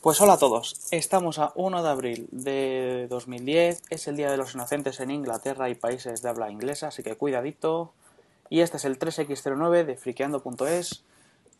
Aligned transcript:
Pues 0.00 0.18
hola 0.22 0.32
a 0.32 0.38
todos, 0.38 0.80
estamos 0.92 1.38
a 1.38 1.52
1 1.56 1.82
de 1.82 1.88
abril 1.90 2.28
de 2.32 3.06
2010, 3.10 3.82
es 3.90 4.08
el 4.08 4.16
Día 4.16 4.30
de 4.30 4.38
los 4.38 4.54
Inocentes 4.54 4.98
en 5.00 5.10
Inglaterra 5.10 5.68
y 5.68 5.74
países 5.74 6.22
de 6.22 6.28
habla 6.30 6.50
inglesa, 6.50 6.88
así 6.88 7.02
que 7.02 7.16
cuidadito. 7.16 7.92
Y 8.48 8.60
este 8.60 8.78
es 8.78 8.86
el 8.86 8.98
3x09 8.98 9.84
de 9.84 9.96
friqueando.es 9.98 11.02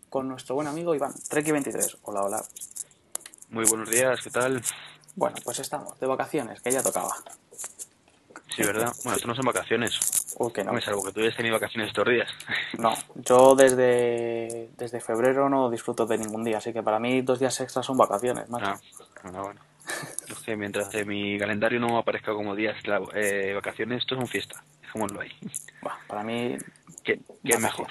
con 0.08 0.28
nuestro 0.28 0.54
buen 0.54 0.68
amigo 0.68 0.94
Iván, 0.94 1.12
Treki23. 1.12 1.98
Hola, 2.04 2.22
hola. 2.22 2.44
Muy 3.50 3.66
buenos 3.66 3.90
días, 3.90 4.18
¿qué 4.24 4.30
tal? 4.30 4.62
Bueno, 5.16 5.36
pues 5.44 5.58
estamos 5.58 6.00
de 6.00 6.06
vacaciones, 6.06 6.62
que 6.62 6.70
ya 6.70 6.82
tocaba. 6.82 7.14
Sí, 8.56 8.62
¿verdad? 8.62 8.90
Bueno, 9.04 9.16
esto 9.16 9.28
no 9.28 9.34
son 9.34 9.44
vacaciones. 9.44 10.00
Que 10.48 10.64
no. 10.64 10.72
Me 10.72 10.80
salvo 10.80 11.02
que 11.02 11.12
tú 11.12 11.20
hayas 11.20 11.36
tenido 11.36 11.54
vacaciones 11.54 11.88
estos 11.88 12.08
días. 12.08 12.30
No, 12.78 12.94
yo 13.14 13.54
desde, 13.54 14.70
desde 14.78 15.00
febrero 15.00 15.50
no 15.50 15.68
disfruto 15.68 16.06
de 16.06 16.16
ningún 16.16 16.44
día, 16.44 16.58
así 16.58 16.72
que 16.72 16.82
para 16.82 16.98
mí 16.98 17.20
dos 17.20 17.38
días 17.38 17.60
extras 17.60 17.84
son 17.84 17.98
vacaciones, 17.98 18.48
macho. 18.48 18.70
Ah, 18.70 18.80
bueno, 19.22 19.42
bueno. 19.42 19.60
Es 20.28 20.38
que 20.38 20.56
mientras 20.56 20.90
de 20.92 21.04
mi 21.04 21.38
calendario 21.38 21.78
no 21.78 21.98
aparezca 21.98 22.32
como 22.32 22.54
días 22.54 22.76
eh, 23.14 23.52
vacaciones, 23.54 23.98
esto 23.98 24.14
es 24.14 24.20
un 24.20 24.26
fiesta. 24.26 24.64
Dejémoslo 24.80 25.20
ahí. 25.20 25.32
Buah, 25.82 25.96
para 26.06 26.22
mí, 26.22 26.56
¿Qué, 27.04 27.20
qué 27.44 27.52
es 27.52 27.60
mejor? 27.60 27.88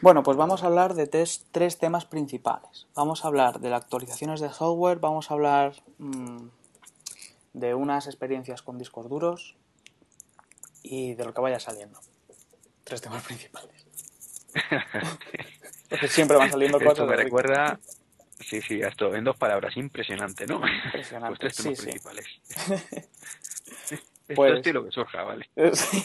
Bueno, 0.00 0.22
pues 0.22 0.36
vamos 0.36 0.62
a 0.62 0.66
hablar 0.66 0.94
de 0.94 1.06
tres, 1.06 1.46
tres 1.50 1.78
temas 1.78 2.04
principales. 2.04 2.86
Vamos 2.94 3.24
a 3.24 3.28
hablar 3.28 3.58
de 3.58 3.70
las 3.70 3.82
actualizaciones 3.82 4.40
de 4.40 4.50
software, 4.50 4.98
vamos 4.98 5.30
a 5.30 5.34
hablar 5.34 5.72
mm, 5.98 6.46
de 7.54 7.74
unas 7.74 8.06
experiencias 8.06 8.62
con 8.62 8.78
discos 8.78 9.08
duros 9.08 9.56
y 10.84 11.14
de 11.14 11.24
lo 11.24 11.34
que 11.34 11.40
vaya 11.40 11.58
saliendo. 11.58 11.98
Tres 12.84 13.00
temas 13.00 13.24
principales. 13.26 13.84
Porque 15.90 16.06
siempre 16.08 16.36
van 16.36 16.50
saliendo 16.50 16.78
cosas. 16.78 16.92
Esto 16.92 17.06
me 17.06 17.16
recuerda... 17.16 17.80
Sí, 18.40 18.60
sí, 18.60 18.80
esto 18.80 19.14
en 19.14 19.24
dos 19.24 19.36
palabras, 19.36 19.76
impresionante, 19.76 20.46
¿no? 20.46 20.60
Impresionante, 20.86 21.38
tres 21.38 21.56
temas 21.56 21.76
sí, 21.78 21.82
sí. 21.82 21.82
principales. 21.82 22.26
Esto 24.26 24.34
Pues- 24.34 24.66
es 24.66 24.74
lo 24.74 24.84
que 24.84 24.90
surja, 24.90 25.22
vale. 25.22 25.48
Sí. 25.72 26.04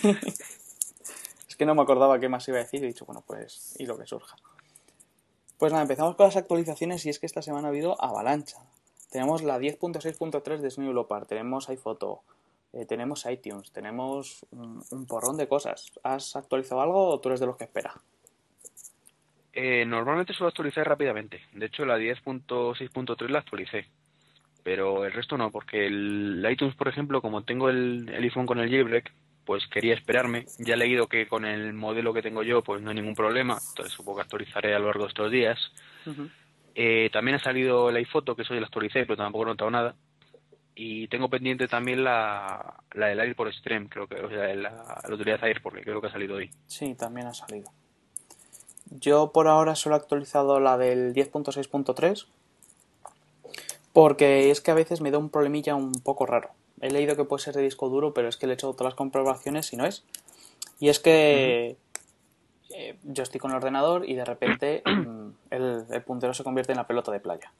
Es 1.47 1.55
que 1.55 1.65
no 1.65 1.73
me 1.75 1.81
acordaba 1.81 2.19
qué 2.19 2.29
más 2.29 2.47
iba 2.47 2.57
a 2.57 2.61
decir 2.61 2.81
y 2.81 2.85
he 2.85 2.87
dicho, 2.87 3.05
bueno, 3.05 3.23
pues, 3.25 3.75
y 3.79 3.85
lo 3.85 3.97
que 3.97 4.05
surja. 4.05 4.35
Pues 5.57 5.71
nada, 5.71 5.81
empezamos 5.81 6.15
con 6.15 6.25
las 6.27 6.35
actualizaciones 6.37 7.05
y 7.05 7.09
es 7.09 7.19
que 7.19 7.25
esta 7.25 7.41
semana 7.41 7.67
ha 7.67 7.71
habido 7.71 8.01
avalancha. 8.01 8.57
Tenemos 9.09 9.41
la 9.41 9.57
10.6.3 9.57 10.59
de 10.59 10.69
Snow 10.71 10.93
Leopard, 10.93 11.25
tenemos 11.27 11.67
iPhoto, 11.69 12.21
eh, 12.73 12.85
tenemos 12.85 13.25
iTunes, 13.25 13.71
tenemos 13.71 14.45
un, 14.51 14.83
un 14.91 15.05
porrón 15.05 15.37
de 15.37 15.47
cosas. 15.47 15.91
¿Has 16.03 16.35
actualizado 16.35 16.81
algo 16.81 17.07
o 17.07 17.19
tú 17.19 17.29
eres 17.29 17.39
de 17.39 17.45
los 17.45 17.57
que 17.57 17.65
espera? 17.65 17.93
Eh, 19.53 19.85
normalmente 19.85 20.33
suelo 20.33 20.49
actualizar 20.49 20.87
rápidamente. 20.87 21.41
De 21.53 21.65
hecho, 21.65 21.85
la 21.85 21.97
10.6.3 21.97 23.29
la 23.29 23.39
actualicé. 23.39 23.87
Pero 24.63 25.05
el 25.05 25.13
resto 25.13 25.37
no, 25.37 25.51
porque 25.51 25.87
el 25.87 26.45
iTunes, 26.49 26.75
por 26.75 26.87
ejemplo, 26.87 27.21
como 27.21 27.43
tengo 27.43 27.69
el, 27.69 28.07
el 28.09 28.23
iPhone 28.23 28.45
con 28.45 28.59
el 28.59 28.69
jailbreak, 28.69 29.11
pues 29.45 29.65
quería 29.67 29.95
esperarme. 29.95 30.45
Ya 30.59 30.75
he 30.75 30.77
leído 30.77 31.07
que 31.07 31.27
con 31.27 31.45
el 31.45 31.73
modelo 31.73 32.13
que 32.13 32.21
tengo 32.21 32.43
yo, 32.43 32.61
pues 32.61 32.81
no 32.81 32.91
hay 32.91 32.97
ningún 32.97 33.15
problema. 33.15 33.57
Entonces 33.69 33.93
supongo 33.93 34.17
que 34.17 34.23
actualizaré 34.23 34.75
a 34.75 34.79
lo 34.79 34.85
largo 34.85 35.05
de 35.05 35.09
estos 35.09 35.31
días. 35.31 35.57
Eh, 36.75 37.09
también 37.11 37.35
ha 37.37 37.43
salido 37.43 37.89
el 37.89 37.95
iPhoto, 37.95 38.35
que 38.35 38.43
eso 38.43 38.53
ya 38.53 38.59
lo 38.59 38.67
actualicé, 38.67 39.05
pero 39.05 39.17
tampoco 39.17 39.45
he 39.45 39.47
notado 39.47 39.71
nada. 39.71 39.95
Y 40.81 41.09
tengo 41.09 41.27
pendiente 41.29 41.67
también 41.67 42.05
la, 42.05 42.75
la 42.93 43.07
del 43.07 43.19
AirPort 43.19 43.51
Extreme, 43.51 43.89
creo 43.89 44.07
que, 44.07 44.15
o 44.15 44.29
sea, 44.29 44.55
la, 44.55 45.01
la 45.05 45.13
utilidad 45.13 45.43
AirPort, 45.43 45.75
que 45.75 45.81
creo 45.81 45.99
que 45.99 46.07
ha 46.07 46.11
salido 46.11 46.35
hoy. 46.35 46.51
Sí, 46.67 46.95
también 46.95 47.27
ha 47.27 47.33
salido. 47.33 47.69
Yo 48.89 49.33
por 49.33 49.49
ahora 49.49 49.75
solo 49.75 49.95
he 49.95 49.99
actualizado 49.99 50.61
la 50.61 50.77
del 50.77 51.13
10.6.3 51.13 52.27
porque 53.91 54.51
es 54.51 54.61
que 54.61 54.71
a 54.71 54.73
veces 54.73 55.01
me 55.01 55.11
da 55.11 55.17
un 55.17 55.29
problemilla 55.29 55.75
un 55.75 55.91
poco 55.91 56.25
raro. 56.25 56.51
He 56.79 56.89
leído 56.89 57.17
que 57.17 57.25
puede 57.25 57.43
ser 57.43 57.55
de 57.55 57.61
disco 57.61 57.89
duro, 57.89 58.13
pero 58.13 58.29
es 58.29 58.37
que 58.37 58.47
le 58.47 58.53
he 58.53 58.55
hecho 58.55 58.71
todas 58.71 58.91
las 58.91 58.95
comprobaciones 58.95 59.73
y 59.73 59.75
no 59.75 59.85
es. 59.85 60.05
Y 60.79 60.87
es 60.87 61.01
que 61.01 61.75
eh, 62.69 62.97
yo 63.03 63.23
estoy 63.23 63.41
con 63.41 63.51
el 63.51 63.57
ordenador 63.57 64.07
y 64.07 64.15
de 64.15 64.23
repente 64.23 64.81
el, 65.49 65.85
el 65.89 66.03
puntero 66.03 66.33
se 66.33 66.45
convierte 66.45 66.71
en 66.71 66.77
la 66.77 66.87
pelota 66.87 67.11
de 67.11 67.19
playa. 67.19 67.51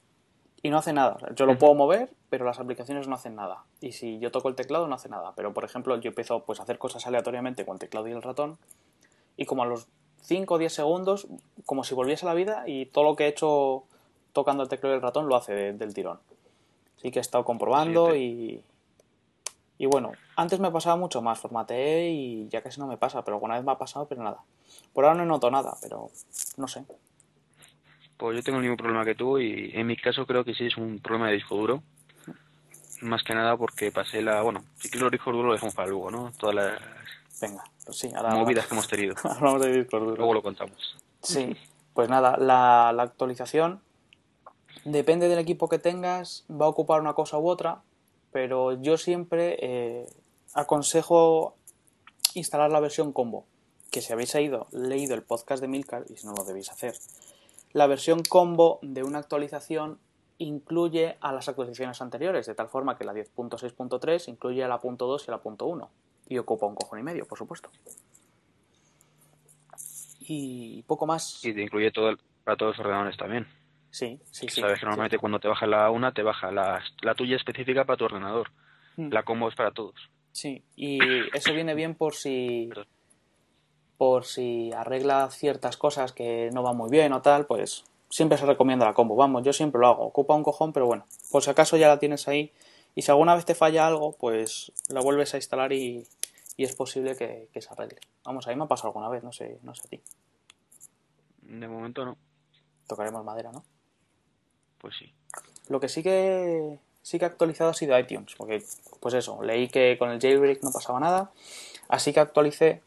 Y 0.61 0.69
no 0.69 0.77
hace 0.79 0.91
nada. 0.93 1.17
Yo 1.35 1.45
lo 1.45 1.57
puedo 1.57 1.73
mover, 1.73 2.13
pero 2.29 2.43
las 2.45 2.59
aplicaciones 2.59 3.07
no 3.07 3.15
hacen 3.15 3.35
nada. 3.35 3.63
Y 3.79 3.93
si 3.93 4.19
yo 4.19 4.29
toco 4.31 4.49
el 4.49 4.55
teclado, 4.55 4.87
no 4.87 4.95
hace 4.95 5.07
nada. 5.07 5.31
Pero, 5.35 5.53
por 5.53 5.63
ejemplo, 5.63 5.95
yo 5.97 6.09
empiezo 6.09 6.41
pues, 6.43 6.59
a 6.59 6.63
hacer 6.63 6.77
cosas 6.77 7.07
aleatoriamente 7.07 7.65
con 7.65 7.75
el 7.75 7.79
teclado 7.79 8.07
y 8.07 8.11
el 8.11 8.21
ratón. 8.21 8.57
Y 9.37 9.45
como 9.45 9.63
a 9.63 9.65
los 9.65 9.87
5 10.21 10.55
o 10.55 10.57
10 10.57 10.73
segundos, 10.73 11.27
como 11.65 11.85
si 11.85 11.95
volviese 11.95 12.25
a 12.25 12.29
la 12.29 12.33
vida 12.35 12.63
y 12.67 12.87
todo 12.87 13.05
lo 13.05 13.15
que 13.15 13.25
he 13.25 13.27
hecho 13.29 13.83
tocando 14.33 14.63
el 14.63 14.69
teclado 14.69 14.95
y 14.95 14.97
el 14.97 15.01
ratón 15.01 15.27
lo 15.29 15.35
hace 15.37 15.53
de- 15.53 15.73
del 15.73 15.93
tirón. 15.93 16.19
Así 16.97 17.09
que 17.11 17.19
he 17.19 17.21
estado 17.21 17.45
comprobando 17.45 18.15
y... 18.15 18.61
Y 19.77 19.85
bueno, 19.85 20.11
antes 20.35 20.59
me 20.59 20.69
pasaba 20.71 20.97
mucho 20.97 21.21
más, 21.21 21.39
formateé 21.39 22.09
y 22.09 22.49
ya 22.49 22.61
casi 22.61 22.81
no 22.81 22.87
me 22.87 22.97
pasa, 22.97 23.23
pero 23.23 23.37
alguna 23.37 23.55
vez 23.55 23.63
me 23.63 23.71
ha 23.71 23.77
pasado, 23.77 24.07
pero 24.07 24.21
nada. 24.21 24.39
Por 24.91 25.05
ahora 25.05 25.15
no 25.17 25.25
noto 25.25 25.49
nada, 25.49 25.77
pero 25.81 26.09
no 26.57 26.67
sé. 26.67 26.83
Pues 28.19 28.35
yo 28.35 28.43
tengo 28.43 28.57
el 28.57 28.63
mismo 28.63 28.75
problema 28.75 29.05
que 29.05 29.15
tú 29.15 29.39
y 29.39 29.71
en 29.73 29.87
mi 29.87 29.95
caso 29.95 30.25
creo 30.25 30.43
que 30.43 30.53
sí 30.53 30.65
es 30.65 30.75
un 30.75 30.99
problema 30.99 31.29
de 31.29 31.35
disco 31.35 31.55
duro. 31.55 31.81
Más 33.01 33.23
que 33.23 33.33
nada 33.33 33.55
porque 33.55 33.93
pasé 33.93 34.21
la... 34.21 34.41
Bueno, 34.41 34.65
si 34.75 34.89
quieres 34.89 35.03
los 35.03 35.11
discos 35.11 35.33
duros 35.33 35.47
lo 35.47 35.53
dejamos 35.53 35.73
para 35.73 35.87
luego, 35.87 36.11
¿no? 36.11 36.31
Todas 36.37 36.55
las 36.55 36.79
Venga, 37.39 37.63
pues 37.85 37.97
sí, 37.97 38.11
ahora 38.13 38.35
movidas 38.35 38.67
que 38.67 38.73
hemos 38.73 38.89
tenido. 38.89 39.15
hablamos 39.23 39.61
de 39.61 39.71
discos 39.71 40.01
duros. 40.01 40.17
Luego 40.17 40.33
lo 40.33 40.43
contamos. 40.43 40.97
Sí, 41.23 41.55
pues 41.93 42.09
nada, 42.09 42.35
la, 42.37 42.91
la 42.93 43.03
actualización 43.03 43.81
depende 44.83 45.29
del 45.29 45.39
equipo 45.39 45.69
que 45.69 45.79
tengas, 45.79 46.43
va 46.49 46.65
a 46.65 46.69
ocupar 46.69 46.99
una 46.99 47.13
cosa 47.13 47.37
u 47.37 47.47
otra, 47.47 47.81
pero 48.33 48.81
yo 48.81 48.97
siempre 48.97 49.57
eh, 49.61 50.09
aconsejo 50.53 51.55
instalar 52.33 52.69
la 52.69 52.81
versión 52.81 53.13
combo, 53.13 53.45
que 53.91 54.01
si 54.01 54.13
habéis 54.13 54.35
ido, 54.35 54.67
leído 54.71 55.15
el 55.15 55.23
podcast 55.23 55.61
de 55.61 55.67
Milcar, 55.67 56.03
y 56.09 56.17
si 56.17 56.25
no 56.25 56.33
lo 56.33 56.43
debéis 56.43 56.69
hacer, 56.69 56.95
la 57.73 57.87
versión 57.87 58.23
combo 58.23 58.79
de 58.81 59.03
una 59.03 59.19
actualización 59.19 59.99
incluye 60.37 61.17
a 61.21 61.31
las 61.33 61.49
actualizaciones 61.49 62.01
anteriores, 62.01 62.45
de 62.45 62.55
tal 62.55 62.69
forma 62.69 62.97
que 62.97 63.03
la 63.03 63.13
10.6.3 63.13 64.27
incluye 64.29 64.63
a 64.63 64.67
la 64.67 64.79
.2 64.79 65.23
y 65.27 65.31
a 65.31 65.35
la 65.35 65.41
.1, 65.43 65.89
y 66.27 66.37
ocupa 66.37 66.65
un 66.65 66.75
cojón 66.75 66.99
y 66.99 67.03
medio, 67.03 67.25
por 67.27 67.37
supuesto. 67.37 67.69
Y 70.21 70.83
poco 70.83 71.05
más. 71.05 71.43
Y 71.43 71.53
te 71.53 71.61
incluye 71.61 71.91
todo 71.91 72.09
el- 72.09 72.19
para 72.43 72.55
todos 72.57 72.77
los 72.77 72.85
ordenadores 72.85 73.17
también. 73.17 73.47
Sí, 73.91 74.19
sí, 74.31 74.47
sí. 74.49 74.61
Sabes 74.61 74.79
que 74.79 74.85
normalmente 74.85 75.17
cuando 75.17 75.39
te 75.39 75.47
baja 75.47 75.65
la 75.65 75.89
una, 75.89 76.13
te 76.13 76.21
baja 76.23 76.51
la, 76.51 76.81
la 77.01 77.15
tuya 77.15 77.35
específica 77.35 77.85
para 77.85 77.97
tu 77.97 78.05
ordenador. 78.05 78.51
Mm. 78.95 79.09
La 79.11 79.23
combo 79.23 79.49
es 79.49 79.55
para 79.55 79.71
todos. 79.71 79.95
Sí, 80.31 80.63
y 80.75 80.99
eso 81.35 81.53
viene 81.53 81.73
bien 81.73 81.95
por 81.95 82.13
si 82.13 82.67
Perdón. 82.69 82.87
Por 83.99 84.23
si 84.23 84.71
arregla 84.71 85.29
ciertas 85.29 85.75
cosas 85.75 86.13
que 86.13 86.49
no 86.53 86.63
van 86.63 86.77
muy 86.77 86.89
bien 86.89 87.11
o 87.11 87.21
tal, 87.21 87.45
pues 87.45 87.83
siempre 88.09 88.37
se 88.37 88.45
recomienda 88.45 88.85
la 88.85 88.93
combo. 88.93 89.17
Vamos, 89.17 89.43
yo 89.43 89.51
siempre 89.51 89.81
lo 89.81 89.87
hago. 89.87 90.05
Ocupa 90.05 90.35
un 90.35 90.43
cojón, 90.43 90.71
pero 90.71 90.85
bueno, 90.85 91.05
por 91.31 91.43
si 91.43 91.49
acaso 91.49 91.75
ya 91.75 91.89
la 91.89 91.99
tienes 91.99 92.29
ahí 92.29 92.53
y 92.95 93.01
si 93.01 93.11
alguna 93.11 93.35
vez 93.35 93.43
te 93.43 93.55
falla 93.55 93.85
algo, 93.85 94.13
pues 94.13 94.71
la 94.87 95.01
vuelves 95.01 95.33
a 95.33 95.37
instalar 95.37 95.73
y, 95.73 96.07
y 96.55 96.63
es 96.63 96.73
posible 96.77 97.17
que, 97.17 97.49
que 97.51 97.61
se 97.61 97.73
arregle. 97.73 97.99
Vamos, 98.23 98.47
a 98.47 98.51
mí 98.51 98.55
me 98.55 98.63
ha 98.63 98.67
pasado 98.67 98.87
alguna 98.87 99.09
vez, 99.09 99.21
no 99.21 99.33
sé, 99.33 99.59
no 99.63 99.75
sé 99.75 99.81
a 99.83 99.89
ti. 99.89 100.01
De 101.41 101.67
momento 101.67 102.05
no. 102.05 102.17
Tocaremos 102.87 103.25
madera, 103.25 103.51
¿no? 103.51 103.65
Pues 104.77 104.95
sí. 104.97 105.13
Lo 105.67 105.81
que 105.81 105.89
sí 105.89 106.01
que 106.01 106.79
sí 107.01 107.19
que 107.19 107.25
ha 107.25 107.27
actualizado 107.27 107.71
ha 107.71 107.73
sido 107.73 107.99
iTunes, 107.99 108.33
porque 108.37 108.63
pues 109.01 109.13
eso, 109.13 109.43
leí 109.43 109.67
que 109.67 109.97
con 109.99 110.09
el 110.09 110.21
jailbreak 110.21 110.63
no 110.63 110.71
pasaba 110.71 111.01
nada, 111.01 111.31
así 111.89 112.13
que 112.13 112.21
actualicé 112.21 112.81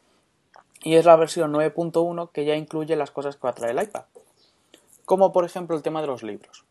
y 0.83 0.95
es 0.95 1.05
la 1.05 1.15
versión 1.15 1.53
9.1 1.53 2.31
que 2.31 2.45
ya 2.45 2.55
incluye 2.55 2.95
las 2.95 3.11
cosas 3.11 3.35
que 3.35 3.43
va 3.43 3.51
a 3.51 3.53
traer 3.53 3.77
el 3.77 3.83
iPad. 3.83 4.03
Como 5.05 5.31
por 5.31 5.45
ejemplo 5.45 5.75
el 5.75 5.81
tema 5.81 6.01
de 6.01 6.07
los 6.07 6.23
libros. 6.23 6.65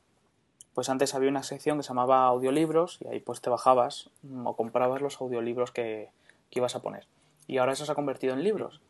Pues 0.75 0.89
antes 0.89 1.15
había 1.15 1.29
una 1.29 1.43
sección 1.43 1.79
que 1.79 1.83
se 1.83 1.89
llamaba 1.89 2.25
audiolibros 2.25 2.99
y 3.01 3.09
ahí 3.09 3.21
pues 3.21 3.41
te 3.41 3.51
bajabas 3.51 4.11
mm, 4.23 4.47
o 4.47 4.57
comprabas 4.57 5.03
los 5.03 5.21
audiolibros 5.21 5.71
que, 5.71 6.11
que 6.51 6.59
ibas 6.59 6.77
a 6.77 6.83
poner. 6.83 7.07
Y 7.47 7.59
ahora 7.59 7.73
eso 7.73 7.85
se 7.85 7.93
ha 7.93 7.95
convertido 7.95 8.33
en 8.33 8.45
libros. 8.45 8.81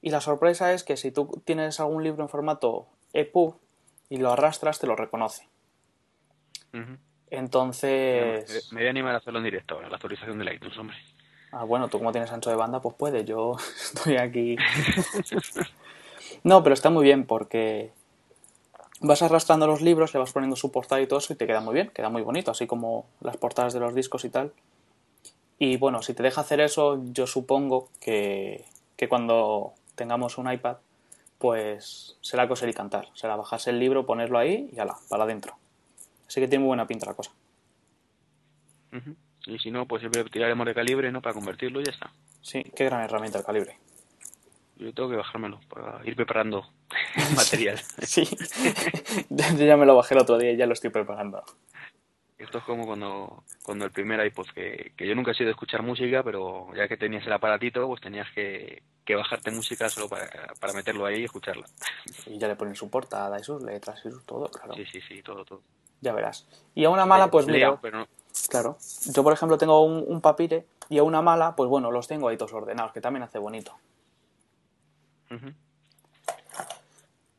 Y 0.00 0.10
la 0.10 0.20
sorpresa 0.20 0.72
es 0.72 0.84
que 0.84 0.96
si 0.96 1.10
tú 1.10 1.42
tienes 1.44 1.80
algún 1.80 2.02
libro 2.02 2.22
en 2.22 2.28
formato 2.28 2.86
EPUB 3.12 3.56
y 4.08 4.18
lo 4.18 4.32
arrastras, 4.32 4.78
te 4.78 4.86
lo 4.86 4.96
reconoce. 4.96 5.48
Entonces, 7.30 8.72
Me 8.72 8.80
voy 8.80 8.86
a 8.86 8.90
animar 8.90 9.14
a 9.14 9.18
hacerlo 9.18 9.38
en 9.40 9.44
directo 9.44 9.74
ahora, 9.74 9.88
la 9.88 9.96
actualización 9.96 10.38
del 10.38 10.54
iTunes, 10.54 10.78
hombre. 10.78 10.96
Ah, 11.52 11.64
bueno, 11.64 11.88
tú 11.88 11.98
como 11.98 12.12
tienes 12.12 12.30
ancho 12.32 12.50
de 12.50 12.56
banda, 12.56 12.80
pues 12.80 12.94
puedes. 12.96 13.24
Yo 13.24 13.56
estoy 13.94 14.16
aquí. 14.16 14.56
No, 16.44 16.62
pero 16.62 16.74
está 16.74 16.90
muy 16.90 17.04
bien 17.04 17.26
porque 17.26 17.92
vas 19.00 19.22
arrastrando 19.22 19.66
los 19.66 19.80
libros, 19.80 20.12
le 20.12 20.20
vas 20.20 20.32
poniendo 20.32 20.56
su 20.56 20.70
portada 20.72 21.00
y 21.00 21.06
todo 21.06 21.18
eso 21.18 21.32
y 21.32 21.36
te 21.36 21.46
queda 21.46 21.60
muy 21.60 21.74
bien, 21.74 21.90
queda 21.94 22.08
muy 22.08 22.22
bonito, 22.22 22.50
así 22.50 22.66
como 22.66 23.06
las 23.20 23.36
portadas 23.36 23.72
de 23.72 23.80
los 23.80 23.94
discos 23.94 24.24
y 24.24 24.30
tal. 24.30 24.52
Y 25.58 25.76
bueno, 25.76 26.02
si 26.02 26.14
te 26.14 26.22
deja 26.22 26.40
hacer 26.40 26.60
eso, 26.60 27.00
yo 27.12 27.26
supongo 27.26 27.88
que, 28.00 28.64
que 28.96 29.08
cuando 29.08 29.72
tengamos 29.96 30.38
un 30.38 30.50
iPad, 30.50 30.76
pues 31.38 32.16
será 32.20 32.48
coser 32.48 32.68
y 32.68 32.74
cantar. 32.74 33.08
Será 33.14 33.36
bajarse 33.36 33.70
el 33.70 33.78
libro, 33.78 34.06
ponerlo 34.06 34.38
ahí 34.38 34.70
y 34.72 34.78
ala, 34.78 34.96
para 35.08 35.24
adentro. 35.24 35.56
Así 36.26 36.40
que 36.40 36.48
tiene 36.48 36.62
muy 36.62 36.68
buena 36.68 36.86
pinta 36.86 37.06
la 37.06 37.14
cosa. 37.14 37.32
Y 39.48 39.58
si 39.58 39.70
no, 39.70 39.86
pues 39.86 40.00
siempre 40.00 40.22
tiraremos 40.24 40.66
de 40.66 40.74
calibre, 40.74 41.10
¿no? 41.10 41.22
Para 41.22 41.34
convertirlo 41.34 41.80
y 41.80 41.84
ya 41.84 41.92
está. 41.92 42.10
Sí, 42.42 42.62
qué 42.76 42.84
gran 42.84 43.02
herramienta 43.02 43.38
el 43.38 43.44
calibre. 43.44 43.78
Yo 44.76 44.92
tengo 44.92 45.08
que 45.08 45.16
bajármelo 45.16 45.58
para 45.68 46.00
ir 46.04 46.14
preparando 46.14 46.68
material. 47.36 47.80
Sí, 48.02 48.24
yo 49.30 49.64
ya 49.64 49.76
me 49.76 49.86
lo 49.86 49.96
bajé 49.96 50.14
el 50.14 50.20
otro 50.20 50.38
día 50.38 50.52
y 50.52 50.56
ya 50.56 50.66
lo 50.66 50.74
estoy 50.74 50.90
preparando. 50.90 51.42
Esto 52.36 52.58
es 52.58 52.64
como 52.64 52.86
cuando, 52.86 53.42
cuando 53.64 53.84
el 53.86 53.90
primer 53.90 54.24
iPod, 54.24 54.46
que, 54.54 54.92
que 54.96 55.08
yo 55.08 55.14
nunca 55.16 55.32
he 55.32 55.34
sido 55.34 55.46
de 55.46 55.52
escuchar 55.52 55.82
música, 55.82 56.22
pero 56.22 56.68
ya 56.76 56.86
que 56.86 56.96
tenías 56.96 57.26
el 57.26 57.32
aparatito, 57.32 57.84
pues 57.88 58.00
tenías 58.00 58.30
que, 58.32 58.82
que 59.04 59.16
bajarte 59.16 59.50
música 59.50 59.88
solo 59.88 60.08
para, 60.08 60.28
para 60.60 60.72
meterlo 60.72 61.06
ahí 61.06 61.22
y 61.22 61.24
escucharla. 61.24 61.66
Y 62.26 62.38
ya 62.38 62.46
le 62.46 62.54
ponen 62.54 62.76
su 62.76 62.88
portada 62.88 63.40
y 63.40 63.42
sus 63.42 63.62
letras 63.62 63.98
y 64.04 64.10
sus 64.10 64.24
todo, 64.24 64.48
claro. 64.48 64.74
Sí, 64.74 64.84
sí, 64.84 65.00
sí, 65.00 65.22
todo, 65.22 65.44
todo. 65.44 65.62
Ya 66.00 66.12
verás. 66.12 66.46
Y 66.76 66.84
a 66.84 66.90
una 66.90 67.06
mala, 67.06 67.28
pues 67.28 67.46
Leo, 67.46 67.70
mira, 67.70 67.80
pero 67.80 67.98
no. 67.98 68.08
Claro. 68.48 68.76
Yo, 69.12 69.22
por 69.24 69.32
ejemplo, 69.32 69.58
tengo 69.58 69.82
un, 69.84 70.04
un 70.06 70.20
papire 70.20 70.66
y 70.88 70.98
a 70.98 71.02
una 71.02 71.22
mala, 71.22 71.56
pues 71.56 71.68
bueno, 71.68 71.90
los 71.90 72.06
tengo 72.06 72.28
ahí 72.28 72.36
todos 72.36 72.52
ordenados, 72.52 72.92
que 72.92 73.00
también 73.00 73.22
hace 73.22 73.38
bonito. 73.38 73.74
Ujú. 75.30 75.52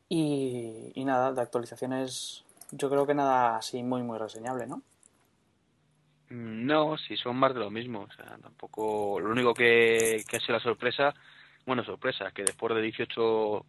Y, 0.08 0.92
y 0.94 1.04
nada, 1.04 1.32
de 1.32 1.40
actualizaciones, 1.40 2.44
yo 2.72 2.90
creo 2.90 3.06
que 3.06 3.14
nada 3.14 3.56
así 3.56 3.82
muy, 3.82 4.02
muy 4.02 4.18
reseñable, 4.18 4.66
¿no? 4.66 4.82
Mm, 6.30 6.66
No, 6.66 6.96
si 6.98 7.16
son 7.16 7.36
más 7.36 7.54
de 7.54 7.60
lo 7.60 7.70
mismo. 7.70 8.00
O 8.02 8.12
sea, 8.12 8.36
tampoco. 8.42 9.20
Lo 9.20 9.30
único 9.30 9.54
que, 9.54 10.24
que 10.28 10.36
ha 10.36 10.40
sido 10.40 10.54
la 10.54 10.60
sorpresa, 10.62 11.14
bueno, 11.66 11.84
sorpresa, 11.84 12.32
que 12.32 12.42
después 12.42 12.74
de 12.74 12.82
18 12.82 13.64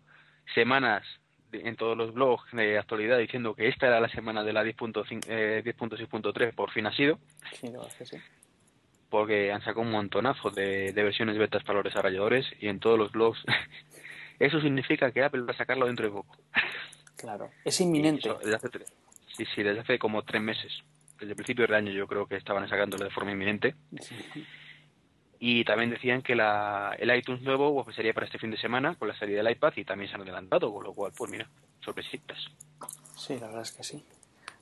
semanas 0.54 1.04
en 1.53 1.75
todos 1.75 1.98
los 1.98 2.13
blogs 2.13 2.51
de 2.53 2.77
actualidad 2.77 3.18
diciendo 3.18 3.53
que 3.56 3.68
esta 3.68 3.88
era 3.88 4.00
la 4.00 4.09
semana 4.09 4.44
de 4.44 4.53
la 4.53 4.63
10.5 4.63 5.25
eh, 5.27 5.62
10.6.3, 5.65 6.53
por 6.53 6.71
fin 6.71 6.86
ha 6.88 6.95
sido, 6.95 7.19
Sí, 7.59 7.69
verdad 7.69 7.88
es 7.88 7.95
que 7.95 8.06
sí. 8.06 8.18
porque 9.09 9.51
han 9.51 9.59
sacado 9.62 9.81
un 9.81 9.92
montonazo 9.92 10.50
de, 10.50 10.94
de 10.94 11.03
versiones 11.03 11.38
betas 11.38 11.63
para 11.63 11.77
los 11.80 11.86
desarrolladores 11.86 12.45
y 12.59 12.68
en 12.68 12.80
todos 12.80 12.98
los 12.98 13.12
blogs. 13.12 13.44
Eso 14.39 14.59
significa 14.62 15.12
que 15.12 15.24
Apple 15.24 15.42
va 15.42 15.51
a 15.53 15.57
sacarlo 15.57 15.86
dentro 15.86 16.06
de 16.06 16.12
poco. 16.12 16.36
Claro. 17.15 17.51
Es 17.63 17.80
inminente. 17.81 18.27
Eso 18.30 18.39
desde 18.39 18.56
hace 18.56 18.68
tre- 18.69 18.86
sí, 19.38 19.45
sí, 19.53 19.62
desde 19.62 19.81
hace 19.81 20.00
como 20.00 20.24
tres 20.24 20.42
meses. 20.42 20.71
Desde 21.19 21.33
el 21.33 21.36
principio 21.36 21.68
del 21.68 21.75
año 21.75 21.92
yo 21.92 22.07
creo 22.07 22.25
que 22.25 22.36
estaban 22.38 22.68
sacándolo 22.68 23.03
de 23.03 23.12
forma 23.12 23.31
inminente. 23.31 23.75
Y 25.43 25.65
también 25.65 25.89
decían 25.89 26.21
que 26.21 26.35
la, 26.35 26.95
el 26.99 27.09
iTunes 27.15 27.41
nuevo 27.41 27.83
pues, 27.83 27.95
sería 27.95 28.13
para 28.13 28.27
este 28.27 28.38
fin 28.38 28.51
de 28.51 28.57
semana 28.57 28.93
con 28.93 29.07
la 29.07 29.17
salida 29.17 29.41
del 29.41 29.51
iPad 29.51 29.73
y 29.75 29.83
también 29.83 30.07
se 30.07 30.13
han 30.13 30.21
adelantado, 30.21 30.71
con 30.71 30.83
lo 30.83 30.93
cual, 30.93 31.11
pues 31.17 31.31
mira, 31.31 31.49
sorpresitas. 31.83 32.38
Sí, 33.17 33.39
la 33.39 33.47
verdad 33.47 33.63
es 33.63 33.71
que 33.71 33.83
sí. 33.83 34.05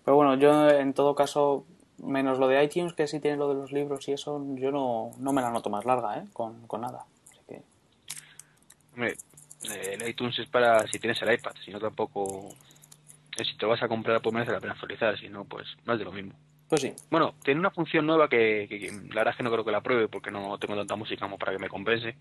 Pero 0.06 0.16
bueno, 0.16 0.36
yo 0.36 0.70
en 0.70 0.94
todo 0.94 1.16
caso, 1.16 1.66
menos 2.02 2.40
lo 2.40 2.48
de 2.48 2.64
iTunes, 2.64 2.94
que 2.94 3.08
sí 3.08 3.20
tiene 3.20 3.36
lo 3.36 3.50
de 3.50 3.56
los 3.56 3.74
libros 3.74 4.08
y 4.08 4.14
eso, 4.14 4.42
yo 4.56 4.72
no, 4.72 5.12
no 5.20 5.34
me 5.34 5.42
la 5.42 5.52
noto 5.52 5.70
más 5.70 5.84
larga, 5.84 6.18
¿eh? 6.18 6.24
Con, 6.32 6.66
con 6.66 6.80
nada. 6.80 7.04
Así 7.30 7.40
que, 7.46 7.62
Hombre, 8.94 9.18
eh, 9.70 9.98
el 10.00 10.08
iTunes 10.08 10.40
es 10.40 10.48
para 10.48 10.88
si 10.88 10.98
tienes 10.98 11.22
el 11.22 11.34
iPad, 11.34 11.56
si 11.66 11.72
no 11.72 11.80
tampoco... 11.82 12.56
eh, 13.38 13.44
Si 13.44 13.58
te 13.58 13.64
lo 13.66 13.72
vas 13.72 13.84
a 13.84 13.90
comprar, 13.90 14.22
pues 14.22 14.34
merece 14.34 14.54
la 14.54 14.62
pena 14.62 14.74
actualizar, 14.74 15.20
si 15.20 15.28
no, 15.28 15.44
pues 15.44 15.68
más 15.84 16.00
de 16.00 16.06
lo 16.06 16.14
mismo. 16.14 16.34
Pues 16.70 16.82
sí. 16.82 16.94
Bueno, 17.10 17.34
tiene 17.44 17.60
una 17.60 17.72
función 17.72 18.06
nueva 18.06 18.30
que, 18.30 18.68
que- 18.70 18.80
que 18.80 18.92
la 18.92 19.16
verdad 19.22 19.32
es 19.32 19.38
que 19.38 19.44
no 19.44 19.52
creo 19.52 19.66
que 19.66 19.72
la 19.72 19.82
pruebe 19.82 20.08
porque 20.08 20.32
no 20.32 20.58
tengo 20.60 20.76
tanta 20.76 20.96
música 20.96 21.26
como 21.26 21.38
para 21.38 21.52
que 21.54 21.60
me 21.60 21.70
compense. 21.70 22.16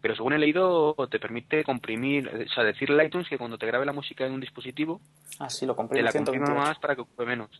Pero 0.00 0.16
según 0.16 0.32
he 0.32 0.38
leído, 0.38 0.94
te 1.10 1.18
permite 1.20 1.62
comprimir, 1.62 2.28
o 2.28 2.48
sea, 2.54 2.64
decirle 2.64 3.00
al 3.00 3.06
iTunes 3.06 3.28
que 3.28 3.38
cuando 3.38 3.58
te 3.58 3.66
grabe 3.66 3.84
la 3.86 3.92
música 3.92 4.26
en 4.26 4.32
un 4.32 4.40
dispositivo, 4.40 5.00
Ah, 5.38 5.48
sí, 5.48 5.66
lo 5.66 5.74
te 5.74 6.02
la 6.02 6.12
comprima 6.12 6.46
128. 6.46 6.54
más 6.54 6.78
para 6.78 6.94
que 6.94 7.02
ocupe 7.02 7.24
menos. 7.26 7.50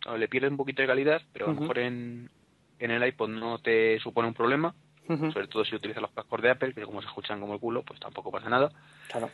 Claro, 0.00 0.16
le 0.18 0.28
pierde 0.28 0.48
un 0.48 0.56
poquito 0.56 0.82
de 0.82 0.88
calidad, 0.88 1.20
pero 1.32 1.46
a 1.46 1.48
lo 1.48 1.54
Ujú. 1.54 1.62
mejor 1.62 1.78
en, 1.78 2.30
en 2.78 2.90
el 2.90 3.06
iPod 3.06 3.28
no 3.28 3.58
te 3.58 3.98
supone 4.00 4.28
un 4.28 4.34
problema, 4.34 4.74
Ujú, 5.08 5.32
sobre 5.32 5.48
todo 5.48 5.64
si 5.64 5.74
utilizas 5.74 6.00
los 6.02 6.12
cascos 6.12 6.40
de 6.42 6.50
Apple, 6.50 6.72
que 6.74 6.82
como 6.84 7.02
se 7.02 7.08
escuchan 7.08 7.40
como 7.40 7.54
el 7.54 7.60
culo, 7.60 7.82
pues 7.82 7.98
tampoco 8.00 8.30
pasa 8.30 8.48
nada. 8.48 8.70
Claro. 9.08 9.30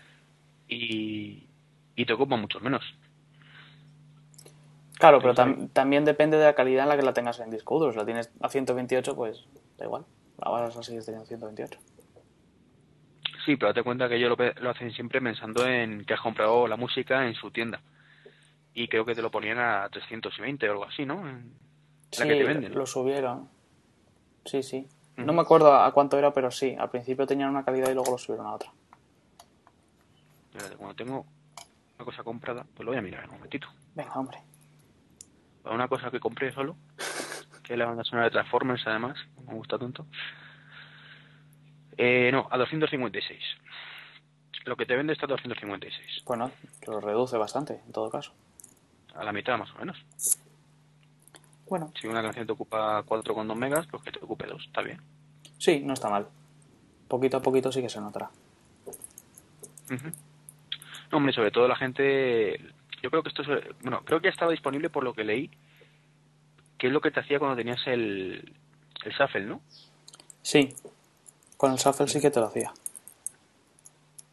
Y, 0.68 1.44
y 1.94 2.04
te 2.06 2.12
ocupa 2.12 2.36
mucho 2.36 2.58
menos. 2.60 2.82
Claro, 4.98 5.20
pero 5.20 5.34
tam- 5.34 5.68
también 5.72 6.04
depende 6.04 6.36
de 6.38 6.44
la 6.44 6.54
calidad 6.54 6.84
en 6.84 6.88
la 6.88 6.96
que 6.96 7.02
la 7.02 7.12
tengas 7.12 7.38
en 7.40 7.50
disco 7.50 7.78
duro. 7.78 7.92
Si 7.92 7.98
la 7.98 8.04
tienes 8.06 8.30
a 8.40 8.48
128, 8.48 9.14
pues 9.14 9.44
da 9.78 9.84
igual. 9.84 10.04
La 10.42 10.50
vas 10.50 10.76
a 10.76 10.82
seguir 10.82 11.04
teniendo 11.04 11.26
128. 11.26 11.78
Sí, 13.44 13.56
pero 13.56 13.68
date 13.68 13.82
cuenta 13.82 14.08
que 14.08 14.16
ellos 14.16 14.36
lo, 14.36 14.52
lo 14.62 14.70
hacen 14.70 14.90
siempre 14.92 15.20
pensando 15.20 15.66
en 15.66 16.04
que 16.04 16.14
has 16.14 16.20
comprado 16.20 16.66
la 16.66 16.76
música 16.76 17.26
en 17.26 17.34
su 17.34 17.50
tienda. 17.50 17.80
Y 18.74 18.88
creo 18.88 19.04
que 19.04 19.14
te 19.14 19.22
lo 19.22 19.30
ponían 19.30 19.58
a 19.58 19.88
320 19.90 20.68
o 20.68 20.72
algo 20.72 20.84
así, 20.84 21.04
¿no? 21.06 21.28
En 21.28 21.52
la 22.12 22.22
Sí, 22.22 22.28
que 22.28 22.34
te 22.34 22.44
venden. 22.44 22.74
lo 22.74 22.86
subieron. 22.86 23.48
Sí, 24.44 24.62
sí. 24.62 24.86
No 25.16 25.32
me 25.32 25.42
acuerdo 25.42 25.74
a 25.74 25.90
cuánto 25.92 26.18
era, 26.18 26.32
pero 26.32 26.50
sí. 26.50 26.76
Al 26.78 26.90
principio 26.90 27.26
tenían 27.26 27.50
una 27.50 27.64
calidad 27.64 27.90
y 27.90 27.94
luego 27.94 28.10
lo 28.12 28.18
subieron 28.18 28.46
a 28.46 28.54
otra. 28.54 28.70
Espérate, 30.50 30.76
Cuando 30.76 30.94
tengo 30.96 31.26
una 31.98 32.04
cosa 32.04 32.22
comprada, 32.22 32.66
pues 32.74 32.84
lo 32.84 32.90
voy 32.92 32.98
a 32.98 33.02
mirar 33.02 33.24
en 33.24 33.30
un 33.30 33.36
momentito. 33.36 33.68
Venga, 33.94 34.12
hombre. 34.14 34.38
Para 35.66 35.74
una 35.74 35.88
cosa 35.88 36.12
que 36.12 36.20
compré 36.20 36.52
solo, 36.52 36.76
que 37.64 37.72
es 37.72 37.78
la 37.78 37.86
banda 37.86 38.04
sonora 38.04 38.26
de 38.26 38.30
Transformers, 38.30 38.86
además, 38.86 39.18
me 39.48 39.54
gusta 39.54 39.76
tanto. 39.76 40.06
Eh, 41.96 42.30
no, 42.30 42.46
a 42.48 42.56
256. 42.56 43.42
Lo 44.64 44.76
que 44.76 44.86
te 44.86 44.94
vende 44.94 45.12
está 45.12 45.26
a 45.26 45.30
256. 45.30 46.22
Bueno, 46.24 46.52
lo 46.86 47.00
reduce 47.00 47.36
bastante, 47.36 47.80
en 47.84 47.90
todo 47.90 48.08
caso. 48.10 48.32
A 49.16 49.24
la 49.24 49.32
mitad 49.32 49.58
más 49.58 49.72
o 49.74 49.78
menos. 49.80 49.96
Bueno, 51.68 51.92
Si 52.00 52.06
una 52.06 52.22
canción 52.22 52.46
te 52.46 52.52
ocupa 52.52 53.02
4,2 53.02 53.56
megas, 53.56 53.88
pues 53.88 54.04
que 54.04 54.12
te 54.12 54.24
ocupe 54.24 54.46
2, 54.46 54.66
está 54.66 54.82
bien. 54.82 55.00
sí, 55.58 55.80
no 55.80 55.94
está 55.94 56.08
mal. 56.08 56.28
Poquito 57.08 57.38
a 57.38 57.42
poquito 57.42 57.72
sí 57.72 57.82
que 57.82 57.88
se 57.88 58.00
notará. 58.00 58.30
No, 61.10 61.16
hombre, 61.16 61.32
sobre 61.32 61.50
todo 61.50 61.66
la 61.66 61.74
gente. 61.74 62.60
Yo 63.06 63.10
creo 63.10 63.22
que 63.22 63.28
esto 63.28 63.42
es. 63.42 63.64
Bueno, 63.82 64.02
creo 64.04 64.20
que 64.20 64.24
ya 64.24 64.32
estaba 64.32 64.50
disponible 64.50 64.90
por 64.90 65.04
lo 65.04 65.14
que 65.14 65.22
leí. 65.22 65.48
Que 66.76 66.88
es 66.88 66.92
lo 66.92 67.00
que 67.00 67.12
te 67.12 67.20
hacía 67.20 67.38
cuando 67.38 67.56
tenías 67.56 67.78
el. 67.86 68.52
El 69.04 69.12
Shuffle, 69.12 69.46
¿no? 69.46 69.60
Sí, 70.42 70.74
con 71.56 71.70
el 71.70 71.78
Shuffle 71.78 72.08
sí 72.08 72.20
que 72.20 72.32
te 72.32 72.40
lo 72.40 72.46
hacía. 72.46 72.72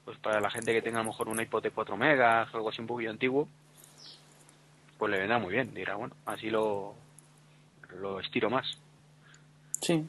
Pues 0.06 0.18
para 0.18 0.42
la 0.42 0.50
gente 0.50 0.74
que 0.74 0.81
tenga 0.81 1.02
a 1.02 1.04
lo 1.04 1.12
mejor 1.12 1.30
un 1.30 1.40
iPod 1.40 1.62
de 1.62 1.70
4 1.70 1.96
megas 1.96 2.52
o 2.52 2.58
algo 2.58 2.70
así 2.70 2.81
un 2.81 2.88
poquillo 2.88 3.12
antiguo. 3.12 3.48
Pues 4.98 5.12
le 5.12 5.20
vendrá 5.20 5.38
muy 5.38 5.54
bien. 5.54 5.72
Dirá, 5.75 5.94
bueno, 5.94 6.16
así 6.25 6.50
lo. 6.50 6.96
Lo 8.00 8.20
estiro 8.22 8.50
más. 8.50 8.65
Sí. 9.82 10.03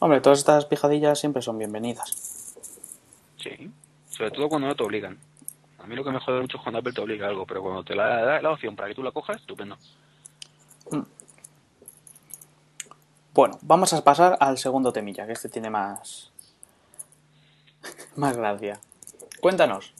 Hombre, 0.00 0.20
todas 0.20 0.40
estas 0.40 0.66
pijadillas 0.66 1.18
siempre 1.18 1.40
son 1.40 1.56
bienvenidas. 1.56 2.54
Sí. 3.38 3.70
Sobre 4.10 4.30
todo 4.30 4.50
cuando 4.50 4.68
no 4.68 4.76
te 4.76 4.82
obligan. 4.82 5.29
A 5.82 5.86
mí 5.86 5.96
lo 5.96 6.04
que 6.04 6.10
me 6.10 6.20
jode 6.20 6.40
mucho 6.40 6.56
es 6.58 6.62
cuando 6.62 6.78
Apple 6.78 6.92
te 6.92 7.00
obliga 7.00 7.26
a 7.26 7.30
algo, 7.30 7.46
pero 7.46 7.62
cuando 7.62 7.82
te 7.84 7.94
la 7.94 8.22
da 8.24 8.42
la 8.42 8.50
opción 8.50 8.76
para 8.76 8.88
que 8.88 8.94
tú 8.94 9.02
la 9.02 9.12
cojas, 9.12 9.36
estupendo. 9.36 9.76
Bueno, 13.32 13.58
vamos 13.62 13.92
a 13.92 14.02
pasar 14.04 14.36
al 14.40 14.58
segundo 14.58 14.92
temilla, 14.92 15.26
que 15.26 15.32
este 15.32 15.48
tiene 15.48 15.70
más. 15.70 16.30
más 18.16 18.36
gracia. 18.36 18.80
Cuéntanos. 19.40 19.94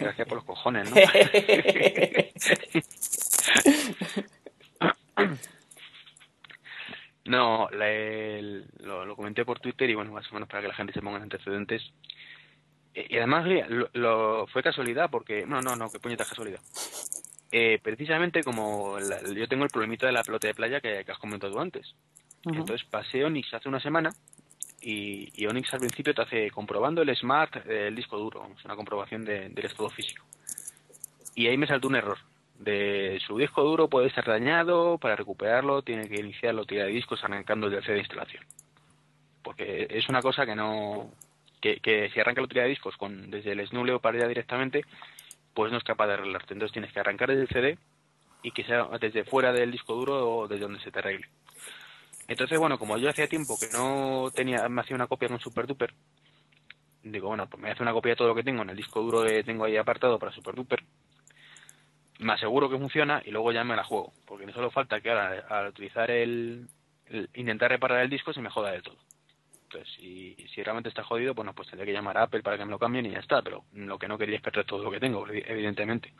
Gracias 0.00 0.26
por 0.26 0.36
los 0.38 0.44
cojones, 0.44 0.90
¿no? 0.90 0.96
No, 7.24 7.68
la- 7.70 7.88
el- 7.90 8.66
lo, 8.78 9.04
lo 9.04 9.14
comenté 9.16 9.44
por 9.44 9.60
Twitter 9.60 9.88
y 9.90 9.94
bueno, 9.94 10.12
más 10.12 10.28
o 10.30 10.34
menos 10.34 10.48
para 10.48 10.62
que 10.62 10.68
la 10.68 10.74
gente 10.74 10.92
se 10.92 11.02
ponga 11.02 11.18
en 11.18 11.24
antecedentes. 11.24 11.82
Eh, 12.94 13.06
Y 13.10 13.16
además, 13.18 13.46
lo, 13.68 13.88
lo- 13.92 14.46
fue 14.48 14.62
casualidad 14.62 15.10
porque... 15.10 15.44
No, 15.46 15.60
no, 15.60 15.76
no, 15.76 15.90
que 15.90 15.98
puñeta 16.00 16.24
casualidad. 16.24 16.60
Eh, 17.52 17.78
precisamente 17.82 18.42
como 18.44 18.98
la- 19.00 19.20
yo 19.32 19.48
tengo 19.48 19.64
el 19.64 19.70
problemita 19.70 20.06
de 20.06 20.12
la 20.12 20.22
pelota 20.22 20.46
de 20.48 20.54
playa 20.54 20.80
que, 20.80 21.04
que 21.04 21.12
has 21.12 21.18
comentado 21.18 21.52
tú 21.52 21.60
antes. 21.60 21.94
Ujú. 22.46 22.60
Entonces 22.60 22.86
pasé 22.88 23.24
Onyx 23.24 23.52
hace 23.54 23.68
una 23.68 23.80
semana 23.80 24.10
y, 24.80 25.28
y 25.34 25.46
Onyx 25.46 25.74
al 25.74 25.80
principio 25.80 26.14
te 26.14 26.22
hace 26.22 26.50
comprobando 26.50 27.02
el 27.02 27.14
smart 27.16 27.64
del 27.64 27.94
disco 27.94 28.16
duro, 28.18 28.48
es 28.56 28.64
una 28.64 28.76
comprobación 28.76 29.24
de- 29.24 29.48
del 29.50 29.64
estado 29.66 29.90
físico. 29.90 30.24
Y 31.34 31.46
ahí 31.48 31.56
me 31.56 31.66
saltó 31.66 31.88
un 31.88 31.96
error. 31.96 32.18
De 32.58 33.18
su 33.26 33.38
disco 33.38 33.62
duro 33.64 33.88
puede 33.88 34.08
estar 34.08 34.24
dañado, 34.24 34.98
para 34.98 35.16
recuperarlo 35.16 35.82
tiene 35.82 36.08
que 36.08 36.20
iniciar 36.20 36.54
la 36.54 36.64
tira 36.64 36.84
de 36.84 36.90
discos 36.92 37.22
arrancando 37.24 37.66
el 37.66 37.72
DLC 37.72 37.92
de 37.92 37.98
instalación. 38.00 38.44
Porque 39.42 39.86
es 39.90 40.08
una 40.08 40.20
cosa 40.22 40.44
que 40.46 40.54
no... 40.54 41.10
Que, 41.60 42.10
si 42.12 42.20
arranca 42.20 42.40
la 42.40 42.48
tira 42.48 42.62
de 42.62 42.70
discos 42.70 42.96
con 42.96 43.30
desde 43.30 43.52
el 43.52 43.66
snule 43.66 43.92
o 43.92 44.00
para 44.00 44.18
allá 44.18 44.28
directamente, 44.28 44.84
pues 45.54 45.70
no 45.70 45.78
es 45.78 45.84
capaz 45.84 46.06
de 46.06 46.14
arreglarte. 46.14 46.54
Entonces 46.54 46.72
tienes 46.72 46.92
que 46.92 47.00
arrancar 47.00 47.28
desde 47.28 47.42
el 47.42 47.48
CD 47.48 47.78
y 48.42 48.52
que 48.52 48.64
sea 48.64 48.88
desde 49.00 49.24
fuera 49.24 49.52
del 49.52 49.70
disco 49.70 49.94
duro 49.94 50.30
o 50.30 50.48
desde 50.48 50.62
donde 50.62 50.80
se 50.80 50.90
te 50.90 50.98
arregle. 50.98 51.28
Entonces, 52.28 52.58
bueno, 52.58 52.78
como 52.78 52.96
yo 52.96 53.10
hacía 53.10 53.26
tiempo 53.26 53.58
que 53.58 53.68
no 53.72 54.30
tenía, 54.34 54.68
me 54.68 54.80
hacía 54.80 54.94
una 54.94 55.08
copia 55.08 55.28
con 55.28 55.40
Super 55.40 55.66
Duper, 55.66 55.92
digo, 57.02 57.28
bueno, 57.28 57.48
pues 57.48 57.62
me 57.62 57.70
hace 57.70 57.82
una 57.82 57.92
copia 57.92 58.10
de 58.10 58.16
todo 58.16 58.28
lo 58.28 58.34
que 58.34 58.44
tengo 58.44 58.62
en 58.62 58.70
el 58.70 58.76
disco 58.76 59.00
duro 59.00 59.24
que 59.24 59.42
tengo 59.44 59.64
ahí 59.64 59.76
apartado 59.76 60.18
para 60.18 60.32
Super 60.32 60.54
Duper. 60.54 60.82
me 62.18 62.32
aseguro 62.34 62.68
que 62.68 62.78
funciona 62.78 63.22
y 63.24 63.30
luego 63.30 63.52
ya 63.52 63.64
me 63.64 63.76
la 63.76 63.84
juego. 63.84 64.12
Porque 64.26 64.46
no 64.46 64.52
solo 64.52 64.70
falta 64.70 65.00
que 65.00 65.10
ahora 65.10 65.44
al 65.48 65.68
utilizar 65.68 66.10
el, 66.10 66.68
intentar 67.34 67.70
reparar 67.70 68.02
el 68.02 68.10
disco 68.10 68.32
se 68.32 68.40
me 68.40 68.50
joda 68.50 68.72
de 68.72 68.82
todo. 68.82 68.96
Entonces, 69.72 69.94
si, 69.94 70.34
si 70.52 70.62
realmente 70.64 70.88
está 70.88 71.04
jodido, 71.04 71.32
bueno, 71.32 71.54
pues 71.54 71.68
tendré 71.68 71.86
que 71.86 71.92
llamar 71.92 72.18
a 72.18 72.24
Apple 72.24 72.42
para 72.42 72.58
que 72.58 72.64
me 72.64 72.72
lo 72.72 72.78
cambien 72.78 73.06
y 73.06 73.10
ya 73.10 73.20
está. 73.20 73.40
Pero 73.40 73.64
lo 73.72 73.98
que 73.98 74.08
no 74.08 74.18
quería 74.18 74.36
es 74.36 74.42
perder 74.42 74.64
todo 74.64 74.82
lo 74.82 74.90
que 74.90 74.98
tengo, 74.98 75.24
evidentemente. 75.28 76.12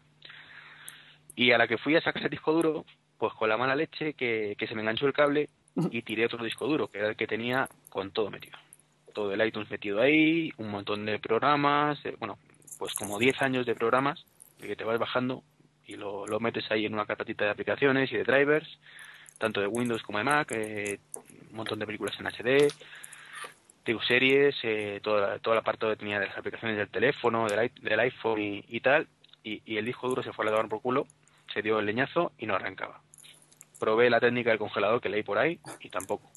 Y 1.35 1.51
a 1.51 1.59
la 1.59 1.67
que 1.67 1.79
fui 1.79 1.97
a 1.97 2.01
sacar 2.01 2.23
el 2.23 2.31
disco 2.31 2.53
duro, 2.53 2.85
pues 3.19 3.33
con 3.35 3.49
la 3.49 3.57
mala 3.57 3.75
leche 3.75 4.15
que, 4.15 4.55
que 4.57 4.67
se 4.69 4.75
me 4.77 4.83
enganchó 4.83 5.07
el 5.07 5.13
cable 5.13 5.49
y 5.91 6.03
tiré 6.03 6.27
otro 6.27 6.45
disco 6.45 6.67
duro, 6.67 6.89
que 6.89 6.99
era 6.99 7.09
el 7.09 7.17
que 7.17 7.27
tenía 7.27 7.69
con 7.89 8.13
todo 8.13 8.31
metido. 8.31 8.57
Todo 9.13 9.33
el 9.33 9.45
iTunes 9.45 9.69
metido 9.69 10.01
ahí, 10.01 10.53
un 10.59 10.71
montón 10.71 11.05
de 11.05 11.19
programas, 11.19 11.99
eh, 12.07 12.15
bueno, 12.21 12.39
pues 12.79 12.95
como 12.95 13.19
10 13.19 13.43
años 13.43 13.67
de 13.67 13.75
programas 13.75 14.25
que 14.61 14.77
te 14.77 14.85
vas 14.85 14.99
bajando 14.99 15.43
y 15.87 15.97
lo, 15.97 16.25
lo 16.27 16.39
metes 16.39 16.71
ahí 16.71 16.87
en 16.87 16.95
una 16.95 17.07
carpetita 17.07 17.47
de 17.47 17.51
aplicaciones 17.51 18.13
y 18.13 18.17
de 18.17 18.25
drivers, 18.25 18.79
tanto 19.39 19.61
de 19.61 19.67
Windows 19.67 20.03
como 20.03 20.19
de 20.19 20.25
Mac, 20.25 20.53
eh, 20.53 21.01
un 21.51 21.57
montón 21.57 21.81
de 21.81 21.87
películas 21.87 22.15
en 22.21 22.27
HD, 22.27 22.69
digo 23.93 24.03
series, 24.03 24.57
eh, 24.63 25.01
toda, 25.03 25.39
toda 25.39 25.57
la 25.57 25.63
parte 25.63 25.87
que 25.87 25.97
tenía 25.97 26.19
de 26.19 26.27
las 26.27 26.39
aplicaciones 26.39 26.77
del 26.77 26.89
teléfono, 26.89 27.47
del, 27.49 27.71
del 27.81 28.01
iPhone 28.01 28.65
y, 28.67 28.81
tal, 28.81 29.07
y, 29.43 29.63
y, 29.65 29.77
el 29.77 29.85
disco 29.85 30.09
duro 30.09 30.23
se 30.23 30.33
fue 30.33 30.47
a 30.47 30.51
la 30.51 30.69
por 30.69 30.81
culo, 30.81 31.07
se 31.53 31.63
dio 31.63 31.79
el 31.79 31.87
leñazo 31.87 32.33
y 32.39 32.47
no 32.47 32.55
arrancaba 32.55 33.01
probé 33.81 34.11
la 34.11 34.21
técnica 34.21 34.51
del 34.51 34.61
congelador 34.61 35.01
que 35.01 35.09
leí 35.09 35.25
por 35.25 35.39
ahí 35.39 35.59
y 35.81 35.89
tampoco. 35.89 36.31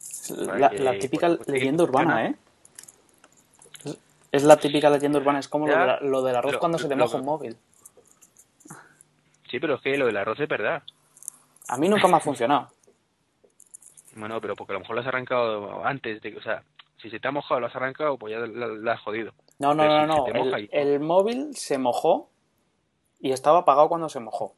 La, 0.58 0.98
típica 0.98 1.30
leyenda 1.46 1.84
urbana, 1.84 2.26
¿eh? 2.26 2.36
Es 4.32 4.44
la 4.44 4.58
típica 4.58 4.90
leyenda 4.90 5.20
urbana, 5.20 5.38
es 5.38 5.48
como 5.48 5.68
lo, 5.68 6.24
del 6.24 6.36
arroz 6.36 6.58
cuando 6.58 6.80
se 6.80 6.88
te 6.88 6.96
moja 6.96 7.18
un 7.18 7.26
móvil. 7.26 7.56
Sí, 9.52 9.60
pero 9.60 9.76
es 9.76 9.82
que 9.82 9.96
lo 9.96 10.08
del 10.08 10.18
arroz 10.18 10.40
es 10.40 10.50
verdad. 10.50 10.82
A 11.68 11.78
mí 11.78 11.88
nunca 11.88 12.08
me 12.08 12.18
ha 12.18 12.20
funcionado. 12.20 12.70
Bueno, 14.16 14.42
pero 14.42 14.56
porque 14.56 14.74
a 14.74 14.76
lo 14.76 14.80
mejor 14.80 14.96
lo 14.96 15.02
has 15.02 15.08
arrancado 15.08 15.86
antes 15.86 16.22
de 16.22 16.32
que, 16.32 16.38
o 16.38 16.42
sea, 16.42 16.64
si 17.04 17.12
se 17.12 17.20
te 17.20 17.28
ha 17.28 17.32
mojado 17.32 17.60
lo 17.60 17.68
has 17.68 17.76
arrancado, 17.76 18.18
pues 18.18 18.34
ya 18.34 18.40
la 18.40 18.94
has 18.94 19.02
jodido. 19.02 19.34
No, 19.60 19.76
no, 19.76 19.86
no, 19.86 20.08
no. 20.08 20.26
El, 20.28 20.70
el, 20.72 21.00
móvil 21.00 21.56
se 21.56 21.78
mojó 21.78 22.32
y 23.20 23.32
estaba 23.32 23.60
apagado 23.60 23.90
cuando 23.90 24.10
se 24.10 24.20
mojó. 24.20 24.56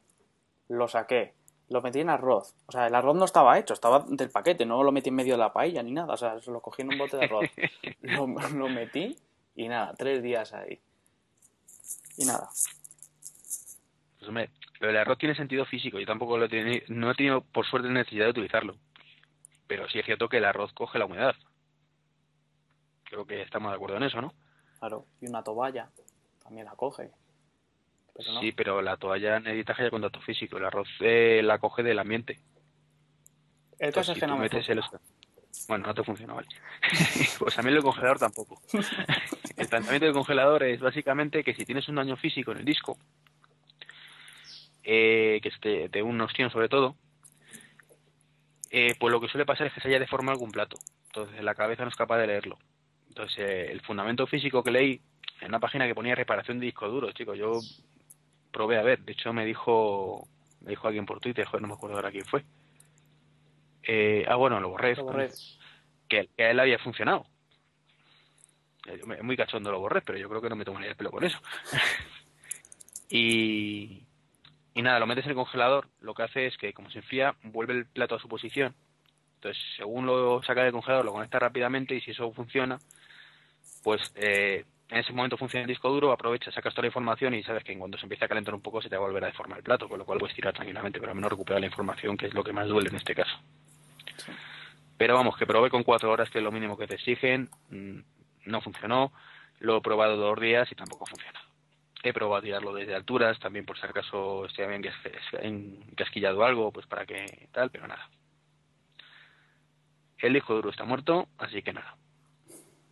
Lo 0.68 0.88
saqué 0.88 1.34
lo 1.68 1.82
metí 1.82 2.00
en 2.00 2.10
arroz. 2.10 2.54
O 2.66 2.72
sea, 2.72 2.86
el 2.86 2.94
arroz 2.94 3.16
no 3.16 3.24
estaba 3.24 3.58
hecho, 3.58 3.74
estaba 3.74 4.04
del 4.08 4.30
paquete, 4.30 4.64
no 4.64 4.82
lo 4.82 4.92
metí 4.92 5.08
en 5.08 5.16
medio 5.16 5.34
de 5.34 5.38
la 5.38 5.52
paella 5.52 5.82
ni 5.82 5.92
nada. 5.92 6.14
O 6.14 6.16
sea, 6.16 6.36
lo 6.46 6.60
cogí 6.60 6.82
en 6.82 6.92
un 6.92 6.98
bote 6.98 7.16
de 7.16 7.24
arroz. 7.24 7.50
lo, 8.02 8.68
metí 8.68 9.16
y 9.54 9.68
nada, 9.68 9.94
tres 9.96 10.22
días 10.22 10.52
ahí. 10.52 10.80
Y 12.16 12.24
nada. 12.24 12.48
Pues 14.18 14.28
hombre, 14.28 14.50
pero 14.78 14.90
el 14.90 14.96
arroz 14.96 15.18
tiene 15.18 15.34
sentido 15.34 15.64
físico. 15.64 15.98
Yo 15.98 16.06
tampoco 16.06 16.38
lo 16.38 16.46
he 16.46 16.84
no 16.88 17.10
he 17.10 17.14
tenido, 17.14 17.40
por 17.40 17.66
suerte, 17.66 17.88
necesidad 17.88 18.26
de 18.26 18.30
utilizarlo. 18.30 18.76
Pero 19.66 19.88
sí 19.88 19.98
es 19.98 20.06
cierto 20.06 20.28
que 20.28 20.38
el 20.38 20.44
arroz 20.44 20.72
coge 20.72 20.98
la 20.98 21.06
humedad. 21.06 21.34
Creo 23.08 23.26
que 23.26 23.42
estamos 23.42 23.70
de 23.70 23.76
acuerdo 23.76 23.96
en 23.96 24.04
eso, 24.04 24.20
¿no? 24.20 24.32
Claro, 24.78 25.06
y 25.20 25.28
una 25.28 25.42
toalla 25.42 25.90
también 26.42 26.66
la 26.66 26.72
coge. 26.72 27.10
Sí, 28.40 28.52
pero 28.52 28.80
la 28.80 28.96
toalla 28.96 29.38
necesita 29.40 29.74
haya 29.78 29.90
contacto 29.90 30.20
físico. 30.20 30.56
El 30.56 30.64
arroz 30.64 30.88
eh, 31.00 31.40
la 31.42 31.58
coge 31.58 31.82
del 31.82 31.98
ambiente. 31.98 32.40
El 33.78 33.92
caso 33.92 34.12
es 34.12 34.18
que 34.18 34.26
no 34.26 34.38
me 34.38 34.48
Bueno, 35.68 35.86
no 35.86 35.94
te 35.94 36.02
funciona, 36.02 36.34
vale. 36.34 36.48
pues 37.38 37.64
mí 37.64 37.70
el 37.70 37.82
congelador 37.82 38.18
tampoco. 38.18 38.60
el 39.56 39.68
planteamiento 39.68 40.06
del 40.06 40.14
congelador 40.14 40.62
es 40.62 40.80
básicamente 40.80 41.44
que 41.44 41.54
si 41.54 41.64
tienes 41.64 41.88
un 41.88 41.96
daño 41.96 42.16
físico 42.16 42.52
en 42.52 42.58
el 42.58 42.64
disco, 42.64 42.96
eh, 44.82 45.40
que 45.42 45.48
esté 45.48 45.88
de 45.88 46.02
un 46.02 46.18
ostión 46.20 46.50
sobre 46.50 46.68
todo, 46.68 46.96
eh, 48.70 48.94
pues 48.98 49.12
lo 49.12 49.20
que 49.20 49.28
suele 49.28 49.44
pasar 49.44 49.66
es 49.66 49.74
que 49.74 49.80
se 49.80 49.88
haya 49.88 49.98
deformado 49.98 50.32
algún 50.32 50.52
plato. 50.52 50.78
Entonces 51.06 51.42
la 51.42 51.54
cabeza 51.54 51.82
no 51.82 51.90
es 51.90 51.96
capaz 51.96 52.18
de 52.18 52.28
leerlo. 52.28 52.58
Entonces 53.16 53.38
eh, 53.38 53.72
el 53.72 53.80
fundamento 53.80 54.26
físico 54.26 54.62
que 54.62 54.70
leí 54.70 55.00
en 55.40 55.48
una 55.48 55.58
página 55.58 55.86
que 55.86 55.94
ponía 55.94 56.14
reparación 56.14 56.60
de 56.60 56.66
disco 56.66 56.86
duro, 56.86 57.10
chicos, 57.12 57.38
yo 57.38 57.60
probé 58.52 58.76
a 58.76 58.82
ver. 58.82 59.00
De 59.00 59.12
hecho, 59.12 59.32
me 59.32 59.46
dijo 59.46 60.28
me 60.60 60.70
dijo 60.70 60.86
alguien 60.86 61.06
por 61.06 61.18
Twitter, 61.20 61.48
no 61.58 61.66
me 61.66 61.74
acuerdo 61.74 61.96
ahora 61.96 62.10
quién 62.10 62.26
fue. 62.26 62.44
Eh, 63.84 64.26
ah, 64.28 64.34
bueno, 64.34 64.60
lo 64.60 64.68
borré. 64.68 64.96
Que, 66.06 66.28
a 66.38 66.50
él 66.50 66.60
había 66.60 66.78
funcionado. 66.78 67.26
Es 68.84 69.00
eh, 69.00 69.22
muy 69.22 69.36
cachondo 69.36 69.70
lo 69.72 69.80
borré, 69.80 70.02
pero 70.02 70.18
yo 70.18 70.28
creo 70.28 70.42
que 70.42 70.50
no 70.50 70.56
me 70.56 70.66
tomaría 70.66 70.90
el 70.90 70.96
pelo 70.96 71.10
con 71.10 71.24
eso. 71.24 71.38
y, 73.08 74.02
y 74.74 74.82
nada, 74.82 74.98
lo 74.98 75.06
metes 75.06 75.24
en 75.24 75.30
el 75.30 75.36
congelador. 75.36 75.88
Lo 76.00 76.12
que 76.12 76.24
hace 76.24 76.46
es 76.46 76.58
que, 76.58 76.74
como 76.74 76.90
se 76.90 76.98
enfría, 76.98 77.34
vuelve 77.44 77.72
el 77.72 77.86
plato 77.86 78.16
a 78.16 78.20
su 78.20 78.28
posición. 78.28 78.74
Entonces, 79.36 79.62
según 79.76 80.04
lo 80.04 80.42
saca 80.42 80.64
del 80.64 80.72
congelador, 80.72 81.06
lo 81.06 81.12
conecta 81.12 81.38
rápidamente 81.38 81.94
y 81.94 82.02
si 82.02 82.10
eso 82.10 82.30
funciona, 82.32 82.78
pues 83.82 84.12
eh, 84.16 84.64
en 84.88 84.98
ese 84.98 85.12
momento 85.12 85.36
funciona 85.36 85.62
el 85.62 85.68
disco 85.68 85.90
duro, 85.90 86.12
aprovecha, 86.12 86.52
sacas 86.52 86.72
toda 86.72 86.82
la 86.82 86.88
información 86.88 87.34
y 87.34 87.42
sabes 87.42 87.64
que 87.64 87.72
en 87.72 87.80
cuanto 87.80 87.98
se 87.98 88.04
empieza 88.04 88.26
a 88.26 88.28
calentar 88.28 88.54
un 88.54 88.60
poco 88.60 88.80
se 88.80 88.88
te 88.88 88.96
va 88.96 89.04
a 89.04 89.06
volver 89.08 89.24
a 89.24 89.28
deformar 89.28 89.58
el 89.58 89.64
plato, 89.64 89.88
con 89.88 89.98
lo 89.98 90.04
cual 90.04 90.18
puedes 90.18 90.36
tirar 90.36 90.54
tranquilamente, 90.54 91.00
pero 91.00 91.10
al 91.10 91.16
menos 91.16 91.30
recuperar 91.30 91.60
la 91.60 91.66
información, 91.66 92.16
que 92.16 92.26
es 92.26 92.34
lo 92.34 92.44
que 92.44 92.52
más 92.52 92.68
duele 92.68 92.90
en 92.90 92.96
este 92.96 93.14
caso. 93.14 93.36
Pero 94.96 95.14
vamos, 95.14 95.36
que 95.36 95.46
probé 95.46 95.70
con 95.70 95.82
cuatro 95.82 96.10
horas, 96.10 96.30
que 96.30 96.38
es 96.38 96.44
lo 96.44 96.52
mínimo 96.52 96.76
que 96.76 96.86
te 96.86 96.94
exigen, 96.94 97.50
mm, 97.70 97.98
no 98.46 98.60
funcionó, 98.60 99.12
lo 99.58 99.78
he 99.78 99.80
probado 99.80 100.16
dos 100.16 100.40
días 100.40 100.70
y 100.70 100.76
tampoco 100.76 101.04
ha 101.04 101.10
funcionado. 101.10 101.46
He 102.02 102.12
probado 102.12 102.36
a 102.36 102.42
tirarlo 102.42 102.72
desde 102.72 102.94
alturas, 102.94 103.38
también 103.40 103.66
por 103.66 103.78
si 103.78 103.86
acaso 103.86 104.46
estoy 104.46 104.68
bien 104.68 104.84
encasquillado 105.42 106.44
algo, 106.44 106.70
pues 106.70 106.86
para 106.86 107.04
que 107.04 107.48
tal, 107.50 107.70
pero 107.70 107.88
nada. 107.88 108.08
El 110.18 110.32
disco 110.32 110.54
duro 110.54 110.70
está 110.70 110.84
muerto, 110.84 111.28
así 111.38 111.62
que 111.62 111.72
nada 111.72 111.96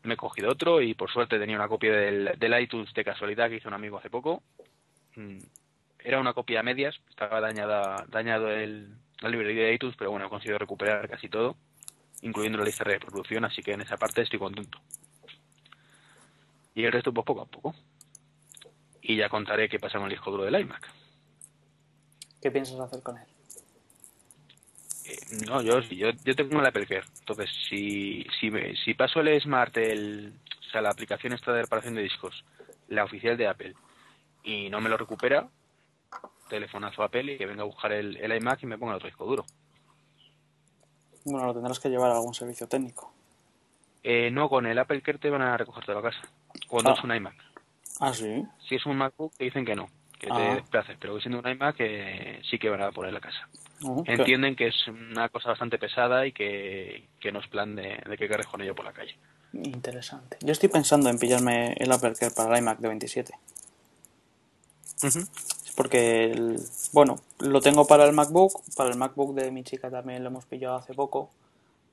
me 0.05 0.15
he 0.15 0.17
cogido 0.17 0.51
otro 0.51 0.81
y 0.81 0.95
por 0.95 1.11
suerte 1.11 1.39
tenía 1.39 1.57
una 1.57 1.69
copia 1.69 1.93
del, 1.93 2.61
iTunes 2.61 2.93
de 2.95 3.05
casualidad 3.05 3.49
que 3.49 3.57
hizo 3.57 3.69
un 3.69 3.75
amigo 3.75 3.99
hace 3.99 4.11
poco. 4.11 4.43
Mm, 5.17 5.39
era 5.99 6.21
una 6.21 6.35
copia 6.35 6.61
a 6.61 6.63
medias, 6.63 7.01
estaba 7.09 7.41
dañada, 7.41 8.05
dañado 8.09 8.51
el, 8.51 8.95
la 9.21 9.29
librería 9.29 9.65
de 9.65 9.75
iTunes, 9.75 9.97
pero 9.97 10.11
bueno, 10.11 10.27
he 10.27 10.29
conseguido 10.29 10.59
recuperar 10.59 11.09
casi 11.09 11.29
todo, 11.29 11.57
incluyendo 12.21 12.59
la 12.59 12.65
lista 12.65 12.85
de 12.85 12.99
reproducción, 12.99 13.45
así 13.45 13.63
que 13.63 13.73
en 13.73 13.81
esa 13.81 13.97
parte 13.97 14.23
estoy 14.23 14.39
contento. 14.39 14.79
Y 16.75 16.85
el 16.85 16.93
resto, 16.93 17.13
pues 17.13 17.25
poco 17.25 17.43
a 17.43 17.47
poco. 17.47 17.75
Y 19.01 19.17
ya 19.17 19.29
contaré 19.29 19.69
qué 19.69 19.79
pasa 19.79 19.99
con 19.99 20.07
el 20.07 20.11
disco 20.11 20.31
duro 20.31 20.45
del 20.45 20.61
iMac. 20.61 20.91
¿Qué 22.43 22.51
piensas 22.51 22.79
hacer 22.81 23.03
con 23.03 23.17
él? 23.17 23.34
Eh, 25.05 25.19
no, 25.47 25.61
yo, 25.61 25.81
yo, 25.81 26.11
yo 26.25 26.35
tengo 26.35 26.61
el 26.61 26.67
Apple 26.67 26.87
Care. 26.87 27.05
Entonces, 27.21 27.51
si, 27.69 28.27
si, 28.41 28.51
si 28.85 28.95
paso 28.95 29.21
el 29.21 29.41
Smart, 29.41 29.77
el, 29.77 30.33
o 30.61 30.71
sea, 30.71 30.81
la 30.81 30.91
aplicación 30.91 31.33
esta 31.33 31.53
de 31.53 31.63
reparación 31.63 31.95
de 31.95 32.03
discos, 32.03 32.45
la 32.89 33.05
oficial 33.05 33.37
de 33.37 33.47
Apple, 33.47 33.75
y 34.43 34.71
no 34.71 34.81
me 34.81 34.89
lo 34.89 34.97
recupera, 34.97 35.49
telefonazo 36.49 37.03
a 37.03 37.07
Apple 37.07 37.35
y 37.35 37.39
que 37.39 37.47
venga 37.47 37.63
a 37.63 37.67
buscar 37.67 37.93
el, 37.93 38.17
el 38.17 38.37
iMac 38.37 38.63
y 38.63 38.67
me 38.67 38.79
ponga 38.79 38.93
el 38.93 38.97
otro 38.97 39.09
disco 39.09 39.27
duro. 39.27 39.45
Bueno, 41.25 41.47
lo 41.47 41.55
tendrás 41.55 41.81
que 41.81 41.89
llevar 41.89 42.11
a 42.11 42.17
algún 42.17 42.35
servicio 42.35 42.67
técnico. 42.67 43.13
Eh, 44.03 44.31
no, 44.31 44.49
con 44.49 44.67
el 44.67 44.79
Apple 44.79 45.01
Care 45.01 45.19
te 45.19 45.31
van 45.31 45.43
a 45.43 45.57
recogerte 45.57 45.93
a 45.93 45.95
la 45.95 46.03
casa. 46.03 46.21
Cuando 46.69 46.91
ah. 46.91 46.95
es 46.97 47.05
un 47.05 47.15
iMac. 47.15 47.35
Ah, 48.01 48.13
sí. 48.13 48.45
Si 48.69 48.75
es 48.75 48.85
un 48.87 48.97
MacBook, 48.97 49.35
te 49.35 49.45
dicen 49.45 49.65
que 49.65 49.75
no, 49.75 49.89
que 50.19 50.27
te 50.27 50.33
ah. 50.33 50.55
desplaces, 50.57 50.97
pero 51.01 51.19
siendo 51.21 51.39
un 51.39 51.49
iMac, 51.49 51.77
eh, 51.79 52.43
sí 52.49 52.59
que 52.59 52.69
van 52.69 52.83
a 52.83 52.93
poner 52.93 53.13
la 53.13 53.21
casa 53.21 53.49
entienden 54.07 54.57
que 54.57 54.69
es 54.69 54.89
una 54.89 55.29
cosa 55.29 55.51
bastante 55.51 55.79
pesada 55.79 56.27
y 56.27 56.33
que, 56.33 57.09
no 57.33 57.41
es 57.41 57.49
plan 57.49 57.75
de, 57.75 58.03
de 58.09 58.17
que 58.17 58.29
cargues 58.29 58.47
con 58.47 58.61
ello 58.61 58.75
por 58.75 58.85
la 58.85 58.93
calle. 58.93 59.17
Interesante. 59.53 60.37
Yo 60.41 60.53
estoy 60.53 60.69
pensando 60.69 61.09
en 61.09 61.19
pillarme 61.19 61.75
el 61.79 61.91
Apple 61.93 62.15
Care 62.19 62.35
para 62.35 62.57
el 62.57 62.63
iMac 62.63 62.79
de 62.81 62.89
27. 62.89 63.35
Es 65.03 65.73
porque, 65.77 66.57
bueno, 66.93 67.17
lo 67.41 67.61
tengo 67.61 67.87
para 67.87 68.05
el 68.05 68.13
MacBook, 68.13 68.63
para 68.77 68.91
el 68.91 68.97
MacBook 68.97 69.35
de 69.35 69.51
mi 69.51 69.63
chica 69.65 69.91
también 69.91 70.23
lo 70.23 70.31
hemos 70.31 70.47
pillado 70.47 70.77
hace 70.77 70.95
poco 70.95 71.31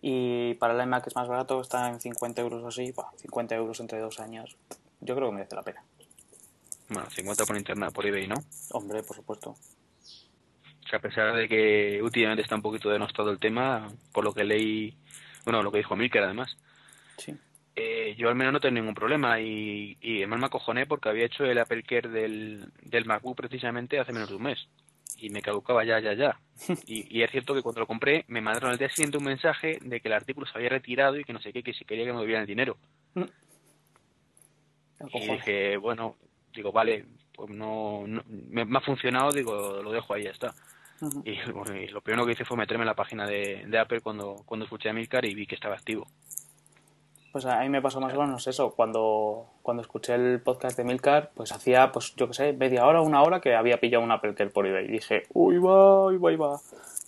y 0.01 0.53
para 0.55 0.74
el 0.74 0.81
iMac 0.81 1.07
es 1.07 1.15
más 1.15 1.27
barato, 1.27 1.62
está 1.62 1.89
en 1.89 2.00
50 2.00 2.41
euros 2.41 2.63
o 2.63 2.67
así, 2.67 2.93
50 3.21 3.55
euros 3.55 3.79
entre 3.79 4.00
dos 4.00 4.19
años. 4.19 4.55
Yo 5.01 5.15
creo 5.15 5.29
que 5.29 5.36
merece 5.36 5.55
la 5.55 5.63
pena. 5.63 5.83
Bueno, 6.89 7.10
50 7.10 7.45
por 7.45 7.57
internet, 7.57 7.91
por 7.91 8.05
eBay, 8.05 8.27
¿no? 8.27 8.36
Hombre, 8.71 9.03
por 9.03 9.15
supuesto 9.15 9.55
a 10.95 11.00
pesar 11.00 11.36
de 11.36 11.48
que 11.48 12.00
últimamente 12.01 12.43
está 12.43 12.55
un 12.55 12.62
poquito 12.62 12.89
denostado 12.89 13.31
el 13.31 13.39
tema, 13.39 13.88
por 14.13 14.24
lo 14.24 14.33
que 14.33 14.43
leí, 14.43 14.95
bueno, 15.45 15.63
lo 15.63 15.71
que 15.71 15.79
dijo 15.79 15.95
Milker 15.95 16.24
además, 16.24 16.57
sí. 17.17 17.36
Eh, 17.75 18.15
yo 18.17 18.27
al 18.27 18.36
menos 18.36 18.51
no 18.51 18.60
tengo 18.60 18.75
ningún 18.75 18.93
problema 18.93 19.39
y, 19.39 19.98
y 20.01 20.17
además 20.17 20.39
me 20.41 20.45
acojoné 20.48 20.86
porque 20.86 21.07
había 21.07 21.25
hecho 21.25 21.45
el 21.45 21.57
Apple 21.57 21.83
Care 21.83 22.10
del, 22.10 22.69
del 22.81 23.05
MacBook 23.05 23.38
precisamente 23.38 23.98
hace 23.98 24.12
menos 24.12 24.29
de 24.29 24.36
un 24.36 24.43
mes 24.43 24.67
y 25.21 25.29
me 25.29 25.41
caducaba 25.41 25.86
ya, 25.86 26.00
ya, 26.00 26.13
ya. 26.13 26.39
Y, 26.88 27.21
es 27.21 27.31
cierto 27.31 27.53
que 27.53 27.62
cuando 27.62 27.81
lo 27.81 27.88
compré 27.88 28.25
me 28.27 28.41
mandaron 28.41 28.71
al 28.71 28.77
día 28.77 28.89
siguiente 28.89 29.17
un 29.17 29.24
mensaje 29.24 29.79
de 29.81 30.01
que 30.01 30.07
el 30.07 30.13
artículo 30.13 30.48
se 30.48 30.57
había 30.57 30.69
retirado 30.69 31.17
y 31.17 31.24
que 31.24 31.33
no 31.33 31.41
sé 31.41 31.53
qué, 31.53 31.63
que 31.63 31.74
si 31.74 31.86
quería 31.86 32.05
que 32.05 32.13
me 32.13 32.25
dieran 32.25 32.41
el 32.41 32.48
dinero. 32.48 32.77
Mm. 33.13 33.24
Y 35.13 35.31
dije, 35.31 35.77
bueno, 35.77 36.15
digo, 36.53 36.71
vale, 36.71 37.05
pues 37.33 37.50
no, 37.50 38.03
no 38.05 38.24
me, 38.27 38.65
me 38.65 38.77
ha 38.77 38.81
funcionado, 38.81 39.31
digo, 39.31 39.81
lo 39.81 39.91
dejo 39.91 40.13
ahí, 40.13 40.24
ya 40.24 40.31
está. 40.31 40.53
Ujú. 41.01 41.24
Y, 41.25 41.36
lo 41.88 42.01
primero 42.01 42.25
que 42.25 42.34
hice 42.34 42.46
fue 42.46 42.58
meterme 42.58 42.84
en 42.84 42.88
la 42.88 42.96
página 42.96 43.25
de, 43.25 43.65
de 43.67 43.79
Apple 43.79 44.01
cuando, 44.01 44.36
cuando 44.46 44.65
escuché 44.65 44.89
a 44.89 44.93
Milcar 44.93 45.25
y 45.25 45.34
vi 45.34 45.48
que 45.48 45.55
estaba 45.55 45.75
activo. 45.75 46.08
Pues 47.31 47.46
a 47.46 47.60
mí 47.62 47.70
me 47.70 47.81
pasó 47.81 48.01
más 48.01 48.13
o 48.13 48.22
menos 48.22 48.46
eso. 48.48 48.72
Cuando, 48.72 49.48
cuando 49.62 49.81
escuché 49.81 50.13
el 50.15 50.41
podcast 50.41 50.77
de 50.77 50.84
Milcar, 50.84 51.31
pues 51.34 51.51
hacía, 51.53 51.91
pues 51.91 52.13
yo 52.17 52.27
qué 52.27 52.34
sé, 52.34 52.53
media 52.53 52.86
hora, 52.86 53.01
una 53.01 53.24
hora 53.24 53.39
que 53.39 53.55
había 53.55 53.79
pillado 53.79 54.03
un 54.03 54.12
Apple 54.12 54.36
Care 54.36 54.50
por 54.50 54.67
eBay. 54.67 54.86
Y 54.86 54.91
dije, 54.91 55.24
uy, 55.34 55.58
va, 55.58 56.08
uy, 56.08 56.17
va, 56.17 56.29
uy, 56.29 56.36
va. 56.36 56.60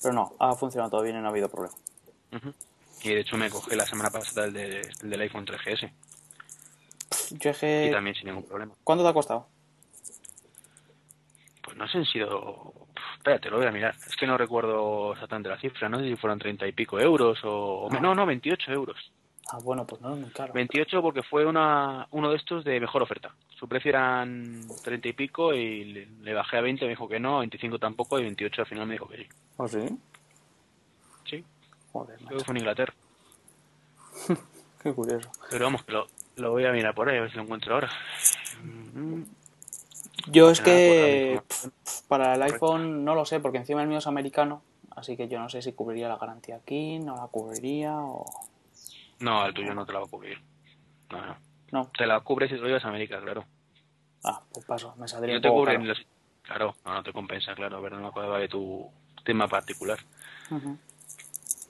Pero 0.01 0.13
no, 0.13 0.33
ha 0.39 0.55
funcionado 0.55 0.91
todo 0.91 1.03
bien 1.03 1.17
y 1.17 1.19
no 1.19 1.27
ha 1.27 1.29
habido 1.29 1.49
problema. 1.49 1.75
Y 3.03 3.09
de 3.09 3.19
hecho 3.19 3.35
me 3.37 3.49
cogí 3.49 3.75
la 3.75 3.85
semana 3.85 4.09
pasada 4.09 4.47
el, 4.47 4.53
de- 4.53 4.81
el 5.01 5.09
del 5.09 5.21
iPhone 5.21 5.45
3GS 5.45 5.91
Yo 7.31 7.49
es 7.51 7.57
y 7.57 7.59
que... 7.59 7.89
también 7.91 8.15
sin 8.15 8.27
ningún 8.27 8.43
problema. 8.45 8.73
¿Cuánto 8.83 9.03
te 9.03 9.09
ha 9.09 9.13
costado? 9.13 9.47
Pues 11.63 11.75
no 11.77 11.87
sé 11.89 11.97
han 11.97 12.05
sido... 12.05 12.73
Espérate, 13.23 13.49
lo 13.49 13.55
voy 13.57 13.65
a 13.67 13.71
mirar. 13.71 13.95
Es 14.05 14.17
que 14.17 14.27
no 14.27 14.37
recuerdo 14.37 15.13
exactamente 15.13 15.47
la 15.47 15.57
cifra. 15.57 15.87
No 15.87 15.97
sé 15.97 16.09
si 16.09 16.15
fueron 16.17 16.39
treinta 16.39 16.67
y 16.67 16.73
pico 16.73 16.99
euros 16.99 17.39
o... 17.45 17.87
me- 17.89 18.01
No, 18.01 18.13
no, 18.13 18.25
28 18.25 18.69
euros. 18.73 18.97
Ah, 19.49 19.59
bueno, 19.63 19.87
pues 19.87 20.01
no 20.01 20.13
es 20.13 20.19
muy 20.19 20.29
caro. 20.31 20.51
28 20.53 21.01
porque 21.01 21.23
fue 21.23 21.45
una, 21.45 22.05
uno 22.11 22.29
de 22.31 22.35
estos 22.35 22.65
de 22.65 22.81
mejor 22.81 23.01
oferta. 23.01 23.33
Su 23.57 23.65
precio 23.69 23.89
eran 23.91 24.67
30 24.83 25.07
y 25.07 25.13
pico 25.13 25.53
y 25.53 25.85
le, 25.85 26.05
le 26.21 26.33
bajé 26.33 26.57
a 26.57 26.61
20, 26.61 26.83
me 26.83 26.89
dijo 26.89 27.07
que 27.07 27.17
no, 27.21 27.39
25 27.39 27.79
tampoco 27.79 28.19
y 28.19 28.23
28 28.23 28.61
al 28.63 28.67
final 28.67 28.87
me 28.87 28.93
dijo 28.95 29.07
que 29.07 29.15
sí. 29.17 29.27
¿Oh, 29.55 29.67
sí? 29.69 29.87
Sí, 31.23 31.45
Joder, 31.93 32.17
creo 32.27 32.39
que 32.39 32.43
fue 32.43 32.53
en 32.55 32.57
Inglaterra. 32.57 32.93
Qué 34.83 34.91
curioso. 34.93 35.31
Pero 35.49 35.63
vamos, 35.63 35.83
que 35.85 35.93
lo, 35.93 36.07
lo 36.35 36.51
voy 36.51 36.65
a 36.65 36.73
mirar 36.73 36.93
por 36.93 37.07
ahí, 37.07 37.17
a 37.19 37.21
ver 37.21 37.29
si 37.31 37.37
lo 37.37 37.43
encuentro 37.43 37.73
ahora. 37.75 37.89
Mm, 38.61 39.21
Yo 40.27 40.49
es 40.49 40.61
Ah, 40.61 40.63
que 40.63 41.41
pues, 41.47 41.59
pf, 41.61 41.69
pf, 41.83 42.07
para 42.07 42.35
el 42.35 42.41
iPhone 42.43 43.03
no 43.03 43.13
lo 43.15 43.25
sé, 43.25 43.39
porque 43.39 43.57
encima 43.57 43.81
el 43.81 43.87
mío 43.89 43.97
es 43.97 44.07
americano, 44.07 44.61
así 44.95 45.17
que 45.17 45.27
yo 45.27 45.39
no 45.39 45.49
sé 45.49 45.61
si 45.61 45.73
cubriría 45.73 46.07
la 46.07 46.17
garantía 46.17 46.55
aquí, 46.57 46.99
no 46.99 47.15
la 47.15 47.27
cubriría 47.27 47.97
o... 47.97 48.25
No, 49.19 49.45
el 49.45 49.53
tuyo 49.53 49.73
no 49.73 49.85
te 49.85 49.93
la 49.93 49.99
va 49.99 50.05
a 50.05 50.09
cubrir. 50.09 50.41
No, 51.11 51.25
no. 51.25 51.35
No. 51.71 51.91
Te 51.97 52.05
la 52.05 52.19
cubre 52.21 52.47
si 52.47 52.55
te 52.55 52.61
lo 52.61 52.67
llevas 52.67 52.85
a 52.85 52.89
América, 52.89 53.19
claro. 53.21 53.45
Ah, 54.23 54.41
pues 54.53 54.65
paso, 54.65 54.93
me 54.97 55.07
saldría 55.07 55.33
no 55.33 55.37
un 55.39 55.41
te 55.41 55.49
poco 55.49 55.65
caro. 55.65 55.79
los... 55.83 56.05
Claro, 56.43 56.75
no, 56.85 56.93
no 56.93 57.03
te 57.03 57.13
compensa, 57.13 57.55
claro. 57.55 57.77
A 57.77 57.79
ver, 57.81 57.93
no 57.93 57.99
me 58.01 58.07
acuerdo 58.07 58.35
de 58.35 58.47
tu 58.47 58.89
tema 59.23 59.47
particular. 59.47 59.97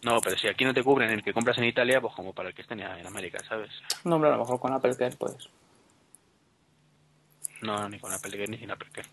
No, 0.01 0.19
pero 0.21 0.37
si 0.37 0.47
aquí 0.47 0.65
no 0.65 0.73
te 0.73 0.83
cubren 0.83 1.09
el 1.11 1.23
que 1.23 1.31
compras 1.33 1.57
en 1.57 1.63
Italia, 1.65 2.01
pues 2.01 2.13
como 2.13 2.33
para 2.33 2.49
el 2.49 2.55
que 2.55 2.63
esté 2.63 2.73
en 2.73 2.81
en 2.81 3.07
América, 3.07 3.39
¿sabes? 3.47 3.69
No, 4.03 4.15
hombre, 4.15 4.29
a 4.29 4.33
lo 4.33 4.39
mejor 4.39 4.59
con 4.59 4.73
Apple 4.73 4.95
Care, 4.97 5.15
pues... 5.17 5.49
No, 7.63 7.89
ni 7.89 7.99
con 7.99 8.11
Apple 8.11 8.31
Care 8.31 8.47
ni 8.47 8.57
sin 8.57 8.71
Apple 8.71 8.89
Care. 8.91 9.07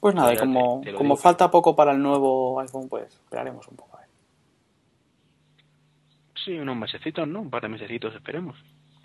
Pues 0.00 0.14
nada, 0.14 0.32
te- 0.32 0.38
como, 0.38 0.80
te 0.84 0.94
como 0.94 1.16
falta 1.16 1.50
poco 1.50 1.74
para 1.74 1.92
el 1.92 2.00
nuevo 2.02 2.60
iPhone, 2.60 2.88
pues 2.88 3.12
esperaremos 3.14 3.66
un 3.68 3.76
poco 3.76 3.96
a 3.96 4.00
ver. 4.00 4.08
Sí, 6.44 6.52
unos 6.58 6.76
mesecitos, 6.76 7.26
¿no? 7.26 7.40
Un 7.40 7.50
par 7.50 7.62
de 7.62 7.68
mesecitos, 7.68 8.14
esperemos. 8.14 8.56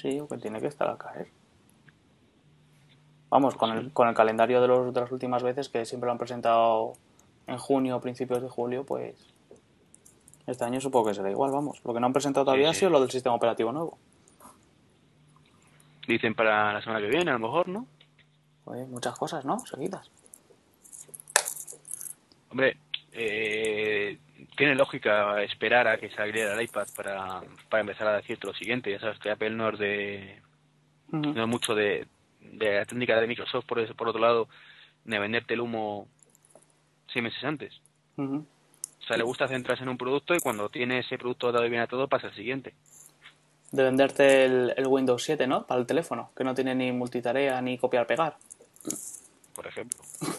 Sí, 0.01 0.21
que 0.29 0.37
tiene 0.37 0.59
que 0.59 0.67
estar 0.67 0.89
a 0.89 0.97
caer. 0.97 1.27
Vamos, 3.29 3.55
con 3.55 3.71
el, 3.71 3.91
con 3.91 4.07
el 4.07 4.13
calendario 4.13 4.61
de, 4.61 4.67
los, 4.67 4.93
de 4.93 5.01
las 5.01 5.11
últimas 5.11 5.41
veces, 5.41 5.67
que 5.69 5.85
siempre 5.85 6.05
lo 6.05 6.11
han 6.11 6.19
presentado 6.19 6.93
en 7.47 7.57
junio 7.57 7.97
o 7.97 8.01
principios 8.01 8.41
de 8.43 8.49
julio, 8.49 8.85
pues 8.85 9.15
este 10.45 10.63
año 10.65 10.79
supongo 10.79 11.07
que 11.07 11.15
será 11.15 11.31
igual, 11.31 11.51
vamos. 11.51 11.81
Lo 11.83 11.93
que 11.93 11.99
no 11.99 12.05
han 12.05 12.13
presentado 12.13 12.45
todavía 12.45 12.67
Sí, 12.71 12.77
ha 12.77 12.79
sido 12.79 12.91
lo 12.91 12.99
del 13.01 13.09
sistema 13.09 13.35
operativo 13.35 13.71
nuevo. 13.71 13.97
Dicen 16.07 16.35
para 16.35 16.73
la 16.73 16.81
semana 16.81 16.99
que 16.99 17.07
viene, 17.07 17.31
a 17.31 17.35
lo 17.35 17.39
mejor, 17.39 17.67
¿no? 17.69 17.87
Oye, 18.65 18.85
muchas 18.85 19.17
cosas, 19.17 19.45
¿no? 19.45 19.59
Seguidas. 19.65 20.09
Hombre, 22.49 22.77
eh, 23.13 24.17
tiene 24.57 24.75
lógica 24.75 25.41
esperar 25.41 25.87
a 25.87 25.97
que 25.97 26.09
saliera 26.11 26.53
el 26.53 26.61
iPad 26.61 26.87
para, 26.95 27.41
para 27.69 27.81
empezar 27.81 28.07
a 28.07 28.17
decirte 28.17 28.47
lo 28.47 28.53
siguiente. 28.53 28.91
Ya 28.91 28.99
sabes 28.99 29.19
que 29.19 29.31
Apple 29.31 29.51
no 29.51 29.69
es 29.69 29.79
de 29.79 30.41
no 31.33 31.43
es 31.43 31.49
mucho 31.49 31.73
de, 31.75 32.07
de 32.41 32.75
la 32.79 32.85
técnica 32.85 33.19
de 33.19 33.27
Microsoft, 33.27 33.65
por, 33.65 33.79
ese- 33.79 33.93
por 33.95 34.07
otro 34.09 34.21
lado, 34.21 34.47
de 35.05 35.19
venderte 35.19 35.53
el 35.53 35.61
humo 35.61 36.07
seis 37.11 37.23
meses 37.23 37.43
antes. 37.43 37.73
O 39.03 39.05
sea, 39.05 39.17
le 39.17 39.23
gusta 39.23 39.47
centrarse 39.47 39.83
en 39.83 39.89
un 39.89 39.97
producto 39.97 40.33
y 40.35 40.39
cuando 40.39 40.69
tiene 40.69 40.99
ese 40.99 41.17
producto 41.17 41.51
dado 41.51 41.67
bien 41.69 41.81
a 41.81 41.87
todo, 41.87 42.07
pasa 42.07 42.27
al 42.27 42.35
siguiente. 42.35 42.73
De 43.73 43.83
venderte 43.83 44.45
el, 44.45 44.73
el 44.77 44.87
Windows 44.87 45.23
7, 45.23 45.47
¿no? 45.47 45.65
Para 45.67 45.81
el 45.81 45.87
teléfono, 45.87 46.31
que 46.35 46.43
no 46.43 46.53
tiene 46.53 46.75
ni 46.75 46.91
multitarea 46.91 47.59
ni 47.59 47.77
copiar-pegar. 47.77 48.37
Por 49.53 49.67
ejemplo. 49.67 49.99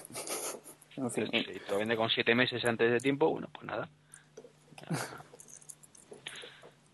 En 0.96 1.10
fin, 1.10 1.26
Si 1.26 1.42
te 1.42 1.70
lo 1.72 1.78
vende 1.78 1.96
con 1.96 2.08
siete 2.08 2.36
meses 2.36 2.64
antes 2.64 2.88
de 2.88 3.00
tiempo, 3.00 3.28
bueno, 3.28 3.48
pues 3.52 3.66
nada. 3.66 3.88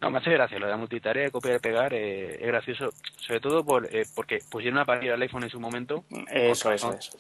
No, 0.00 0.11
me 0.11 0.16
hace 0.18 0.31
gracia 0.31 0.59
lo 0.59 0.64
de 0.64 0.72
la 0.72 0.79
multitarea, 0.79 1.24
de 1.24 1.31
copiar 1.31 1.57
y 1.57 1.59
pegar, 1.59 1.92
eh, 1.92 2.37
es 2.40 2.46
gracioso, 2.46 2.88
sobre 3.18 3.40
todo 3.40 3.62
por, 3.62 3.94
eh, 3.94 4.07
porque 4.14 4.38
pusieron 4.50 4.79
una 4.79 4.87
partida 4.87 5.12
al 5.12 5.20
iPhone 5.20 5.44
en 5.44 5.50
su 5.50 5.61
momento 5.61 6.05
eso, 6.31 6.72
eso, 6.72 6.90
razón. 6.90 6.96
eso. 6.98 7.18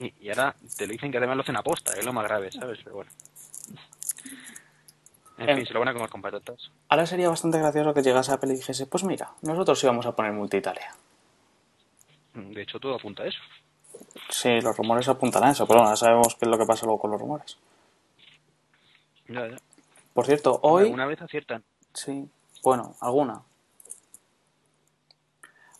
y, 0.00 0.12
y 0.20 0.28
ahora 0.30 0.56
te 0.76 0.88
lo 0.88 0.92
dicen 0.92 1.12
que 1.12 1.18
además 1.18 1.36
lo 1.36 1.42
hacen 1.44 1.56
aposta, 1.56 1.92
es 1.92 2.04
lo 2.04 2.12
más 2.12 2.24
grave, 2.24 2.50
¿sabes? 2.50 2.80
Pero 2.82 2.96
bueno. 2.96 3.10
En 5.48 5.56
fin, 5.56 5.66
se 5.66 5.72
lo 5.72 5.80
van 5.80 5.88
a 5.88 5.92
comer 5.92 6.08
con 6.08 6.22
patatas. 6.22 6.70
Ahora 6.88 7.06
sería 7.06 7.28
bastante 7.28 7.58
gracioso 7.58 7.94
que 7.94 8.02
llegase 8.02 8.32
Apple 8.32 8.52
y 8.52 8.56
dijese, 8.56 8.86
pues 8.86 9.04
mira, 9.04 9.30
nosotros 9.42 9.82
íbamos 9.82 10.06
a 10.06 10.14
poner 10.14 10.32
multitarea. 10.32 10.94
De 12.34 12.62
hecho, 12.62 12.78
todo 12.78 12.94
apunta 12.94 13.22
a 13.22 13.26
eso. 13.26 13.40
Sí, 14.28 14.60
los 14.60 14.76
rumores 14.76 15.08
apuntan 15.08 15.44
a 15.44 15.50
eso, 15.50 15.66
pero 15.66 15.80
bueno, 15.80 15.96
sabemos 15.96 16.34
qué 16.34 16.46
es 16.46 16.50
lo 16.50 16.58
que 16.58 16.66
pasa 16.66 16.86
luego 16.86 17.00
con 17.00 17.10
los 17.10 17.20
rumores. 17.20 17.58
Ya, 19.28 19.48
ya. 19.48 19.56
Por 20.14 20.26
cierto, 20.26 20.58
hoy... 20.62 20.84
Alguna 20.84 21.06
vez 21.06 21.20
aciertan. 21.22 21.62
Sí, 21.92 22.28
bueno, 22.62 22.94
alguna. 23.00 23.42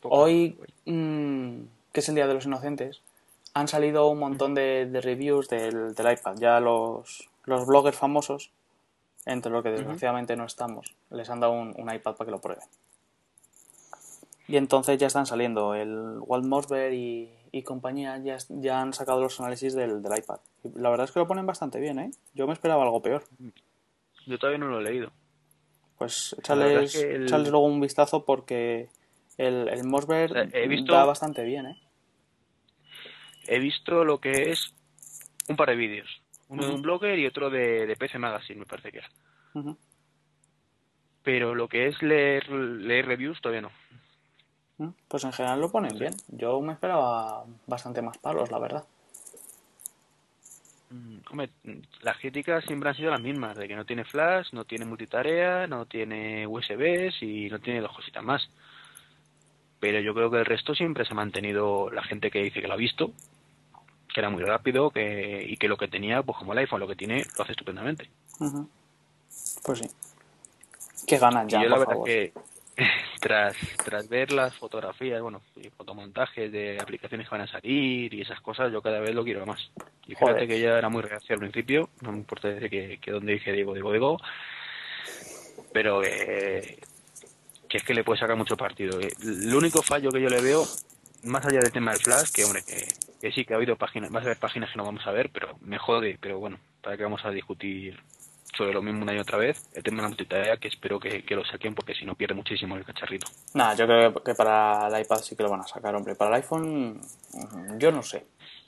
Poco. 0.00 0.16
Hoy, 0.16 0.58
mm, 0.84 1.62
que 1.92 2.00
es 2.00 2.08
el 2.08 2.14
Día 2.14 2.26
de 2.26 2.34
los 2.34 2.46
Inocentes, 2.46 3.00
han 3.54 3.68
salido 3.68 4.08
un 4.08 4.18
montón 4.18 4.54
de, 4.54 4.86
de 4.86 5.00
reviews 5.00 5.48
del, 5.48 5.94
del 5.94 6.12
iPad. 6.12 6.36
Ya 6.38 6.60
los, 6.60 7.28
los 7.44 7.66
bloggers 7.66 7.96
famosos, 7.96 8.50
entre 9.26 9.52
los 9.52 9.62
que 9.62 9.70
desgraciadamente 9.70 10.36
no 10.36 10.44
estamos, 10.44 10.94
les 11.10 11.28
han 11.30 11.40
dado 11.40 11.52
un, 11.52 11.74
un 11.76 11.94
iPad 11.94 12.16
para 12.16 12.24
que 12.26 12.30
lo 12.32 12.40
prueben. 12.40 12.64
Y 14.48 14.56
entonces 14.56 14.98
ya 14.98 15.06
están 15.06 15.26
saliendo. 15.26 15.74
El 15.74 16.18
Walt 16.20 16.44
Mossberg 16.44 16.92
y, 16.92 17.30
y 17.52 17.62
compañía 17.62 18.18
ya, 18.18 18.36
ya 18.48 18.80
han 18.82 18.92
sacado 18.92 19.20
los 19.20 19.38
análisis 19.40 19.74
del, 19.74 20.02
del 20.02 20.18
iPad. 20.18 20.40
Y 20.64 20.78
la 20.78 20.90
verdad 20.90 21.04
es 21.04 21.12
que 21.12 21.20
lo 21.20 21.28
ponen 21.28 21.46
bastante 21.46 21.78
bien, 21.80 21.98
¿eh? 22.00 22.10
Yo 22.34 22.46
me 22.46 22.52
esperaba 22.52 22.82
algo 22.82 23.00
peor. 23.00 23.24
Yo 24.26 24.38
todavía 24.38 24.58
no 24.58 24.66
lo 24.68 24.80
he 24.80 24.82
leído. 24.82 25.12
Pues 25.98 26.34
échales, 26.38 26.94
es 26.94 27.00
que 27.02 27.14
el- 27.14 27.26
échales 27.26 27.48
luego 27.50 27.66
un 27.66 27.80
vistazo 27.80 28.24
porque 28.24 28.88
el, 29.38 29.68
el 29.68 29.84
Mossberg 29.84 30.32
O 30.32 30.34
sea, 30.34 30.42
visto- 30.68 30.92
da 30.92 31.04
bastante 31.04 31.44
bien, 31.44 31.66
¿eh? 31.66 31.80
He 33.46 33.58
visto 33.58 34.04
lo 34.04 34.20
que 34.20 34.50
es 34.50 34.74
un 35.48 35.56
par 35.56 35.68
de 35.68 35.76
vídeos. 35.76 36.21
Uno 36.52 36.66
de 36.66 36.74
un 36.74 36.82
blogger 36.82 37.18
y 37.18 37.26
otro 37.26 37.48
de, 37.50 37.86
de 37.86 37.96
PC 37.96 38.18
Magazine, 38.18 38.60
me 38.60 38.66
parece 38.66 38.92
que 38.92 38.98
era. 38.98 39.08
Pero 41.22 41.54
lo 41.54 41.68
que 41.68 41.86
es 41.86 42.02
leer, 42.02 42.48
leer 42.50 43.06
reviews 43.06 43.40
todavía 43.40 43.62
no. 43.62 43.70
Mm, 44.78 44.90
Pues 45.08 45.24
en 45.24 45.32
general 45.32 45.60
lo 45.60 45.70
ponen 45.70 45.98
bien. 45.98 46.14
Yo 46.28 46.60
me 46.60 46.72
esperaba 46.72 47.44
bastante 47.66 48.02
más 48.02 48.18
palos, 48.18 48.50
la 48.50 48.58
verdad. 48.58 48.84
Mm, 50.90 51.18
Hombre, 51.30 51.50
mm, 51.64 51.78
las 52.02 52.18
críticas 52.18 52.64
siempre 52.64 52.90
han 52.90 52.96
sido 52.96 53.10
las 53.10 53.20
mismas, 53.20 53.56
de 53.56 53.66
que 53.66 53.76
no 53.76 53.86
tiene 53.86 54.04
flash, 54.04 54.52
no 54.52 54.64
tiene 54.64 54.84
multitarea, 54.84 55.66
no 55.66 55.86
tiene 55.86 56.46
USBs 56.46 57.22
y 57.22 57.48
no 57.48 57.60
tiene 57.60 57.80
dos 57.80 57.92
cositas 57.96 58.22
más. 58.22 58.50
Pero 59.80 60.00
yo 60.00 60.12
creo 60.14 60.30
que 60.30 60.38
el 60.38 60.44
resto 60.44 60.74
siempre 60.74 61.04
se 61.04 61.12
ha 61.12 61.16
mantenido 61.16 61.90
la 61.90 62.02
gente 62.04 62.30
que 62.30 62.42
dice 62.42 62.60
que 62.60 62.68
lo 62.68 62.74
ha 62.74 62.76
visto, 62.76 63.12
que 64.12 64.20
era 64.20 64.30
muy 64.30 64.42
rápido 64.42 64.90
que, 64.90 65.44
y 65.48 65.56
que 65.56 65.68
lo 65.68 65.76
que 65.76 65.88
tenía, 65.88 66.22
pues 66.22 66.38
como 66.38 66.52
el 66.52 66.58
iPhone, 66.58 66.80
lo 66.80 66.88
que 66.88 66.96
tiene, 66.96 67.24
lo 67.36 67.42
hace 67.42 67.52
estupendamente. 67.52 68.10
Pues 69.64 69.78
sí. 69.78 69.88
Que 71.06 71.18
ganan 71.18 71.48
ya, 71.48 71.60
y 71.60 71.62
yo 71.64 71.68
la 71.68 71.78
verdad 71.78 71.94
favor. 71.94 72.06
que 72.06 72.32
tras, 73.20 73.56
tras 73.84 74.08
ver 74.08 74.32
las 74.32 74.54
fotografías, 74.56 75.20
bueno, 75.20 75.42
y 75.56 75.68
fotomontajes 75.70 76.50
de 76.50 76.78
aplicaciones 76.80 77.28
que 77.28 77.34
van 77.34 77.46
a 77.46 77.50
salir 77.50 78.12
y 78.12 78.20
esas 78.20 78.40
cosas, 78.40 78.72
yo 78.72 78.80
cada 78.82 79.00
vez 79.00 79.14
lo 79.14 79.24
quiero 79.24 79.44
más. 79.46 79.70
Y 80.06 80.14
Joder. 80.14 80.34
fíjate 80.34 80.48
que 80.48 80.60
ya 80.60 80.78
era 80.78 80.88
muy 80.88 81.02
reacio 81.02 81.34
al 81.34 81.40
principio, 81.40 81.88
no 82.00 82.12
me 82.12 82.18
importa 82.18 82.48
decir 82.48 82.70
que, 82.70 82.98
que 82.98 83.10
donde 83.10 83.34
dije 83.34 83.52
digo, 83.52 83.74
digo, 83.74 83.92
digo, 83.92 84.18
pero 85.72 86.02
eh, 86.04 86.78
que 87.68 87.78
es 87.78 87.84
que 87.84 87.94
le 87.94 88.04
puede 88.04 88.20
sacar 88.20 88.36
mucho 88.36 88.56
partido. 88.56 89.00
Eh, 89.00 89.08
El 89.22 89.54
único 89.54 89.82
fallo 89.82 90.10
que 90.10 90.20
yo 90.20 90.28
le 90.28 90.40
veo, 90.40 90.64
más 91.24 91.44
allá 91.46 91.60
del 91.60 91.72
tema 91.72 91.92
del 91.92 92.00
flash, 92.00 92.30
que 92.32 92.44
hombre, 92.44 92.62
que, 92.66 92.88
que 93.20 93.32
sí 93.32 93.44
que 93.44 93.54
ha 93.54 93.56
habido 93.56 93.76
páginas, 93.76 94.10
vas 94.10 94.24
a 94.24 94.28
ver 94.28 94.38
páginas 94.38 94.70
que 94.70 94.76
no 94.76 94.84
vamos 94.84 95.06
a 95.06 95.12
ver, 95.12 95.30
pero 95.30 95.56
me 95.60 95.78
jode, 95.78 96.18
pero 96.20 96.38
bueno, 96.38 96.58
para 96.80 96.96
qué 96.96 97.04
vamos 97.04 97.24
a 97.24 97.30
discutir 97.30 97.98
sobre 98.56 98.72
lo 98.72 98.82
mismo 98.82 99.02
una 99.02 99.14
y 99.14 99.18
otra 99.18 99.38
vez. 99.38 99.68
El 99.74 99.82
tema 99.82 99.98
de 99.98 100.02
la 100.02 100.08
multitarea 100.08 100.56
que 100.58 100.68
espero 100.68 101.00
que, 101.00 101.24
que 101.24 101.34
lo 101.34 101.44
saquen 101.44 101.74
porque 101.74 101.94
si 101.94 102.04
no 102.04 102.14
pierde 102.14 102.34
muchísimo 102.34 102.76
el 102.76 102.84
cacharrito. 102.84 103.26
Nada, 103.54 103.74
yo 103.74 103.86
creo 103.86 104.14
que 104.14 104.34
para 104.34 104.88
el 104.88 105.02
iPad 105.02 105.18
sí 105.18 105.36
que 105.36 105.42
lo 105.42 105.50
van 105.50 105.60
a 105.60 105.66
sacar, 105.66 105.94
hombre. 105.94 106.14
Para 106.14 106.36
el 106.36 106.42
iPhone, 106.42 107.00
mm, 107.32 107.78
yo 107.78 107.92
no 107.92 108.02
sé. 108.02 108.26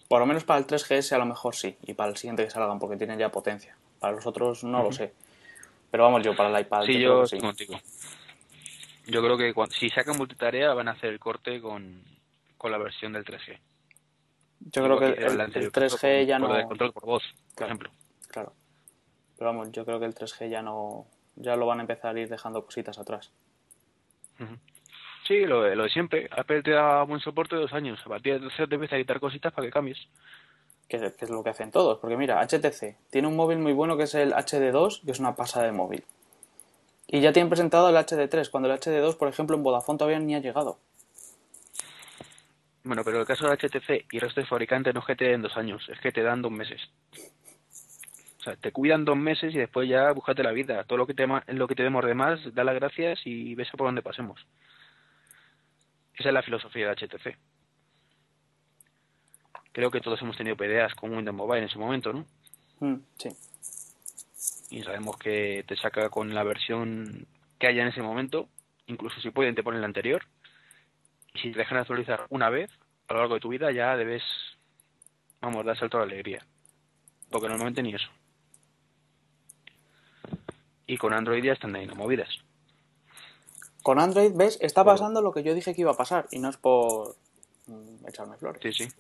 Por 0.09 0.21
lo 0.21 0.27
menos 0.27 0.45
para 0.45 0.59
el 0.59 0.67
3GS 0.67 1.13
a 1.13 1.19
lo 1.19 1.27
mejor 1.27 1.55
sí. 1.55 1.77
Y 1.83 1.95
para 1.95 2.11
el 2.11 2.17
siguiente 2.17 2.45
que 2.45 2.51
salgan 2.51 2.79
porque 2.79 2.97
tienen 2.97 3.19
ya 3.19 3.31
potencia. 3.31 3.77
Para 4.01 4.15
los 4.15 4.27
otros 4.27 4.65
no 4.65 4.83
lo 4.83 4.93
sé. 4.93 5.13
Pero 5.91 6.05
vamos, 6.05 6.23
yo 6.23 6.35
para 6.35 6.51
el 6.51 6.65
iPad. 6.65 6.85
Sí, 6.85 6.99
yo, 6.99 7.23
estoy 7.25 7.41
contigo. 7.41 7.79
Yo 9.07 9.23
creo 9.23 9.37
que 9.37 9.53
si 9.79 9.91
sacan 9.91 10.17
multitarea 10.17 10.73
van 10.73 10.89
a 10.89 10.93
hacer 10.93 11.11
el 11.11 11.19
corte 11.19 11.61
con, 11.61 12.03
con 12.65 12.73
la 12.73 12.79
versión 12.79 13.13
del 13.13 13.27
3G. 13.27 13.61
Yo 14.73 14.85
creo 14.85 14.99
que 14.99 15.07
el, 15.09 15.39
3G 15.71 16.25
ya 16.25 16.39
no. 16.39 16.49
Por 16.49 16.65
control 16.65 16.93
por 16.95 17.05
voz, 17.05 17.23
por 17.55 17.67
ejemplo. 17.67 17.91
Claro. 18.29 18.55
Pero 19.37 19.51
vamos, 19.51 19.71
yo 19.71 19.85
creo 19.85 20.01
que 20.01 20.07
el 20.07 20.15
3G 20.15 20.49
ya 20.49 20.63
no. 20.63 21.05
Ya 21.37 21.57
lo 21.57 21.67
van 21.67 21.81
a 21.81 21.83
empezar 21.83 22.17
a 22.17 22.19
ir 22.19 22.31
dejando 22.31 22.65
cositas 22.65 22.99
atrás. 22.99 23.31
Sí, 25.29 25.45
lo, 25.45 25.61
de 25.61 25.91
siempre. 25.91 26.31
Apple 26.35 26.63
te 26.63 26.71
da 26.71 27.03
buen 27.03 27.21
soporte 27.21 27.55
de 27.55 27.61
dos 27.61 27.75
años. 27.75 28.01
A 28.07 28.09
partir 28.09 28.41
de 28.41 28.49
3 28.49 28.67
te 28.67 28.75
empieza 28.77 28.95
a 28.95 28.99
editar 28.99 29.21
cositas 29.21 29.53
para 29.53 29.67
que 29.67 29.71
cambies. 29.71 29.99
Que 30.89 30.97
es, 30.97 31.13
que 31.13 31.27
es, 31.27 31.31
lo 31.31 31.45
que 31.45 31.51
hacen 31.51 31.71
todos. 31.71 31.99
Porque 31.99 32.17
mira, 32.17 32.41
HTC 32.41 32.97
tiene 33.11 33.29
un 33.29 33.37
móvil 33.37 33.59
muy 33.59 33.75
bueno 33.75 33.99
que 33.99 34.05
es 34.05 34.15
el 34.15 34.33
HD2, 34.33 35.05
que 35.05 35.11
es 35.11 35.21
una 35.21 35.37
pasada 35.37 35.67
de 35.67 35.73
móvil. 35.73 36.03
Y 37.09 37.21
ya 37.21 37.31
tienen 37.35 37.51
presentado 37.51 37.91
el 37.91 37.97
HD3, 37.97 38.49
cuando 38.51 38.73
el 38.73 38.81
HD2, 38.81 39.19
por 39.19 39.29
ejemplo, 39.29 39.55
en 39.55 39.63
Vodafone 39.63 39.99
todavía 39.99 40.19
ni 40.19 40.35
ha 40.35 40.41
llegado. 40.41 40.79
Bueno, 42.85 43.03
pero 43.03 43.19
el 43.19 43.27
caso 43.27 43.49
de 43.49 43.57
HTC 43.57 44.13
y 44.13 44.17
el 44.17 44.21
resto 44.21 44.43
de 44.43 44.47
fabricantes 44.47 44.93
no 44.93 45.01
es 45.01 45.07
que 45.07 45.17
te 45.17 45.25
den 45.25 45.41
dos 45.41 45.57
años, 45.57 45.89
es 45.89 45.99
que 46.01 46.13
te 46.13 46.23
dan 46.23 46.43
dos 46.43 46.53
meses. 46.53 46.83
O 48.39 48.43
sea, 48.43 48.57
te 48.57 48.73
cuidan 48.73 49.07
dos 49.07 49.17
meses 49.17 49.55
y 49.55 49.59
después 49.59 49.89
ya 49.89 50.13
búscate 50.13 50.43
la 50.43 50.53
vida. 50.53 50.85
Todo 50.85 50.99
lo 50.99 51.07
que 51.07 51.15
te, 51.15 51.27
lo 51.27 51.67
que 51.67 51.75
te 51.75 51.83
demos 51.83 52.05
de 52.05 52.13
más, 52.15 52.55
da 52.55 52.63
las 52.63 52.75
gracias 52.75 53.21
y 53.25 53.55
ves 53.55 53.71
a 53.73 53.79
por 53.79 53.87
dónde 53.87 54.03
pasemos. 54.03 54.47
Esa 56.15 56.29
es 56.29 56.35
la 56.35 56.43
filosofía 56.43 56.89
de 56.89 56.95
HTC. 56.95 57.39
Creo 59.73 59.91
que 59.91 60.03
todos 60.03 60.21
hemos 60.21 60.37
tenido 60.37 60.55
peleas 60.55 60.95
con 60.95 61.15
Windows 61.15 61.35
Mobile 61.35 61.63
en 61.63 61.71
su 61.71 61.79
momento, 61.79 62.13
¿no? 62.13 62.27
Mm, 62.81 63.01
sí. 63.17 63.31
Y 64.71 64.83
sabemos 64.83 65.17
que 65.17 65.65
te 65.67 65.75
saca 65.77 66.11
con 66.11 66.35
la 66.35 66.45
versión 66.45 67.27
que 67.59 67.67
haya 67.67 67.81
en 67.81 67.89
ese 67.89 68.03
momento. 68.03 68.51
Incluso 68.87 69.23
si 69.23 69.31
pueden, 69.31 69.55
te 69.55 69.63
ponen 69.63 69.81
la 69.81 69.87
anterior 69.87 70.23
si 71.35 71.53
te 71.53 71.59
dejan 71.59 71.79
actualizar 71.79 72.27
una 72.31 72.51
vez 72.51 72.71
a 73.09 73.15
lo 73.15 73.21
largo 73.21 73.35
de 73.35 73.41
tu 73.41 73.49
vida, 73.49 73.71
ya 73.73 73.97
debes, 73.97 74.23
vamos, 75.41 75.65
dar 75.65 75.77
salto 75.77 75.99
de 75.99 76.05
alegría. 76.05 76.47
Porque 77.31 77.49
normalmente 77.49 77.83
ni 77.83 77.95
eso. 77.95 78.09
Y 80.87 80.97
con 80.97 81.13
Android 81.13 81.43
ya 81.43 81.53
están 81.53 81.75
ahí 81.75 81.87
movidas. 81.87 82.29
Con 83.83 83.99
Android, 83.99 84.33
¿ves? 84.35 84.59
Está 84.61 84.85
pasando 84.85 85.21
lo 85.21 85.33
que 85.33 85.43
yo 85.43 85.55
dije 85.55 85.75
que 85.75 85.83
iba 85.83 85.91
a 85.91 85.97
pasar. 85.97 86.27
Y 86.31 86.39
no 86.39 86.49
es 86.49 86.57
por 86.57 87.17
mm, 87.67 88.07
echarme 88.09 88.37
flores. 88.37 88.63
Sí, 88.63 88.73
sí. 88.73 88.95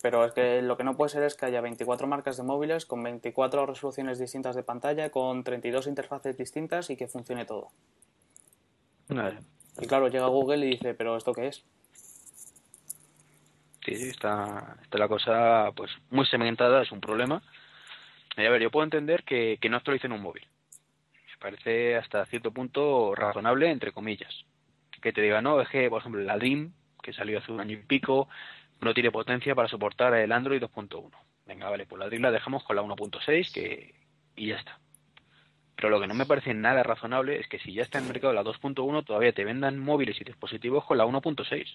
Pero 0.00 0.24
es 0.24 0.32
que 0.32 0.62
lo 0.62 0.76
que 0.76 0.84
no 0.84 0.96
puede 0.96 1.10
ser 1.10 1.22
es 1.22 1.34
que 1.34 1.46
haya 1.46 1.60
24 1.60 2.06
marcas 2.06 2.36
de 2.36 2.42
móviles 2.42 2.86
con 2.86 3.02
24 3.02 3.66
resoluciones 3.66 4.18
distintas 4.18 4.56
de 4.56 4.62
pantalla, 4.62 5.10
con 5.10 5.44
32 5.44 5.86
interfaces 5.86 6.36
distintas 6.36 6.90
y 6.90 6.96
que 6.96 7.08
funcione 7.08 7.44
todo. 7.44 7.68
Y 9.80 9.86
claro, 9.86 10.08
llega 10.08 10.26
Google 10.26 10.66
y 10.66 10.70
dice, 10.70 10.94
¿pero 10.94 11.16
esto 11.16 11.32
qué 11.32 11.48
es? 11.48 11.64
Sí, 13.84 13.96
sí, 13.96 14.08
está, 14.08 14.76
está 14.82 14.98
la 14.98 15.08
cosa 15.08 15.72
pues 15.74 15.90
muy 16.10 16.26
segmentada, 16.26 16.82
es 16.82 16.92
un 16.92 17.00
problema. 17.00 17.42
Y 18.36 18.44
a 18.44 18.50
ver, 18.50 18.62
yo 18.62 18.70
puedo 18.70 18.84
entender 18.84 19.24
que, 19.24 19.58
que 19.60 19.68
no 19.68 19.76
actualicen 19.76 20.12
un 20.12 20.22
móvil. 20.22 20.46
Me 21.26 21.36
parece 21.38 21.96
hasta 21.96 22.24
cierto 22.26 22.52
punto 22.52 23.14
razonable, 23.14 23.70
entre 23.70 23.92
comillas. 23.92 24.44
Que 25.00 25.12
te 25.12 25.20
diga, 25.20 25.42
no, 25.42 25.60
es 25.60 25.68
que, 25.68 25.88
por 25.90 26.00
ejemplo, 26.00 26.20
la 26.22 26.36
Dream, 26.36 26.72
que 27.02 27.12
salió 27.12 27.38
hace 27.38 27.50
un 27.50 27.60
año 27.60 27.72
y 27.72 27.82
pico, 27.82 28.28
no 28.80 28.94
tiene 28.94 29.10
potencia 29.10 29.54
para 29.54 29.68
soportar 29.68 30.14
el 30.14 30.30
Android 30.30 30.62
2.1. 30.62 31.10
Venga, 31.46 31.68
vale, 31.68 31.86
pues 31.86 31.98
la 31.98 32.06
Dream 32.06 32.22
la 32.22 32.30
dejamos 32.30 32.62
con 32.62 32.76
la 32.76 32.82
1.6 32.82 33.52
que 33.52 33.94
y 34.36 34.48
ya 34.48 34.56
está. 34.56 34.78
Pero 35.82 35.96
lo 35.96 36.00
que 36.00 36.06
no 36.06 36.14
me 36.14 36.26
parece 36.26 36.54
nada 36.54 36.84
razonable 36.84 37.40
es 37.40 37.48
que 37.48 37.58
si 37.58 37.74
ya 37.74 37.82
está 37.82 37.98
en 37.98 38.04
el 38.04 38.12
mercado 38.12 38.32
la 38.32 38.44
2.1 38.44 39.04
todavía 39.04 39.32
te 39.32 39.44
vendan 39.44 39.80
móviles 39.80 40.16
y 40.20 40.22
dispositivos 40.22 40.84
con 40.84 40.96
la 40.96 41.04
1.6. 41.04 41.66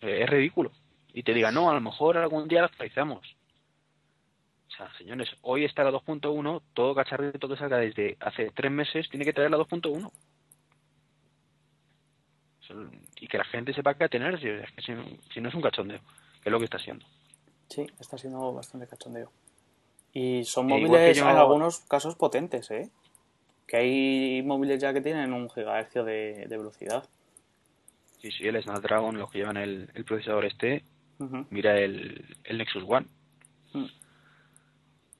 Eh, 0.00 0.22
es 0.22 0.30
ridículo. 0.30 0.72
Y 1.12 1.24
te 1.24 1.34
diga, 1.34 1.52
no, 1.52 1.68
a 1.68 1.74
lo 1.74 1.82
mejor 1.82 2.16
algún 2.16 2.48
día 2.48 2.60
la 2.60 2.68
actualizamos. 2.68 3.36
O 4.66 4.70
sea, 4.70 4.90
señores, 4.96 5.28
hoy 5.42 5.66
está 5.66 5.84
la 5.84 5.90
2.1, 5.90 6.62
todo 6.72 6.94
cacharrito 6.94 7.50
que 7.50 7.56
salga 7.58 7.76
desde 7.76 8.16
hace 8.20 8.50
tres 8.50 8.72
meses 8.72 9.10
tiene 9.10 9.26
que 9.26 9.34
traer 9.34 9.50
la 9.50 9.58
2.1. 9.58 10.10
Y 13.20 13.28
que 13.28 13.36
la 13.36 13.44
gente 13.44 13.74
sepa 13.74 13.92
que 13.92 14.08
tener, 14.08 14.40
si, 14.40 14.48
si, 15.34 15.40
no 15.42 15.50
es 15.50 15.54
un 15.54 15.60
cachondeo, 15.60 16.00
que 16.42 16.48
es 16.48 16.50
lo 16.50 16.58
que 16.58 16.64
está 16.64 16.78
haciendo. 16.78 17.04
Sí, 17.68 17.86
está 18.00 18.16
siendo 18.16 18.54
bastante 18.54 18.86
cachondeo. 18.86 19.30
Y 20.16 20.44
son 20.44 20.68
móviles 20.68 21.18
en 21.18 21.26
algunos 21.26 21.80
casos 21.80 22.14
potentes, 22.14 22.70
¿eh? 22.70 22.88
Que 23.66 23.76
hay 23.76 24.42
móviles 24.42 24.80
ya 24.80 24.94
que 24.94 25.02
tienen 25.02 25.34
un 25.34 25.50
gigahercio 25.50 26.04
de 26.04 26.46
velocidad. 26.48 27.06
Sí, 28.20 28.30
sí, 28.30 28.48
el 28.48 28.60
Snapdragon, 28.62 29.18
los 29.18 29.30
que 29.30 29.38
llevan 29.38 29.56
el, 29.56 29.88
procesador 30.06 30.46
este, 30.46 30.82
mira 31.50 31.78
el, 31.78 32.36
el 32.44 32.58
Nexus 32.58 32.84
One. 32.86 33.06
Mm. 33.72 33.84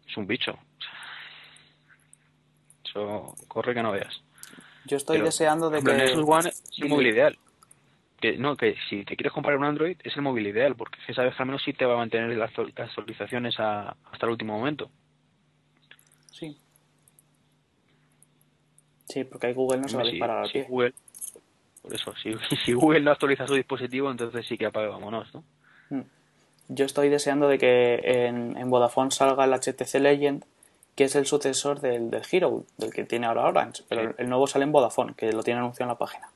Es 0.08 0.16
un 0.16 0.26
bicho. 0.26 0.58
Eso 2.84 3.34
corre 3.48 3.74
que 3.74 3.82
no 3.82 3.92
veas. 3.92 4.22
Yo 4.86 4.96
estoy 4.96 5.20
deseando 5.20 5.68
de 5.68 5.82
que... 5.82 5.90
El 5.90 5.96
Nexus 5.98 6.24
One 6.26 6.48
es 6.48 6.62
el 6.78 6.88
móvil 6.88 7.08
ideal. 7.08 7.38
Que, 8.26 8.36
no, 8.38 8.56
que 8.56 8.74
si 8.90 9.04
te 9.04 9.14
quieres 9.14 9.32
comprar 9.32 9.56
un 9.56 9.62
Android 9.62 9.96
es 10.02 10.16
el 10.16 10.22
móvil 10.22 10.48
ideal, 10.48 10.74
porque 10.74 10.98
sabes 11.14 11.36
que 11.36 11.42
al 11.44 11.46
menos 11.46 11.62
sí 11.62 11.72
te 11.72 11.84
va 11.84 11.94
a 11.94 11.98
mantener 11.98 12.36
las, 12.36 12.50
actualizaciones 12.58 13.54
hasta 13.60 13.96
el 14.22 14.30
último 14.30 14.58
momento. 14.58 14.90
Sí. 16.32 16.58
Sí, 19.04 19.22
porque 19.22 19.46
hay 19.46 19.52
Google 19.52 19.82
no 19.82 19.88
se 19.88 19.96
va 19.96 20.02
a 20.02 20.06
disparar 20.06 20.38
al 20.38 20.50
pie. 20.50 20.64
Google, 20.68 20.92
por 21.82 21.94
eso, 21.94 22.14
si, 22.20 22.34
si 22.64 22.72
Google 22.72 23.02
no 23.02 23.12
actualiza 23.12 23.46
su 23.46 23.54
dispositivo, 23.54 24.10
entonces 24.10 24.44
sí 24.44 24.58
que 24.58 24.66
apague, 24.66 24.88
vámonos, 24.88 25.32
¿no? 25.32 25.44
Hmm. 25.90 26.02
Yo 26.66 26.84
estoy 26.84 27.08
deseando 27.08 27.46
de 27.46 27.58
que 27.58 28.00
en, 28.26 28.56
en, 28.56 28.70
Vodafone 28.70 29.12
salga 29.12 29.44
el 29.44 29.52
HTC 29.52 30.00
Legend, 30.00 30.44
que 30.96 31.04
es 31.04 31.14
el 31.14 31.26
sucesor 31.26 31.80
del, 31.80 32.10
del 32.10 32.22
Hero, 32.28 32.64
del 32.76 32.92
que 32.92 33.04
tiene 33.04 33.26
ahora 33.26 33.44
Orange, 33.44 33.84
pero 33.88 34.16
el 34.18 34.28
nuevo 34.28 34.48
sale 34.48 34.64
en 34.64 34.72
Vodafone, 34.72 35.14
que 35.14 35.30
lo 35.30 35.44
tiene 35.44 35.60
anunciado 35.60 35.88
en 35.88 35.94
la 35.94 35.98
página. 35.98 36.28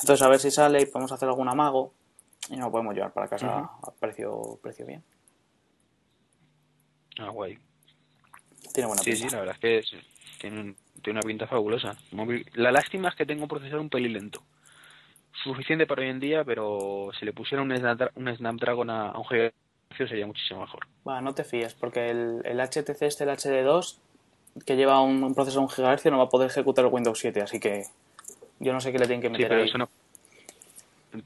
Entonces 0.00 0.22
a 0.22 0.28
ver 0.28 0.38
si 0.38 0.50
sale 0.50 0.82
y 0.82 0.86
podemos 0.86 1.12
hacer 1.12 1.28
algún 1.28 1.48
amago 1.48 1.92
y 2.48 2.56
nos 2.56 2.66
lo 2.66 2.70
podemos 2.70 2.94
llevar 2.94 3.12
para 3.12 3.28
casa 3.28 3.58
a 3.58 3.92
precio, 3.98 4.58
precio 4.62 4.86
bien. 4.86 5.02
Ah, 7.18 7.30
guay. 7.30 7.58
Tiene 8.72 8.86
buena 8.86 9.02
pinta. 9.02 9.18
Sí, 9.18 9.28
sí, 9.28 9.34
la 9.34 9.40
verdad 9.40 9.56
es 9.60 9.60
que 9.60 9.98
tiene 10.40 10.60
un 10.60 10.76
tiene 11.02 11.18
una 11.18 11.26
pinta 11.26 11.46
fabulosa. 11.46 11.96
La 12.54 12.72
lástima 12.72 13.08
es 13.08 13.14
que 13.14 13.26
tengo 13.26 13.42
un 13.42 13.48
procesador 13.48 13.80
un 13.80 13.90
pelín 13.90 14.14
lento. 14.14 14.42
Suficiente 15.44 15.86
para 15.86 16.02
hoy 16.02 16.08
en 16.08 16.20
día, 16.20 16.44
pero 16.44 17.10
si 17.18 17.24
le 17.24 17.32
pusiera 17.32 17.62
un, 17.62 17.76
Snapdragon 18.36 18.90
a, 18.90 19.12
un 19.16 19.24
GHz 19.24 19.52
sería 20.08 20.26
muchísimo 20.26 20.60
mejor. 20.60 20.86
Bueno, 21.04 21.20
no 21.20 21.34
te 21.34 21.44
fíes, 21.44 21.74
porque 21.74 22.10
el, 22.10 22.42
el 22.44 22.58
HTC 22.60 23.02
este, 23.02 23.24
el 23.24 23.30
HD2, 23.30 23.98
que 24.66 24.76
lleva 24.76 25.00
un, 25.00 25.34
procesador 25.34 25.68
un 25.68 25.68
GHz, 25.68 26.06
no 26.06 26.18
va 26.18 26.24
a 26.24 26.28
poder 26.28 26.50
ejecutar 26.50 26.84
el 26.84 26.92
Windows 26.92 27.18
7, 27.18 27.40
así 27.40 27.60
que 27.60 27.84
yo 28.60 28.72
no 28.72 28.80
sé 28.80 28.92
qué 28.92 28.98
le 28.98 29.06
tienen 29.06 29.22
que 29.22 29.30
meter 29.30 29.48
pero 29.48 29.62
ahí. 29.62 29.68
Eso 29.68 29.78
no. 29.78 29.88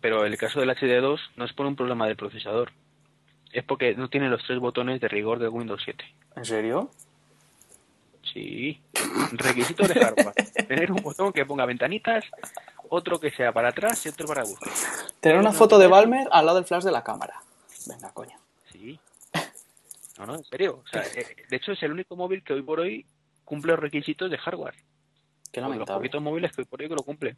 Pero 0.01 0.25
el 0.25 0.37
caso 0.37 0.61
del 0.61 0.71
HD2 0.71 1.18
no 1.37 1.45
es 1.45 1.53
por 1.53 1.66
un 1.66 1.77
problema 1.77 2.07
del 2.07 2.16
procesador. 2.16 2.73
Es 3.53 3.64
porque 3.64 3.95
no 3.95 4.09
tiene 4.09 4.29
los 4.29 4.42
tres 4.45 4.59
botones 4.59 5.01
de 5.01 5.09
rigor 5.09 5.38
del 5.38 5.51
Windows 5.51 5.83
7. 5.85 6.05
¿En 6.37 6.45
serio? 6.45 6.90
Sí, 8.33 8.81
requisitos 9.33 9.88
de 9.88 9.95
hardware. 9.95 10.35
Tener 10.68 10.90
un 10.92 11.03
botón 11.03 11.33
que 11.33 11.45
ponga 11.45 11.66
ventanitas, 11.66 12.25
otro 12.88 13.18
que 13.18 13.31
sea 13.31 13.53
para 13.53 13.68
atrás 13.68 14.07
y 14.07 14.09
otro 14.09 14.27
para 14.27 14.42
buscar. 14.42 14.73
Tener 15.21 15.38
una 15.38 15.53
foto 15.53 15.79
de 15.79 15.87
Balmer 15.87 16.29
al 16.31 16.47
lado 16.47 16.59
del 16.59 16.66
flash 16.66 16.85
de 16.85 16.92
la 16.92 17.03
cámara. 17.03 17.35
Venga, 17.87 18.11
coño. 18.12 18.38
Sí. 18.71 18.99
No, 20.18 20.27
no, 20.27 20.37
en 20.37 20.45
serio. 20.45 20.83
O 20.85 20.88
sea, 20.88 21.03
eh, 21.14 21.37
de 21.49 21.57
hecho, 21.57 21.73
es 21.73 21.83
el 21.83 21.92
único 21.92 22.16
móvil 22.16 22.42
que 22.42 22.53
hoy 22.53 22.62
por 22.62 22.81
hoy 22.81 23.05
cumple 23.45 23.73
los 23.73 23.81
requisitos 23.81 24.31
de 24.31 24.38
hardware. 24.38 24.77
Qué 25.52 25.60
lamentable. 25.60 25.90
Los 25.90 25.98
poquitos 25.98 26.22
móviles 26.22 26.56
que 26.56 26.64
por 26.64 26.80
hoy 26.80 26.88
que 26.88 26.94
lo 26.94 27.02
cumplen. 27.02 27.36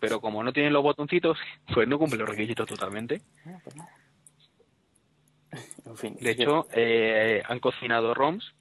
Pero 0.00 0.20
como 0.20 0.42
no 0.42 0.52
tienen 0.52 0.72
los 0.72 0.82
botoncitos, 0.82 1.38
pues 1.74 1.88
no 1.88 1.98
cumple 1.98 2.18
los 2.18 2.28
requisitos 2.28 2.66
totalmente. 2.68 3.22
Ah, 3.46 3.58
pues 3.62 3.76
en 5.86 5.96
fin. 5.96 6.16
De 6.20 6.32
hecho, 6.32 6.66
eh, 6.72 7.42
han 7.46 7.60
cocinado 7.60 8.12
ROMs 8.12 8.52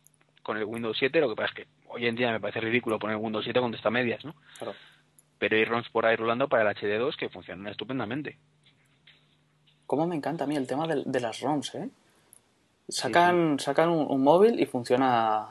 con 0.43 0.57
el 0.57 0.63
Windows 0.63 0.95
7, 0.97 1.19
lo 1.19 1.29
que 1.29 1.35
pasa 1.35 1.49
es 1.49 1.55
que 1.55 1.67
hoy 1.87 2.05
en 2.05 2.15
día 2.15 2.31
me 2.31 2.39
parece 2.39 2.61
ridículo 2.61 2.99
poner 2.99 3.17
Windows 3.17 3.43
7 3.43 3.59
cuando 3.59 3.77
está 3.77 3.89
a 3.89 3.91
medias, 3.91 4.23
¿no? 4.23 4.35
Pero 5.39 5.55
hay 5.55 5.65
ROMs 5.65 5.89
por 5.89 6.05
ahí 6.05 6.15
rolando 6.15 6.47
para 6.47 6.69
el 6.69 6.77
HD2 6.77 7.15
que 7.17 7.29
funcionan 7.29 7.67
estupendamente. 7.67 8.37
Cómo 9.87 10.07
me 10.07 10.15
encanta 10.15 10.43
a 10.43 10.47
mí 10.47 10.55
el 10.55 10.67
tema 10.67 10.87
de, 10.87 11.19
las 11.19 11.41
ROMs, 11.41 11.75
¿eh? 11.75 11.89
Sacan, 12.87 13.59
sacan 13.59 13.89
un, 13.89 14.23
móvil 14.23 14.59
y 14.59 14.67
funciona 14.67 15.47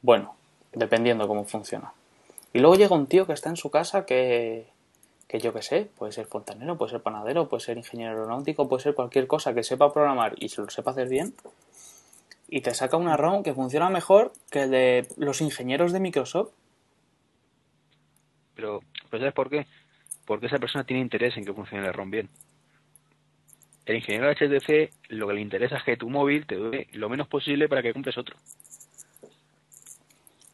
bueno, 0.00 0.34
dependiendo 0.72 1.28
cómo 1.28 1.44
funciona. 1.44 1.92
Y 2.52 2.60
luego 2.60 2.76
llega 2.76 2.94
un 2.94 3.06
tío 3.06 3.26
que 3.26 3.32
está 3.32 3.50
en 3.50 3.56
su 3.56 3.70
casa 3.70 4.06
que, 4.06 4.66
que 5.26 5.38
yo 5.38 5.52
qué 5.52 5.62
sé, 5.62 5.90
puede 5.96 6.12
ser 6.12 6.26
fontanero, 6.26 6.76
puede 6.76 6.92
ser 6.92 7.02
panadero, 7.02 7.48
puede 7.48 7.62
ser 7.62 7.76
ingeniero 7.76 8.12
aeronáutico, 8.12 8.68
puede 8.68 8.82
ser 8.82 8.94
cualquier 8.94 9.26
cosa 9.26 9.54
que 9.54 9.62
sepa 9.62 9.92
programar 9.92 10.34
y 10.38 10.48
se 10.48 10.62
lo 10.62 10.70
sepa 10.70 10.92
hacer 10.92 11.08
bien. 11.08 11.34
Y 12.48 12.62
te 12.62 12.74
saca 12.74 12.96
una 12.96 13.16
ROM 13.16 13.42
que 13.42 13.52
funciona 13.52 13.90
mejor 13.90 14.32
que 14.50 14.62
el 14.62 14.70
de 14.70 15.08
los 15.16 15.40
ingenieros 15.40 15.92
de 15.92 16.00
Microsoft. 16.00 16.50
Pero, 18.54 18.80
pues 19.10 19.20
¿sabes 19.20 19.34
por 19.34 19.50
qué? 19.50 19.66
Porque 20.24 20.46
esa 20.46 20.58
persona 20.58 20.84
tiene 20.84 21.02
interés 21.02 21.36
en 21.36 21.44
que 21.44 21.52
funcione 21.52 21.86
el 21.86 21.92
ROM 21.92 22.10
bien 22.10 22.30
el 23.88 23.96
ingeniero 23.96 24.30
HTC 24.30 24.92
lo 25.08 25.28
que 25.28 25.34
le 25.34 25.40
interesa 25.40 25.78
es 25.78 25.82
que 25.82 25.96
tu 25.96 26.10
móvil 26.10 26.46
te 26.46 26.56
dure 26.56 26.88
lo 26.92 27.08
menos 27.08 27.26
posible 27.26 27.68
para 27.68 27.82
que 27.82 27.92
compres 27.92 28.18
otro. 28.18 28.36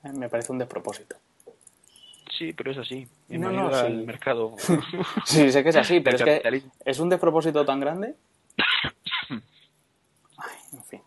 Eh, 0.05 0.13
me 0.13 0.29
parece 0.29 0.53
un 0.53 0.59
despropósito. 0.59 1.17
Sí, 2.37 2.53
pero 2.53 2.73
es 2.73 2.79
así. 2.79 3.07
No, 3.29 3.51
no, 3.53 3.71
el 3.81 4.05
mercado. 4.05 4.57
sí, 5.25 5.53
sé 5.53 5.63
que 5.63 5.69
es 5.69 5.77
así, 5.77 6.01
pero 6.01 6.17
es 6.17 6.23
que 6.23 6.63
es 6.85 6.99
un 6.99 7.09
despropósito 7.09 7.65
tan 7.65 7.81
grande. 7.81 8.17
Ay, 9.31 10.59
en 10.73 10.85
fin. 10.85 11.03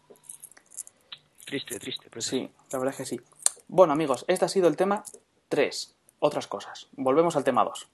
Triste, 1.45 1.79
triste. 1.79 2.07
Pero 2.09 2.21
sí, 2.21 2.49
la 2.71 2.79
verdad 2.79 2.93
es 2.93 2.97
que 2.97 3.05
sí. 3.05 3.21
Bueno, 3.67 3.93
amigos, 3.93 4.23
este 4.27 4.45
ha 4.45 4.49
sido 4.49 4.67
el 4.67 4.77
tema 4.77 5.03
3. 5.49 5.95
Otras 6.19 6.47
cosas. 6.47 6.87
Volvemos 6.93 7.35
al 7.35 7.43
tema 7.43 7.63
2. 7.63 7.87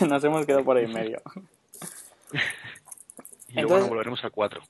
Nos 0.08 0.24
hemos 0.24 0.44
quedado 0.46 0.64
por 0.64 0.76
ahí 0.76 0.84
en 0.84 0.92
medio. 0.92 1.22
Y 3.48 3.60
luego 3.60 3.86
volveremos 3.86 4.24
a 4.24 4.30
4. 4.30 4.60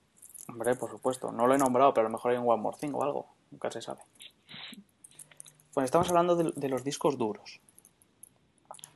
Hombre, 0.49 0.75
por 0.75 0.91
supuesto. 0.91 1.33
No 1.33 1.47
lo 1.47 1.55
he 1.55 1.59
nombrado, 1.59 1.93
pero 1.95 2.07
a 2.07 2.11
lo 2.11 2.17
mejor 2.17 2.33
hay 2.33 2.39
un 2.39 2.49
One 2.49 2.63
More 2.63 2.77
Thing 2.79 2.93
o 2.93 3.03
algo. 3.03 3.27
Nunca 3.51 3.71
se 3.71 3.81
sabe. 3.81 4.01
Pues 5.77 5.85
estamos 5.85 6.09
hablando 6.09 6.37
de, 6.37 6.69
los 6.71 6.85
discos 6.85 7.19
duros. 7.19 7.61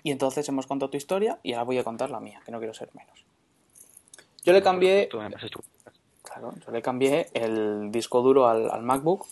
Y 0.02 0.12
entonces 0.12 0.48
hemos 0.48 0.66
contado 0.66 0.88
tu 0.88 0.96
historia 0.96 1.38
y 1.42 1.52
ahora 1.52 1.64
voy 1.64 1.76
a 1.76 1.84
contar 1.84 2.10
la 2.10 2.20
mía, 2.20 2.40
que 2.42 2.50
no 2.50 2.56
quiero 2.56 2.72
ser 2.72 2.88
menos. 2.94 3.22
Yo 4.44 4.54
le 4.54 4.62
cambié. 4.62 5.10
Claro, 5.10 6.54
yo 6.64 6.72
le 6.72 6.80
cambié 6.80 7.28
el 7.34 7.92
disco 7.92 8.22
duro 8.22 8.48
al, 8.48 8.82
MacBook. 8.82 9.26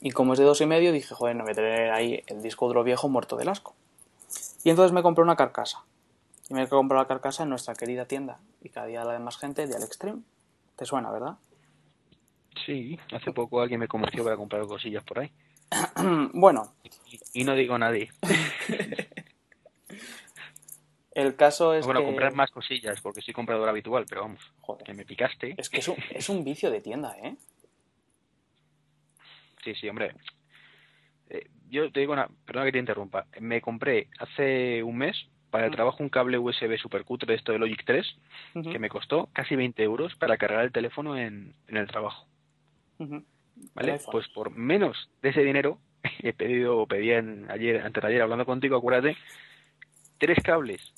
Y 0.00 0.12
como 0.12 0.34
es 0.34 0.38
de 0.38 0.44
dos 0.44 0.60
y 0.60 0.66
medio, 0.66 0.92
dije, 0.92 1.12
joder, 1.12 1.34
no 1.34 1.42
voy 1.42 1.50
a 1.50 1.56
tener 1.56 1.90
ahí 1.90 2.22
el 2.28 2.40
disco 2.40 2.68
duro 2.68 2.84
viejo 2.84 3.08
muerto 3.08 3.36
del 3.36 3.48
asco. 3.48 3.74
Y 4.62 4.70
entonces 4.70 4.92
me 4.92 5.02
compré 5.02 5.24
una 5.24 5.34
carcasa. 5.34 5.82
Y 6.48 6.54
me 6.54 6.62
he 6.62 6.68
comprado 6.68 7.02
la 7.02 7.08
carcasa 7.08 7.42
en 7.42 7.48
nuestra 7.48 7.74
querida 7.74 8.04
tienda. 8.04 8.38
Y 8.62 8.68
cada 8.68 8.86
día 8.86 9.04
la 9.04 9.14
de 9.14 9.18
más 9.18 9.38
gente 9.38 9.66
de 9.66 9.74
Extreme. 9.74 10.22
¿Te 10.76 10.84
suena, 10.84 11.10
verdad? 11.10 11.36
Sí, 12.64 12.96
hace 13.12 13.32
poco 13.32 13.60
alguien 13.60 13.80
me 13.80 13.88
convenció 13.88 14.22
para 14.22 14.36
comprar 14.36 14.64
cosillas 14.68 15.02
por 15.02 15.18
ahí. 15.18 15.32
bueno. 16.32 16.74
Y, 17.32 17.44
no 17.44 17.54
digo 17.54 17.78
nadie. 17.78 18.10
El 21.12 21.34
caso 21.34 21.74
es 21.74 21.84
bueno, 21.84 22.04
comprar 22.04 22.32
más 22.34 22.50
cosillas, 22.50 23.00
porque 23.00 23.22
soy 23.22 23.34
comprador 23.34 23.68
habitual, 23.68 24.06
pero 24.08 24.20
vamos, 24.20 24.40
Joder. 24.60 24.84
que 24.84 24.94
me 24.94 25.04
picaste. 25.04 25.54
Es 25.56 25.68
que 25.68 25.78
es 25.78 25.88
un, 25.88 25.96
es 26.10 26.28
un 26.28 26.44
vicio 26.44 26.70
de 26.70 26.80
tienda, 26.80 27.16
¿eh? 27.22 27.36
Sí, 29.64 29.74
sí, 29.74 29.88
hombre. 29.88 30.14
Eh, 31.28 31.50
yo 31.68 31.90
te 31.90 32.00
digo 32.00 32.12
una, 32.12 32.28
perdona 32.46 32.66
que 32.66 32.72
te 32.72 32.78
interrumpa. 32.78 33.26
Me 33.40 33.60
compré 33.60 34.08
hace 34.18 34.82
un 34.82 34.96
mes 34.96 35.28
para 35.50 35.66
el 35.66 35.72
trabajo 35.72 36.02
un 36.02 36.08
cable 36.08 36.38
USB 36.38 36.78
supercutre 36.78 37.26
de 37.26 37.38
esto 37.38 37.52
de 37.52 37.58
Logic 37.58 37.82
3 37.84 38.06
que 38.70 38.78
me 38.78 38.88
costó 38.88 39.28
casi 39.32 39.56
20 39.56 39.82
euros 39.82 40.14
para 40.16 40.36
cargar 40.36 40.64
el 40.64 40.72
teléfono 40.72 41.16
en, 41.16 41.54
el 41.68 41.86
trabajo. 41.86 42.26
¿Vale? 43.74 44.00
Pues 44.10 44.28
por 44.28 44.50
menos 44.50 45.10
de 45.22 45.30
ese 45.30 45.42
dinero 45.42 45.78
he 46.20 46.32
pedido, 46.32 46.86
pedí 46.86 47.12
en, 47.12 47.50
ayer, 47.50 47.80
antes 47.80 48.02
de 48.02 48.08
ayer 48.08 48.22
hablando 48.22 48.46
contigo, 48.46 48.76
acuérdate, 48.76 49.16
tres 50.18 50.38
cables 50.42 50.92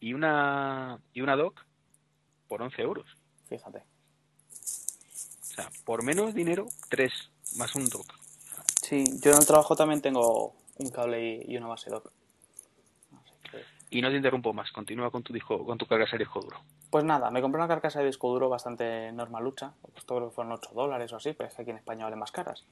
y 0.00 0.14
una 0.14 0.98
y 1.12 1.20
una 1.20 1.36
dock 1.36 1.60
por 2.48 2.62
11 2.62 2.82
euros. 2.82 3.06
Fíjate. 3.48 3.78
O 3.78 5.52
sea, 5.54 5.70
por 5.84 6.04
menos 6.04 6.34
dinero, 6.34 6.66
tres 6.88 7.30
más 7.56 7.74
un 7.74 7.88
dock. 7.88 8.14
Sí, 8.82 9.04
yo 9.22 9.32
en 9.32 9.38
el 9.38 9.46
trabajo 9.46 9.76
también 9.76 10.00
tengo 10.00 10.54
un 10.78 10.90
cable 10.90 11.44
y 11.46 11.56
una 11.56 11.68
base 11.68 11.90
dock. 11.90 12.10
Y 13.90 14.00
no 14.02 14.08
te 14.08 14.16
interrumpo 14.16 14.52
más, 14.52 14.70
continúa 14.70 15.10
con 15.10 15.22
tu 15.24 15.32
disco, 15.32 15.64
con 15.64 15.76
tu 15.76 15.86
carcasa 15.86 16.12
de 16.12 16.24
disco 16.24 16.40
duro. 16.40 16.60
Pues 16.90 17.04
nada, 17.04 17.30
me 17.30 17.40
compré 17.40 17.60
una 17.60 17.68
carcasa 17.68 18.00
de 18.00 18.06
disco 18.06 18.28
duro 18.28 18.48
bastante 18.48 19.12
normalucha, 19.12 19.74
costó 19.94 20.16
creo 20.16 20.28
que 20.28 20.34
fueron 20.34 20.52
8 20.52 20.72
dólares 20.74 21.12
o 21.12 21.16
así, 21.16 21.32
pero 21.32 21.48
es 21.48 21.54
que 21.54 21.62
aquí 21.62 21.70
en 21.70 21.76
España 21.76 22.04
vale 22.04 22.16
más 22.16 22.32
caras. 22.32 22.66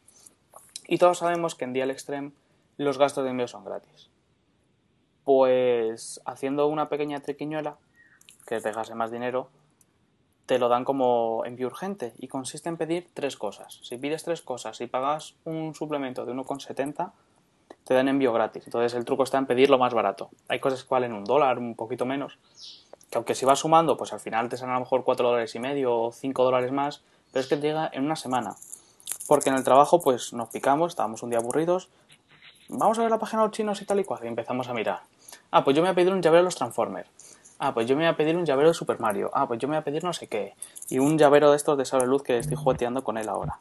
Y 0.89 0.99
todos 0.99 1.19
sabemos 1.19 1.55
que 1.55 1.65
en 1.65 1.73
Dial 1.73 1.93
Extreme 1.93 2.33
los 2.79 2.99
gastos 2.99 3.23
de 3.23 3.31
envío 3.31 3.47
son 3.47 3.65
gratis. 3.65 4.11
Pues 5.23 6.21
haciendo 6.25 6.67
una 6.67 6.89
pequeña 6.89 7.21
triquiñuela, 7.21 7.77
que 8.45 8.61
te 8.61 8.73
gase 8.73 8.97
más 8.97 9.13
dinero, 9.13 9.51
te 10.47 10.59
lo 10.59 10.69
dan 10.69 10.85
como 10.85 11.45
envío 11.45 11.69
urgente 11.69 12.15
y 12.19 12.27
consiste 12.27 12.69
en 12.69 12.77
pedir 12.77 13.09
tres 13.15 13.37
cosas. 13.37 13.79
Si 13.83 13.99
pides 13.99 14.25
tres 14.25 14.43
cosas 14.43 14.81
y 14.81 14.87
pagas 14.89 15.35
un 15.45 15.75
suplemento 15.75 16.25
de 16.25 16.33
1,70, 16.33 17.13
te 17.85 17.95
dan 17.95 18.09
envío 18.09 18.33
gratis. 18.33 18.65
Entonces 18.65 18.95
el 18.95 19.05
truco 19.05 19.23
está 19.23 19.39
en 19.39 19.47
pedir 19.47 19.71
lo 19.71 19.79
más 19.79 19.95
barato. 19.95 20.31
Hay 20.49 20.59
cosas 20.59 20.83
que 20.83 20.89
valen 20.89 21.13
un 21.13 21.25
dólar, 21.25 21.59
un 21.59 21.77
poquito 21.77 22.07
menos, 22.07 22.39
que 23.11 23.19
aunque 23.19 23.35
si 23.35 23.45
vas 23.45 23.61
sumando, 23.61 23.97
pues 23.97 24.13
al 24.13 24.21
final 24.21 24.49
te 24.49 24.57
salen 24.57 24.73
a 24.73 24.79
lo 24.79 24.81
mejor 24.85 25.05
cuatro 25.05 25.29
dólares 25.29 25.55
y 25.55 25.59
medio 25.59 25.95
o 25.95 26.13
cinco 26.13 26.45
dólares 26.45 26.73
más, 26.73 27.03
pero 27.33 27.43
es 27.43 27.49
que 27.49 27.57
llega 27.57 27.91
en 27.93 28.05
una 28.05 28.17
semana. 28.17 28.57
Porque 29.27 29.51
en 29.51 29.57
el 29.57 29.65
trabajo 29.65 30.01
pues 30.01 30.33
nos 30.33 30.49
picamos, 30.49 30.93
estábamos 30.93 31.23
un 31.23 31.31
día 31.31 31.39
aburridos, 31.39 31.89
vamos 32.69 32.99
a 32.99 33.03
ver 33.03 33.11
la 33.11 33.19
página 33.19 33.43
de 33.43 33.49
los 33.49 33.57
chinos 33.57 33.81
y 33.83 33.85
tal 33.85 34.01
y 34.01 34.05
cual, 34.05 34.21
y 34.25 34.29
empezamos 34.29 34.69
a 34.69 34.75
mirar. 34.75 35.01
Ah, 35.51 35.65
pues 35.65 35.75
yo 35.77 35.83
me 35.83 35.89
voy 35.89 35.93
a 35.93 35.97
pedir 35.97 36.13
un 36.13 36.23
llavero 36.23 36.43
de 36.43 36.45
los 36.45 36.57
Transformers. 36.57 37.09
Ah, 37.59 37.75
pues 37.75 37.87
yo 37.87 37.97
me 37.97 38.03
voy 38.03 38.13
a 38.13 38.17
pedir 38.17 38.37
un 38.37 38.45
llavero 38.45 38.69
de 38.69 38.75
Super 38.75 39.01
Mario. 39.01 39.31
Ah, 39.35 39.49
pues 39.49 39.59
yo 39.59 39.67
me 39.67 39.75
voy 39.75 39.81
a 39.81 39.85
pedir 39.85 40.05
no 40.05 40.13
sé 40.13 40.29
qué. 40.29 40.55
Y 40.89 41.01
un 41.01 41.19
llavero 41.19 41.51
de 41.51 41.57
estos 41.57 41.77
de 41.77 41.85
sable 41.85 42.07
luz 42.07 42.23
que 42.23 42.39
estoy 42.39 42.57
jugueteando 42.57 43.03
con 43.03 43.19
él 43.19 43.29
ahora. 43.29 43.59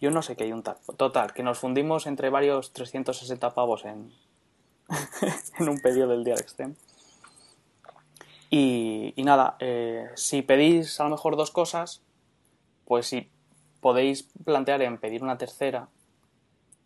Yo 0.00 0.10
no 0.10 0.20
sé 0.22 0.34
qué 0.34 0.44
hay 0.44 0.52
un 0.52 0.62
tal. 0.62 0.76
Total, 0.96 1.32
que 1.32 1.42
nos 1.42 1.58
fundimos 1.58 2.06
entre 2.06 2.28
varios 2.28 2.72
360 2.72 3.54
pavos 3.54 3.84
en, 3.84 4.12
en 5.58 5.68
un 5.68 5.78
pedido 5.78 6.08
del 6.08 6.24
Dial 6.24 6.40
Extreme. 6.40 6.74
Y, 8.50 9.14
nada, 9.18 9.56
eh, 9.58 10.08
si 10.14 10.42
pedís 10.42 11.00
a 11.00 11.04
lo 11.04 11.10
mejor 11.10 11.36
dos 11.36 11.50
cosas, 11.50 12.02
pues 12.84 13.06
si 13.06 13.28
podéis 13.80 14.28
plantear 14.44 14.82
en 14.82 14.98
pedir 14.98 15.22
una 15.22 15.38
tercera 15.38 15.88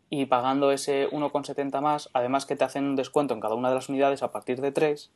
y 0.08 0.26
pagando 0.26 0.72
ese 0.72 1.08
1,70 1.10 1.80
más, 1.80 2.10
además 2.12 2.46
que 2.46 2.56
te 2.56 2.64
hacen 2.64 2.84
un 2.84 2.96
descuento 2.96 3.34
en 3.34 3.40
cada 3.40 3.54
una 3.54 3.68
de 3.68 3.74
las 3.76 3.88
unidades 3.88 4.22
a 4.22 4.32
partir 4.32 4.60
de 4.60 4.72
3, 4.72 5.10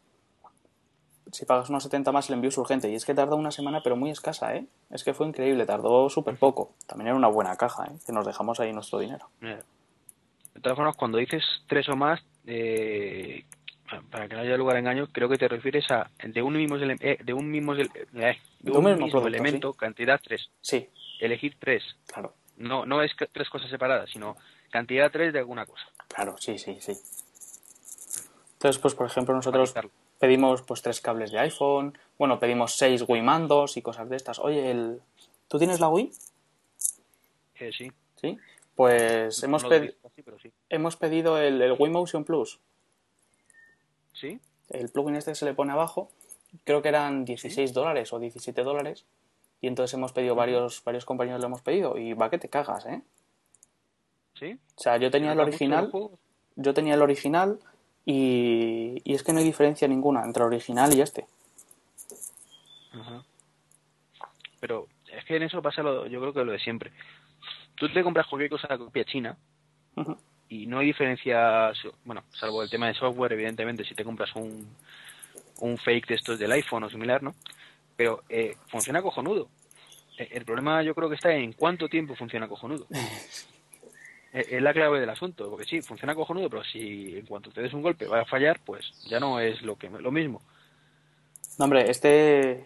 si 1.35 1.45
pagas 1.47 1.69
unos 1.69 1.83
70 1.83 2.13
más 2.13 2.29
el 2.29 2.35
envío 2.35 2.49
es 2.49 2.59
urgente. 2.59 2.91
Y 2.91 2.95
es 2.95 3.05
que 3.05 3.15
tardó 3.15 3.37
una 3.37 3.51
semana, 3.51 3.83
pero 3.83 3.97
muy 3.97 4.11
escasa, 4.11 4.55
¿eh? 4.55 4.67
Es 4.91 5.03
que 5.03 5.15
fue 5.15 5.27
increíble, 5.27 5.67
tardó 5.67 6.09
súper 6.09 6.37
poco. 6.37 6.73
También 6.87 7.09
era 7.09 7.17
una 7.17 7.29
buena 7.29 7.57
caja, 7.57 7.87
¿eh? 7.87 7.99
Que 8.07 8.13
nos 8.13 8.25
dejamos 8.25 8.61
ahí 8.61 8.73
nuestro 8.73 9.01
dinero. 9.01 9.29
De 9.41 10.61
todas 10.61 10.77
formas, 10.77 10.97
cuando 10.97 11.19
dices 11.19 11.43
tres 11.67 11.89
o 11.89 11.97
más, 11.97 12.21
eh, 12.47 13.45
para 14.11 14.29
que 14.29 14.35
no 14.35 14.41
haya 14.41 14.57
lugar 14.57 14.77
a 14.77 14.79
engaño, 14.79 15.09
creo 15.13 15.29
que 15.29 15.37
te 15.37 15.49
refieres 15.49 15.91
a 15.91 16.11
de 16.23 16.43
un 16.43 16.57
mismo, 16.57 16.77
eh, 16.77 17.19
de 17.23 17.33
un 17.33 17.51
mismo, 17.51 17.75
eh, 17.75 17.87
de 18.61 18.71
un 18.71 18.85
mismo, 18.85 19.27
elemento, 19.27 19.73
cantidad 19.75 20.21
tres. 20.23 20.51
Sí. 20.61 20.89
Elegir 21.21 21.57
tres. 21.59 21.83
Claro. 22.07 22.35
No, 22.57 22.87
no 22.87 23.03
es 23.03 23.13
tres 23.33 23.49
cosas 23.51 23.71
separadas, 23.71 24.11
sino 24.11 24.37
cantidad 24.71 25.11
tres 25.11 25.33
de 25.33 25.41
alguna 25.41 25.67
cosa. 25.67 25.87
Claro, 26.09 26.37
sí, 26.39 26.59
sí, 26.59 26.79
sí. 26.81 26.93
Entonces, 28.55 28.81
pues 28.81 28.95
por 28.95 29.07
ejemplo, 29.07 29.35
nosotros 29.35 29.75
pedimos 30.19 30.63
pues 30.63 30.81
tres 30.83 31.01
cables 31.01 31.31
de 31.31 31.39
iPhone, 31.41 31.99
bueno, 32.19 32.39
pedimos 32.39 32.77
seis 32.77 33.05
Wii 33.07 33.23
mandos 33.23 33.77
y 33.77 33.83
cosas 33.83 34.09
de 34.09 34.17
estas. 34.17 34.39
Oye, 34.39 34.71
el... 34.71 35.01
¿tú 35.49 35.59
tienes 35.59 35.81
la 35.81 35.89
Wii? 35.89 36.11
Eh, 37.57 37.71
sí. 37.77 37.93
¿Sí? 38.17 38.39
Pues 38.75 39.43
hemos, 39.43 39.67
hemos 40.69 40.97
pedido 40.97 41.39
el, 41.39 41.61
el, 41.61 41.77
Wii 41.79 41.93
Motion 41.93 42.25
Plus. 42.25 42.59
¿Sí? 44.15 44.41
El 44.71 44.89
plugin 44.89 45.17
este 45.17 45.35
se 45.35 45.45
le 45.45 45.55
pone 45.55 45.73
abajo. 45.73 46.11
Creo 46.65 46.83
que 46.83 46.89
eran 46.89 47.25
16 47.25 47.73
dólares 47.73 48.13
o 48.13 48.19
17 48.19 48.63
dólares. 48.63 49.05
Y 49.61 49.67
entonces 49.67 49.95
hemos 49.95 50.13
pedido, 50.13 50.35
varios, 50.35 50.83
varios 50.85 51.05
compañeros 51.05 51.41
lo 51.41 51.47
hemos 51.47 51.63
pedido. 51.63 51.99
Y 51.99 52.15
va 52.15 52.31
que 52.31 52.39
te 52.39 52.49
cagas, 52.49 52.87
¿eh? 52.87 53.03
¿Sí? 54.39 54.59
O 54.77 54.81
sea, 54.81 54.97
yo 54.97 55.11
tenía 55.11 55.33
el 55.33 55.41
original. 55.41 55.91
Yo 56.57 56.75
tenía 56.75 56.95
el 56.95 57.03
original 57.03 57.59
y, 58.07 59.03
es 59.05 59.23
que 59.23 59.33
no 59.33 59.39
hay 59.39 59.45
diferencia 59.45 59.89
ninguna 59.89 60.25
entre 60.25 60.43
el 60.43 60.49
original 60.49 60.95
y 60.95 61.01
este. 61.01 61.27
Pero 64.61 64.87
es 65.11 65.25
que 65.25 65.37
en 65.37 65.43
eso 65.43 65.61
pasa 65.63 65.83
lo, 65.83 66.07
yo 66.07 66.21
creo 66.21 66.33
que 66.33 66.45
lo 66.45 66.53
de 66.53 66.59
siempre. 66.59 66.93
Tú 67.75 67.93
te 67.93 68.03
compras 68.03 68.27
cualquier 68.29 68.51
cosa 68.51 68.69
de 68.69 68.79
copia 68.79 69.05
china 69.05 69.37
y 70.49 70.67
no 70.67 70.79
hay 70.79 70.87
diferencia, 70.87 71.73
bueno, 72.05 72.23
salvo 72.33 72.63
el 72.63 72.71
tema 72.71 72.89
de 72.89 72.95
software, 72.95 73.33
evidentemente, 73.33 73.85
si 73.85 73.95
te 73.95 74.05
compras 74.05 74.35
un, 74.37 74.69
un 75.61 75.79
fake 75.79 76.09
de 76.09 76.15
estos 76.15 76.39
del 76.39 76.53
iPhone 76.53 76.85
o 76.85 76.91
similar, 76.91 77.23
¿no? 77.23 77.35
Pero 77.97 78.23
eh, 78.29 78.57
funciona 78.69 79.03
cojonudo. 79.03 79.49
Eh, 80.19 80.29
El 80.33 80.45
problema 80.45 80.83
yo 80.83 80.95
creo 80.95 81.09
que 81.09 81.17
está 81.17 81.33
en 81.35 81.53
cuánto 81.53 81.89
tiempo 81.89 82.15
funciona 82.15 82.49
cojonudo. 82.49 82.87
Eh, 84.37 84.57
es 84.57 84.63
la 84.63 84.73
clave 84.73 84.99
del 84.99 85.11
asunto, 85.11 85.49
porque 85.49 85.65
sí, 85.65 85.81
funciona 85.81 86.13
cojonudo, 86.13 86.51
pero 86.51 86.65
si 86.65 87.17
en 87.19 87.25
cuanto 87.25 87.53
te 87.53 87.63
des 87.63 87.73
un 87.73 87.83
golpe 87.83 88.09
va 88.09 88.23
a 88.23 88.25
fallar, 88.25 88.59
pues 88.65 88.85
ya 89.09 89.21
no 89.21 89.39
es 89.39 89.63
lo 89.63 89.77
que 89.77 89.89
lo 89.89 90.11
mismo. 90.11 90.43
No, 91.57 91.67
hombre, 91.67 91.89
este 91.89 92.65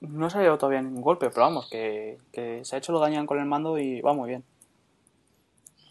no 0.00 0.30
se 0.30 0.38
ha 0.38 0.42
llevado 0.42 0.58
todavía 0.58 0.82
ningún 0.82 1.02
golpe, 1.02 1.28
pero 1.30 1.40
vamos, 1.42 1.68
que, 1.68 2.18
que 2.32 2.64
se 2.64 2.76
ha 2.76 2.78
hecho 2.78 2.92
lo 2.92 3.00
dañan 3.00 3.26
con 3.26 3.40
el 3.40 3.46
mando 3.46 3.76
y 3.80 4.00
va 4.00 4.12
muy 4.12 4.28
bien. 4.28 4.44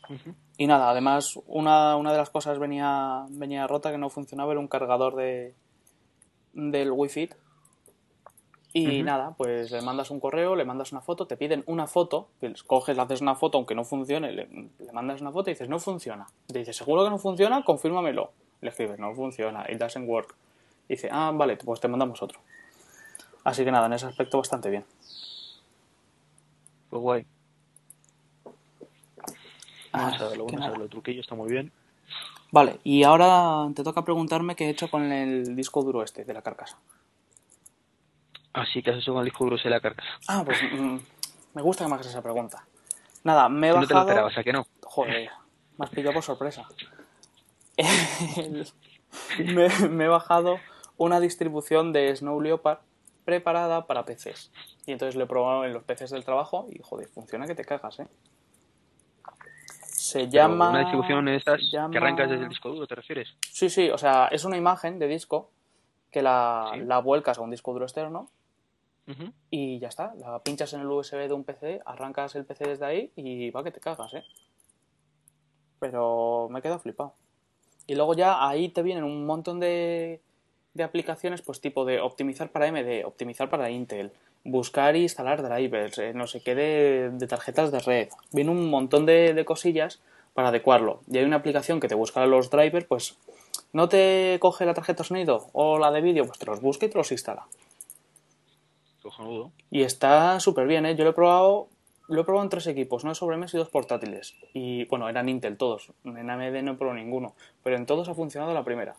Ujú. 0.08 0.34
Y 0.58 0.68
nada, 0.68 0.90
además, 0.90 1.38
una, 1.48 1.98
una 1.98 2.12
de 2.12 2.18
las 2.18 2.30
cosas 2.30 2.60
venía, 2.60 3.26
venía 3.30 3.68
rota 3.68 3.92
que 3.92 3.98
no 3.98 4.10
funcionaba, 4.10 4.52
era 4.52 4.60
un 4.60 4.68
cargador 4.68 5.16
de 5.16 5.54
del 6.54 6.92
Wi-Fi. 6.92 7.30
Y 8.74 9.04
nada, 9.04 9.36
pues 9.38 9.72
le 9.72 9.82
mandas 9.82 10.12
un 10.12 10.20
correo, 10.20 10.56
le 10.56 10.66
mandas 10.66 10.92
una 10.92 11.00
foto, 11.00 11.28
te 11.28 11.38
piden 11.38 11.64
una 11.66 11.88
foto, 11.88 12.28
que 12.42 12.50
les 12.50 12.62
coges, 12.62 12.98
le 12.98 13.02
haces 13.02 13.22
una 13.22 13.36
foto 13.36 13.58
aunque 13.58 13.74
no 13.74 13.86
funcione, 13.86 14.34
le, 14.34 14.48
le 14.48 14.92
mandas 14.92 15.22
una 15.22 15.32
foto 15.32 15.50
y 15.50 15.54
dices, 15.54 15.70
no 15.70 15.80
funciona. 15.80 16.28
Te 16.48 16.60
dice, 16.60 16.74
¿seguro 16.74 17.06
que 17.06 17.10
no 17.10 17.18
funciona? 17.18 17.64
Confírmamelo. 17.64 18.32
Le 18.60 18.70
escribes, 18.70 19.00
no 19.00 19.14
funciona, 19.14 19.66
it 19.70 19.80
doesn't 19.80 20.10
work. 20.10 20.36
Y 20.90 20.96
dice, 20.96 21.08
ah, 21.10 21.32
vale, 21.34 21.56
pues 21.56 21.80
te 21.80 21.88
mandamos 21.88 22.22
otro. 22.22 22.40
Así 23.46 23.64
que 23.64 23.72
nada, 23.72 23.86
en 23.86 23.94
ese 23.94 24.08
aspecto 24.08 24.40
bastante 24.40 24.70
bien. 24.70 24.84
Pues 26.90 27.02
guay. 27.02 27.26
Ah, 29.96 30.04
Vamos 30.04 30.22
a 30.22 30.28
verlo, 30.30 30.46
que 30.48 30.56
vamos 30.56 30.68
a 30.68 30.70
verlo. 30.72 30.84
El 30.86 30.90
truquillo 30.90 31.22
está 31.22 31.36
muy 31.36 31.50
bien. 31.50 31.72
Vale, 32.52 32.80
y 32.84 33.04
ahora 33.04 33.68
te 33.76 33.84
toca 33.84 34.04
preguntarme 34.04 34.56
qué 34.56 34.66
he 34.66 34.70
hecho 34.70 34.90
con 34.90 35.12
el 35.12 35.56
disco 35.56 35.82
duro 35.84 36.04
este 36.04 36.24
de 36.26 36.34
la 36.34 36.42
carcasa. 36.42 36.78
Así 38.54 38.82
que 38.82 38.92
has 38.92 38.98
hecho 39.00 39.12
con 39.14 39.20
el 39.20 39.26
disco 39.26 39.44
duro 39.44 39.58
de 39.62 39.70
la 39.70 39.82
carcasa. 39.82 40.10
Ah, 40.28 40.44
pues 40.46 40.60
mm, 40.64 40.98
me 41.54 41.62
gusta 41.62 41.84
que 41.84 41.90
me 41.90 41.96
hagas 41.96 42.08
esa 42.08 42.22
pregunta. 42.22 42.66
Nada, 43.24 43.50
me 43.50 43.70
he 43.70 43.72
Tú 43.72 43.80
no 43.80 43.88
te 43.88 43.94
lo 43.94 44.00
bajado... 44.00 44.10
esperabas, 44.10 44.38
¿a 44.38 44.44
que 44.44 44.54
no? 44.54 44.68
Joder, 44.84 45.30
me 45.78 45.86
has 45.86 45.92
pillado 45.92 46.14
por 46.14 46.24
sorpresa. 46.24 46.66
Me 49.48 50.06
he 50.06 50.08
bajado 50.08 50.60
una 50.98 51.20
distribución 51.20 51.94
de 51.94 52.16
Snow 52.16 52.40
Leopard 52.42 52.80
preparada 53.26 53.88
para 53.88 54.06
PCs. 54.06 54.52
Y 54.86 54.92
entonces 54.92 55.16
lo 55.16 55.24
he 55.24 55.28
probado 55.28 55.66
en 55.66 55.74
los 55.74 55.84
PCs 55.84 56.12
del 56.12 56.24
trabajo 56.24 56.68
y, 56.70 56.80
joder, 56.82 57.08
funciona 57.08 57.48
que 57.48 57.56
te 57.56 57.66
cagas, 57.66 58.00
¿eh? 58.00 58.08
Se 60.16 60.30
llama... 60.30 60.70
Una 60.70 60.80
distribución 60.80 61.26
de 61.26 61.42
llama- 61.72 61.92
que 61.92 61.98
arrancas 61.98 62.30
desde 62.30 62.44
el 62.44 62.50
disco 62.50 62.70
duro, 62.70 62.88
¿te 62.88 62.96
refieres? 62.96 63.36
Sí, 63.52 63.70
sí, 63.70 63.90
o 63.90 63.98
sea, 63.98 64.28
es 64.32 64.46
una 64.46 64.56
imagen 64.56 64.98
de 64.98 65.08
disco 65.10 65.52
que 66.10 66.22
la, 66.22 66.72
Sí. 66.74 66.80
la 66.86 67.00
vuelcas 67.00 67.38
a 67.38 67.42
un 67.42 67.50
disco 67.52 67.74
duro 67.74 67.84
externo 67.86 68.30
y 69.52 69.78
ya 69.80 69.90
está. 69.90 70.14
La 70.16 70.40
pinchas 70.40 70.72
en 70.74 70.80
el 70.82 70.88
USB 70.88 71.28
de 71.28 71.34
un 71.34 71.44
PC, 71.44 71.82
arrancas 71.86 72.34
el 72.36 72.46
PC 72.46 72.66
desde 72.70 72.86
ahí 72.86 73.12
y 73.18 73.52
va 73.52 73.62
que 73.64 73.72
te 73.72 73.80
cagas, 73.82 74.14
¿eh? 74.14 74.24
Pero 75.80 76.48
me 76.50 76.60
he 76.60 76.62
quedado 76.62 76.80
flipado. 76.80 77.14
Y 77.88 77.96
luego 77.96 78.14
ya 78.16 78.48
ahí 78.48 78.70
te 78.70 78.82
vienen 78.82 79.04
un 79.04 79.26
montón 79.26 79.60
de, 79.60 80.22
de 80.74 80.84
aplicaciones, 80.84 81.42
pues 81.42 81.62
tipo 81.62 81.86
de 81.86 82.00
optimizar 82.00 82.50
para 82.52 82.68
AMD, 82.68 83.04
optimizar 83.06 83.50
para 83.50 83.70
Intel, 83.70 84.12
buscar 84.46 84.96
e 84.96 85.00
instalar 85.00 85.42
drivers, 85.42 85.98
eh, 85.98 86.14
no 86.14 86.28
sé 86.28 86.42
qué 86.42 86.56
de, 86.56 87.10
de 87.12 87.28
tarjetas 87.28 87.72
de 87.72 87.80
red. 87.80 88.10
Viene 88.32 88.52
un 88.52 88.70
montón 88.70 89.06
de, 89.06 89.34
de 89.34 89.44
cosillas 89.44 90.00
para 90.34 90.50
adecuarlo. 90.50 91.02
Y 91.12 91.18
hay 91.18 91.26
una 91.26 91.38
aplicación 91.38 91.80
que 91.80 91.88
te 91.88 91.96
busca 91.96 92.26
los 92.26 92.50
drivers, 92.50 92.86
pues 92.86 93.18
no 93.74 93.90
te 93.90 94.38
coge 94.40 94.66
la 94.66 94.74
tarjeta 94.74 95.04
de 95.04 95.08
sonido 95.08 95.48
o 95.52 95.80
la 95.80 95.92
de 95.92 96.02
vídeo, 96.02 96.26
pues 96.26 96.38
te 96.40 96.46
los 96.46 96.62
busca 96.62 96.86
y 96.86 96.90
te 96.90 96.98
los 96.98 97.12
instala. 97.12 97.48
Cojonudo. 99.02 99.52
Y 99.72 99.82
está 99.84 100.40
súper 100.40 100.68
bien, 100.68 100.86
¿eh? 100.86 100.96
Yo 100.96 101.04
lo 101.04 101.12
he 101.12 101.14
probado, 101.14 101.68
lo 102.08 102.22
he 102.22 102.24
probado 102.24 102.44
en 102.44 102.50
tres 102.50 102.68
equipos, 102.68 103.04
de 103.04 103.16
sobremesa 103.16 103.58
y 103.58 103.60
dos 103.60 103.70
portátiles. 103.70 104.36
Y 104.54 104.86
bueno, 104.86 105.10
eran 105.10 105.28
Intel 105.30 105.58
todos. 105.58 105.92
En 106.04 106.30
AMD 106.30 106.62
no 106.64 106.72
he 106.72 106.76
probado 106.76 107.00
ninguno, 107.00 107.34
pero 107.64 107.76
en 107.76 107.86
todos 107.86 108.10
ha 108.10 108.14
funcionado 108.14 108.54
la 108.54 108.64
primera. 108.64 108.96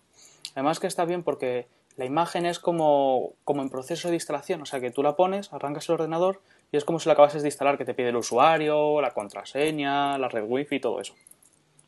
Además 0.54 0.80
que 0.80 0.86
está 0.86 1.04
bien 1.04 1.22
porque 1.22 1.66
la 1.96 2.04
imagen 2.04 2.46
es 2.46 2.58
como, 2.58 3.32
como 3.44 3.62
en 3.62 3.70
proceso 3.70 4.08
de 4.08 4.14
instalación, 4.14 4.62
o 4.62 4.66
sea 4.66 4.80
que 4.80 4.90
tú 4.90 5.02
la 5.02 5.16
pones, 5.16 5.52
arrancas 5.52 5.88
el 5.88 5.94
ordenador 5.94 6.40
y 6.72 6.76
es 6.76 6.84
como 6.84 6.98
si 6.98 7.08
la 7.08 7.14
acabases 7.14 7.42
de 7.42 7.48
instalar, 7.48 7.78
que 7.78 7.84
te 7.84 7.94
pide 7.94 8.10
el 8.10 8.16
usuario, 8.16 9.00
la 9.00 9.12
contraseña, 9.12 10.18
la 10.18 10.28
red 10.28 10.44
wifi 10.46 10.76
y 10.76 10.80
todo 10.80 11.00
eso. 11.00 11.14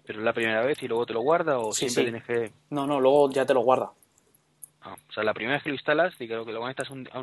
¿Pero 0.06 0.20
es 0.20 0.24
la 0.24 0.32
primera 0.32 0.62
vez 0.62 0.82
y 0.82 0.88
luego 0.88 1.04
te 1.04 1.12
lo 1.12 1.20
guarda 1.20 1.58
o 1.58 1.72
Sí, 1.72 1.88
siempre 1.90 2.20
sí. 2.20 2.24
tienes 2.24 2.24
que...? 2.48 2.52
No, 2.70 2.86
no, 2.86 3.00
luego 3.00 3.30
ya 3.30 3.44
te 3.44 3.52
lo 3.52 3.60
guarda. 3.60 3.90
Ah, 4.80 4.94
o 5.08 5.12
sea, 5.12 5.24
la 5.24 5.34
primera 5.34 5.56
vez 5.56 5.64
que 5.64 5.68
lo 5.68 5.74
instalas 5.74 6.14
y 6.18 6.26
que 6.26 6.34
lo, 6.34 6.46
que 6.46 6.52
lo 6.52 6.60
conectas 6.60 6.88
a 6.88 6.92
un, 6.94 7.08
a 7.12 7.18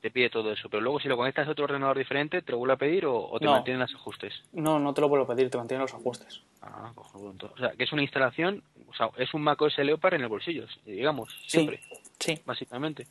te 0.00 0.10
pide 0.10 0.30
todo 0.30 0.52
eso. 0.52 0.68
Pero 0.68 0.80
luego 0.80 1.00
si 1.00 1.08
lo 1.08 1.16
conectas 1.16 1.46
a 1.46 1.50
otro 1.50 1.64
ordenador 1.64 1.98
diferente, 1.98 2.40
¿te 2.42 2.52
lo 2.52 2.58
vuelve 2.58 2.74
a 2.74 2.78
pedir 2.78 3.06
o, 3.06 3.28
o 3.30 3.38
te 3.38 3.44
No. 3.44 3.52
mantienen 3.52 3.80
los 3.80 3.94
ajustes? 3.94 4.32
No, 4.52 4.78
no 4.78 4.94
te 4.94 5.00
lo 5.00 5.08
vuelvo 5.08 5.24
a 5.24 5.34
pedir, 5.34 5.50
te 5.50 5.58
mantiene 5.58 5.82
los 5.82 5.92
ajustes. 5.94 6.40
Ah. 6.62 6.92
O 6.96 7.58
sea, 7.58 7.70
que 7.72 7.84
es 7.84 7.92
una 7.92 8.02
instalación, 8.02 8.62
o 8.88 8.94
sea, 8.94 9.10
es 9.16 9.32
un 9.34 9.42
macOS 9.42 9.78
Leopard 9.78 10.14
en 10.14 10.22
el 10.22 10.28
bolsillo, 10.28 10.66
digamos, 10.84 11.28
siempre, 11.46 11.80
Sí, 12.18 12.34
sí. 12.36 12.42
básicamente. 12.44 13.06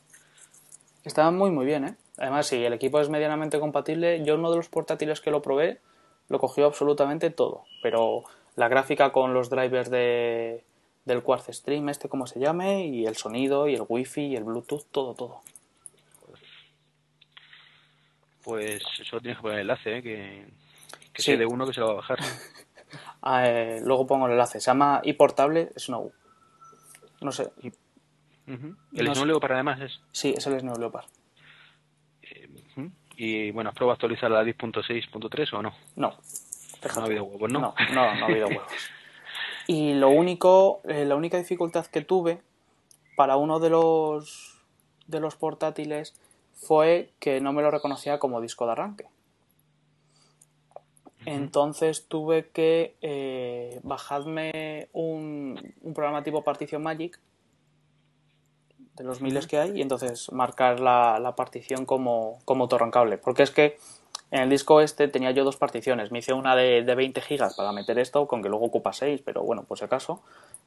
Está 1.04 1.30
muy 1.30 1.50
muy 1.50 1.64
bien, 1.66 1.84
¿eh? 1.84 1.94
Además, 2.18 2.46
si 2.48 2.62
el 2.64 2.72
equipo 2.74 3.00
es 3.00 3.08
medianamente 3.08 3.58
compatible, 3.58 4.22
yo 4.24 4.34
uno 4.34 4.50
de 4.50 4.58
los 4.58 4.68
portátiles 4.68 5.20
que 5.20 5.30
lo 5.30 5.40
probé 5.40 5.80
lo 6.28 6.38
cogió 6.38 6.66
absolutamente 6.66 7.30
todo, 7.30 7.64
pero 7.82 8.24
la 8.56 8.68
gráfica 8.68 9.10
con 9.10 9.32
los 9.32 9.48
drivers 9.50 9.90
de, 9.90 10.62
del 11.06 11.22
Quartz 11.22 11.48
Stream, 11.56 11.88
este 11.88 12.08
como 12.08 12.26
se 12.26 12.38
llame, 12.38 12.86
y 12.86 13.06
el 13.06 13.16
sonido, 13.16 13.66
y 13.68 13.74
el 13.74 13.84
wifi, 13.88 14.26
y 14.26 14.36
el 14.36 14.44
bluetooth, 14.44 14.84
todo, 14.92 15.14
todo. 15.14 15.40
Pues 18.44 18.82
eso 19.00 19.20
tienes 19.20 19.36
que 19.38 19.42
poner 19.42 19.58
el 19.58 19.62
enlace, 19.62 19.98
¿eh? 19.98 20.02
que, 20.02 20.46
que 21.12 21.22
Sí. 21.22 21.36
de 21.36 21.46
uno 21.46 21.66
que 21.66 21.72
se 21.74 21.80
lo 21.80 21.86
va 21.88 21.92
a 21.92 21.96
bajar. 21.96 22.18
Ah, 23.22 23.46
eh, 23.46 23.80
luego 23.84 24.04
pongo 24.04 24.26
el 24.26 24.32
enlace, 24.32 24.58
se 24.58 24.66
llama 24.66 25.00
iPortable 25.04 25.70
Snow. 25.76 26.10
No 27.20 27.30
sé. 27.30 27.52
El 28.48 29.04
No 29.04 29.14
Snow. 29.14 29.26
Leopard 29.26 29.52
además 29.52 29.80
es. 29.80 30.00
sí, 30.10 30.34
es 30.36 30.44
el 30.48 30.58
Snow 30.58 30.76
Leopard. 30.76 31.04
eh. 32.22 32.48
Y 33.16 33.50
bueno, 33.52 33.70
¿has 33.70 33.76
probado 33.76 33.92
actualizar 33.94 34.28
la 34.30 34.42
10.6.3 34.42 35.52
o 35.52 35.62
no? 35.62 35.72
No, 35.94 36.16
No 36.96 37.00
ha 37.02 37.04
habido 37.04 37.24
huevos, 37.24 37.52
¿no? 37.52 37.60
No, 37.60 37.74
no, 37.94 38.14
no 38.16 38.24
ha 38.24 38.28
habido 38.28 38.46
huevos. 38.48 38.72
Y 39.68 39.94
lo 39.94 40.08
único, 40.08 40.80
eh, 40.88 41.04
la 41.04 41.14
única 41.14 41.36
dificultad 41.38 41.86
que 41.86 42.00
tuve 42.00 42.40
para 43.16 43.36
uno 43.36 43.60
de 43.60 43.70
los 43.70 44.58
de 45.06 45.20
los 45.20 45.36
portátiles 45.36 46.18
fue 46.60 47.10
que 47.18 47.40
no 47.40 47.52
me 47.52 47.62
lo 47.62 47.70
reconocía 47.70 48.18
como 48.18 48.40
disco 48.40 48.66
de 48.66 48.72
arranque. 48.72 49.06
Entonces 51.26 52.06
tuve 52.08 52.48
que 52.48 52.96
eh, 53.02 53.80
bajarme 53.82 54.88
un, 54.92 55.74
un 55.82 55.94
programa 55.94 56.22
tipo 56.22 56.42
Partition 56.42 56.82
Magic 56.82 57.20
de 58.96 59.04
los 59.04 59.20
miles 59.20 59.46
que 59.46 59.58
hay 59.58 59.78
y 59.78 59.82
entonces 59.82 60.32
marcar 60.32 60.80
la, 60.80 61.18
la 61.20 61.34
partición 61.34 61.84
como, 61.84 62.38
como 62.44 62.64
autorrancable. 62.64 63.18
Porque 63.18 63.42
es 63.42 63.50
que 63.50 63.78
en 64.30 64.42
el 64.42 64.50
disco 64.50 64.80
este 64.80 65.08
tenía 65.08 65.30
yo 65.32 65.44
dos 65.44 65.56
particiones. 65.56 66.10
Me 66.10 66.20
hice 66.20 66.32
una 66.32 66.56
de, 66.56 66.82
de 66.82 66.94
20 66.94 67.20
gigas 67.20 67.54
para 67.54 67.72
meter 67.72 67.98
esto, 67.98 68.26
con 68.26 68.42
que 68.42 68.48
luego 68.48 68.66
ocupa 68.66 68.92
6, 68.92 69.22
pero 69.24 69.42
bueno, 69.42 69.64
por 69.64 69.78
si 69.78 69.84
acaso. 69.84 70.22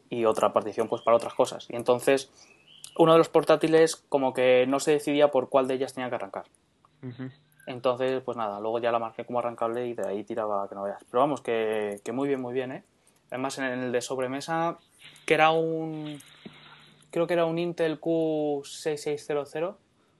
Y 0.09 0.25
otra 0.25 0.53
partición 0.53 0.87
pues 0.87 1.01
para 1.01 1.17
otras 1.17 1.33
cosas. 1.33 1.67
Y 1.69 1.75
entonces 1.75 2.31
uno 2.97 3.11
de 3.13 3.17
los 3.17 3.29
portátiles 3.29 3.95
como 3.95 4.33
que 4.33 4.65
no 4.67 4.79
se 4.79 4.91
decidía 4.91 5.31
por 5.31 5.49
cuál 5.49 5.67
de 5.67 5.75
ellas 5.75 5.93
tenía 5.93 6.09
que 6.09 6.15
arrancar. 6.15 6.45
Entonces, 7.65 8.21
pues 8.23 8.37
nada, 8.37 8.59
luego 8.59 8.79
ya 8.79 8.91
la 8.91 8.99
marqué 8.99 9.25
como 9.25 9.39
arrancable 9.39 9.87
y 9.87 9.93
de 9.93 10.05
ahí 10.07 10.23
tiraba 10.23 10.67
que 10.67 10.75
no 10.75 10.83
veas. 10.83 11.03
Pero 11.09 11.21
vamos, 11.21 11.41
que, 11.41 12.01
que 12.03 12.11
muy 12.11 12.27
bien, 12.27 12.41
muy 12.41 12.53
bien, 12.53 12.71
¿eh? 12.71 12.83
Además, 13.31 13.57
en 13.57 13.65
el 13.65 13.91
de 13.91 14.01
sobremesa, 14.01 14.77
que 15.25 15.33
era 15.33 15.51
un. 15.51 16.21
Creo 17.09 17.25
que 17.27 17.33
era 17.33 17.45
un 17.45 17.57
Intel 17.59 17.99
Q6600, 18.01 19.75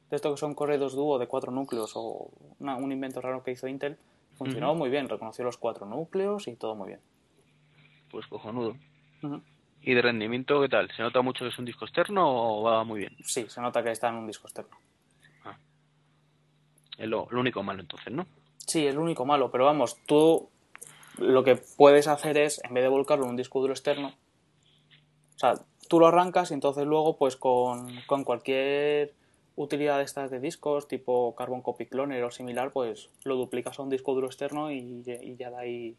de 0.09 0.15
estos 0.15 0.33
que 0.33 0.37
son 0.39 0.53
corredos 0.55 0.93
dúo 0.95 1.19
de 1.19 1.27
cuatro 1.27 1.51
núcleos 1.51 1.91
o 1.95 2.29
una- 2.59 2.75
un 2.77 2.91
invento 2.91 3.19
raro 3.21 3.43
que 3.43 3.51
hizo 3.51 3.67
Intel. 3.67 3.97
Funcionó 4.37 4.73
muy 4.75 4.89
bien, 4.89 5.09
reconoció 5.09 5.43
los 5.45 5.57
cuatro 5.57 5.85
núcleos 5.85 6.47
y 6.47 6.55
todo 6.55 6.75
muy 6.75 6.87
bien. 6.89 6.99
Pues 8.11 8.25
cojonudo. 8.27 8.75
Ujú. 9.21 9.41
¿Y 9.85 9.93
de 9.93 10.01
rendimiento 10.01 10.61
qué 10.61 10.69
tal? 10.69 10.89
¿Se 10.95 11.01
nota 11.01 11.21
mucho 11.21 11.43
que 11.43 11.49
es 11.49 11.59
un 11.59 11.65
disco 11.65 11.83
externo 11.85 12.23
o 12.25 12.63
va 12.63 12.83
muy 12.85 13.01
bien? 13.01 13.17
Sí, 13.23 13.45
se 13.49 13.59
nota 13.61 13.83
que 13.83 13.91
está 13.91 14.09
en 14.09 14.15
un 14.15 14.27
disco 14.27 14.47
externo. 14.47 14.77
Es 16.97 17.07
lo, 17.07 17.27
lo 17.31 17.39
único 17.39 17.63
malo 17.63 17.81
entonces, 17.81 18.13
¿no? 18.13 18.25
Sí, 18.57 18.85
es 18.85 18.95
lo 18.95 19.01
único 19.01 19.25
malo, 19.25 19.51
pero 19.51 19.65
vamos, 19.65 19.97
tú 20.05 20.49
lo 21.17 21.43
que 21.43 21.57
puedes 21.77 22.07
hacer 22.07 22.37
es, 22.37 22.63
en 22.63 22.73
vez 22.73 22.83
de 22.83 22.87
volcarlo 22.87 23.25
en 23.25 23.31
un 23.31 23.35
disco 23.35 23.59
duro 23.59 23.73
externo, 23.73 24.13
o 25.35 25.39
sea, 25.39 25.55
tú 25.89 25.99
lo 25.99 26.07
arrancas 26.07 26.51
y 26.51 26.53
entonces 26.53 26.85
luego, 26.85 27.17
pues 27.17 27.35
con, 27.35 27.89
con 28.05 28.23
cualquier 28.23 29.13
utilidad 29.55 29.97
de 29.97 30.03
estas 30.03 30.31
de 30.31 30.39
discos, 30.39 30.87
tipo 30.87 31.35
Carbon 31.35 31.61
Copy 31.61 31.87
Cloner 31.87 32.23
o 32.23 32.31
similar, 32.31 32.71
pues 32.71 33.09
lo 33.23 33.35
duplicas 33.35 33.79
a 33.79 33.81
un 33.81 33.89
disco 33.89 34.13
duro 34.13 34.27
externo 34.27 34.71
y, 34.71 35.03
y 35.05 35.35
ya 35.35 35.49
da 35.49 35.59
ahí 35.59 35.97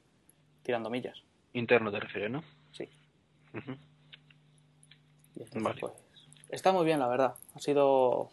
tirando 0.63 0.91
millas. 0.91 1.23
Interno 1.53 1.91
te 1.91 2.01
refieres, 2.01 2.31
¿no? 2.31 2.43
Y 3.55 5.43
entonces, 5.43 5.63
Vale. 5.63 5.81
pues, 5.81 5.93
está 6.51 6.73
muy 6.73 6.85
bien, 6.85 6.99
la 6.99 7.09
verdad. 7.09 7.35
Ha 7.55 7.61
sido 7.61 8.31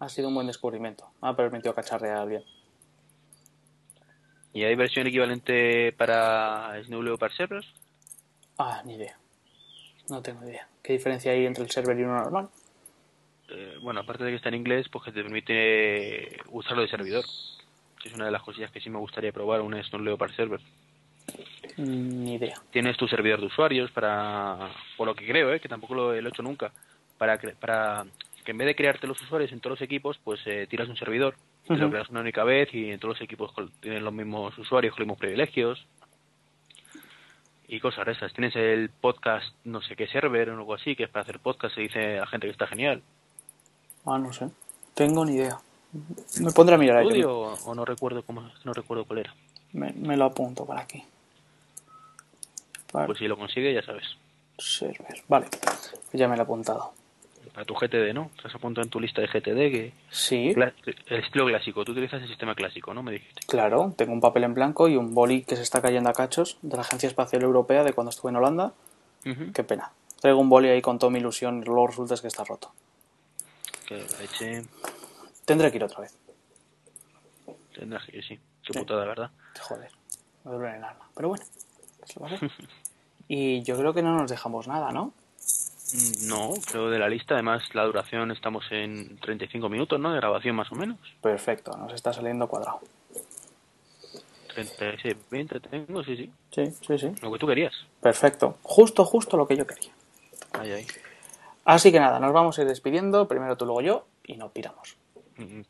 ha 0.00 0.08
sido 0.08 0.28
un 0.28 0.34
buen 0.34 0.46
descubrimiento. 0.46 1.10
Me 1.20 1.28
ha 1.28 1.36
permitido 1.36 1.74
cacharrear 1.74 2.28
bien. 2.28 2.44
¿Y 4.52 4.64
hay 4.64 4.74
versión 4.74 5.06
equivalente 5.06 5.92
para 5.92 6.80
Snow 6.84 7.02
Leopard 7.02 7.32
servers? 7.32 7.66
Ah, 8.56 8.82
ni 8.84 8.94
idea. 8.94 9.18
No 10.08 10.22
tengo 10.22 10.44
idea. 10.44 10.68
¿Qué 10.82 10.94
diferencia 10.94 11.32
hay 11.32 11.46
entre 11.46 11.64
el 11.64 11.70
server 11.70 11.98
y 11.98 12.02
uno 12.02 12.14
normal? 12.14 12.48
Eh, 13.50 13.78
bueno, 13.82 14.00
aparte 14.00 14.24
de 14.24 14.30
que 14.30 14.36
está 14.36 14.48
en 14.48 14.56
inglés, 14.56 14.88
pues 14.88 15.04
que 15.04 15.12
te 15.12 15.22
permite 15.22 16.38
usarlo 16.50 16.82
de 16.82 16.88
servidor. 16.88 17.24
Es 18.04 18.12
una 18.14 18.26
de 18.26 18.30
las 18.30 18.42
cosillas 18.42 18.70
que 18.70 18.80
sí 18.80 18.88
me 18.88 18.98
gustaría 18.98 19.32
probar, 19.32 19.60
un 19.60 19.74
Snow 19.82 20.00
Leopard 20.00 20.32
server. 20.32 20.60
Ni 21.78 22.34
idea. 22.34 22.60
Tienes 22.70 22.96
tu 22.96 23.06
servidor 23.06 23.40
de 23.40 23.46
usuarios 23.46 23.90
para, 23.92 24.70
por 24.96 25.06
lo 25.06 25.14
que 25.14 25.26
creo, 25.26 25.52
¿eh? 25.52 25.60
que 25.60 25.68
tampoco 25.68 25.94
lo, 25.94 26.12
he 26.12 26.18
hecho 26.18 26.42
nunca, 26.42 26.72
para, 27.16 27.38
para 27.60 28.04
que 28.44 28.50
en 28.50 28.58
vez 28.58 28.66
de 28.66 28.74
crearte 28.74 29.06
los 29.06 29.20
usuarios 29.20 29.52
en 29.52 29.60
todos 29.60 29.78
los 29.78 29.82
equipos, 29.82 30.18
pues 30.24 30.40
eh, 30.46 30.66
tiras 30.68 30.88
un 30.88 30.96
servidor, 30.96 31.36
te 31.68 31.76
lo 31.76 31.90
creas 31.90 32.08
una 32.08 32.20
única 32.20 32.42
vez 32.44 32.72
y 32.74 32.90
en 32.90 32.98
todos 32.98 33.14
los 33.14 33.22
equipos 33.22 33.52
tienen 33.80 34.02
los 34.02 34.12
mismos 34.12 34.56
usuarios 34.58 34.92
con 34.94 35.02
los 35.02 35.06
mismos 35.06 35.18
privilegios 35.20 35.86
y 37.68 37.78
cosas 37.78 38.06
de 38.06 38.12
esas. 38.12 38.32
Tienes 38.32 38.56
el 38.56 38.88
podcast 38.88 39.54
no 39.64 39.80
sé 39.82 39.94
qué 39.94 40.08
server 40.08 40.50
o 40.50 40.54
algo 40.54 40.74
así, 40.74 40.96
que 40.96 41.04
es 41.04 41.10
para 41.10 41.22
hacer 41.22 41.38
podcast, 41.38 41.74
se 41.76 41.82
dice 41.82 42.18
a 42.18 42.26
gente 42.26 42.46
que 42.46 42.52
está 42.52 42.66
genial. 42.66 43.02
Ah, 44.04 44.18
no 44.18 44.32
sé. 44.32 44.48
Tengo 44.94 45.24
ni 45.24 45.34
idea. 45.34 45.58
Me 46.40 46.50
pondré 46.50 46.74
a 46.74 46.78
mirar 46.78 46.96
ahí. 46.98 47.06
¿Audio 47.06 47.38
o, 47.38 47.54
o 47.70 47.74
no 47.74 47.84
recuerdo 47.84 48.22
cómo, 48.22 48.50
no 48.64 48.72
recuerdo 48.72 49.04
cuál 49.04 49.20
era? 49.20 49.34
Me, 49.72 49.92
me 49.92 50.16
lo 50.16 50.24
apunto 50.24 50.66
para 50.66 50.80
aquí. 50.80 51.04
Pues 52.92 53.18
si 53.18 53.28
lo 53.28 53.36
consigue, 53.36 53.72
ya 53.74 53.82
sabes. 53.82 54.04
server. 54.58 55.22
Vale. 55.28 55.46
Ya 56.12 56.26
me 56.28 56.36
lo 56.36 56.42
he 56.42 56.44
apuntado. 56.44 56.92
Para 57.52 57.64
tu 57.64 57.74
GTD, 57.74 58.12
¿no? 58.14 58.30
Te 58.40 58.48
has 58.48 58.54
apuntado 58.54 58.84
en 58.84 58.90
tu 58.90 59.00
lista 59.00 59.20
de 59.20 59.26
GTD 59.28 59.70
que 59.72 59.92
Sí, 60.10 60.54
El 60.56 61.18
estilo 61.24 61.46
clásico, 61.46 61.84
tú 61.84 61.92
utilizas 61.92 62.22
el 62.22 62.28
sistema 62.28 62.54
clásico, 62.54 62.92
¿no? 62.94 63.02
Me 63.02 63.12
dijiste. 63.12 63.40
claro. 63.46 63.92
Tengo 63.96 64.12
un 64.12 64.20
papel 64.20 64.44
en 64.44 64.54
blanco 64.54 64.88
y 64.88 64.96
un 64.96 65.14
boli 65.14 65.42
que 65.42 65.56
se 65.56 65.62
está 65.62 65.80
cayendo 65.82 66.08
a 66.10 66.12
cachos 66.12 66.58
de 66.62 66.76
la 66.76 66.82
Agencia 66.82 67.08
Espacial 67.08 67.42
Europea 67.42 67.84
de 67.84 67.92
cuando 67.92 68.10
estuve 68.10 68.30
en 68.30 68.36
Holanda. 68.36 68.72
Qué 69.22 69.64
pena. 69.64 69.92
Traigo 70.20 70.40
un 70.40 70.48
boli 70.48 70.68
ahí 70.68 70.80
con 70.82 70.98
toda 70.98 71.10
mi 71.10 71.18
ilusión 71.18 71.60
y 71.62 71.64
luego 71.66 71.86
resulta 71.88 72.14
es 72.14 72.20
que 72.20 72.28
está 72.28 72.44
roto. 72.44 72.72
Que 73.86 73.96
leche. 74.20 74.64
Tendré 75.44 75.70
que 75.70 75.76
ir 75.78 75.84
otra 75.84 76.00
vez. 76.00 76.16
Tendrás 77.74 78.04
que 78.06 78.16
ir, 78.18 78.24
sí. 78.24 78.38
Qué 78.62 78.72
Sí. 78.72 78.78
putada, 78.80 79.04
¿verdad? 79.04 79.30
Joder, 79.60 79.90
me 80.44 80.52
duele 80.52 80.76
el 80.76 80.84
alma. 80.84 81.08
Pero 81.14 81.28
bueno, 81.28 81.44
Y 83.28 83.62
yo 83.62 83.76
creo 83.76 83.92
que 83.92 84.02
no 84.02 84.16
nos 84.16 84.30
dejamos 84.30 84.66
nada, 84.68 84.90
¿no? 84.92 85.12
Mm, 85.92 86.28
No, 86.28 86.54
creo 86.70 86.90
de 86.90 86.98
la 86.98 87.08
lista, 87.08 87.34
además 87.34 87.62
la 87.74 87.84
duración 87.84 88.30
estamos 88.30 88.64
en 88.70 89.18
35 89.18 89.68
minutos, 89.68 89.98
¿no? 90.00 90.10
De 90.12 90.16
grabación 90.18 90.56
más 90.56 90.70
o 90.72 90.74
menos. 90.74 90.98
Perfecto, 91.22 91.76
nos 91.76 91.92
está 91.92 92.12
saliendo 92.12 92.46
cuadrado. 92.48 92.80
36, 94.54 95.16
20 95.30 95.60
tengo, 95.60 96.02
sí, 96.02 96.16
sí. 96.16 96.30
Sí, 96.50 96.66
sí, 96.86 96.98
sí. 96.98 97.12
Lo 97.22 97.30
que 97.32 97.38
tú 97.38 97.46
querías. 97.46 97.72
Perfecto. 98.00 98.58
Justo, 98.62 99.04
justo 99.04 99.36
lo 99.36 99.46
que 99.46 99.56
yo 99.56 99.66
quería. 99.66 99.90
Ahí, 100.52 100.72
ahí. 100.72 100.86
Así 101.64 101.92
que 101.92 102.00
nada, 102.00 102.18
nos 102.18 102.32
vamos 102.32 102.58
a 102.58 102.62
ir 102.62 102.68
despidiendo. 102.68 103.28
Primero 103.28 103.56
tú, 103.56 103.66
luego 103.66 103.82
yo. 103.82 104.06
Y 104.24 104.36
nos 104.36 104.50
piramos. 104.50 104.96
Mm, 105.36 105.60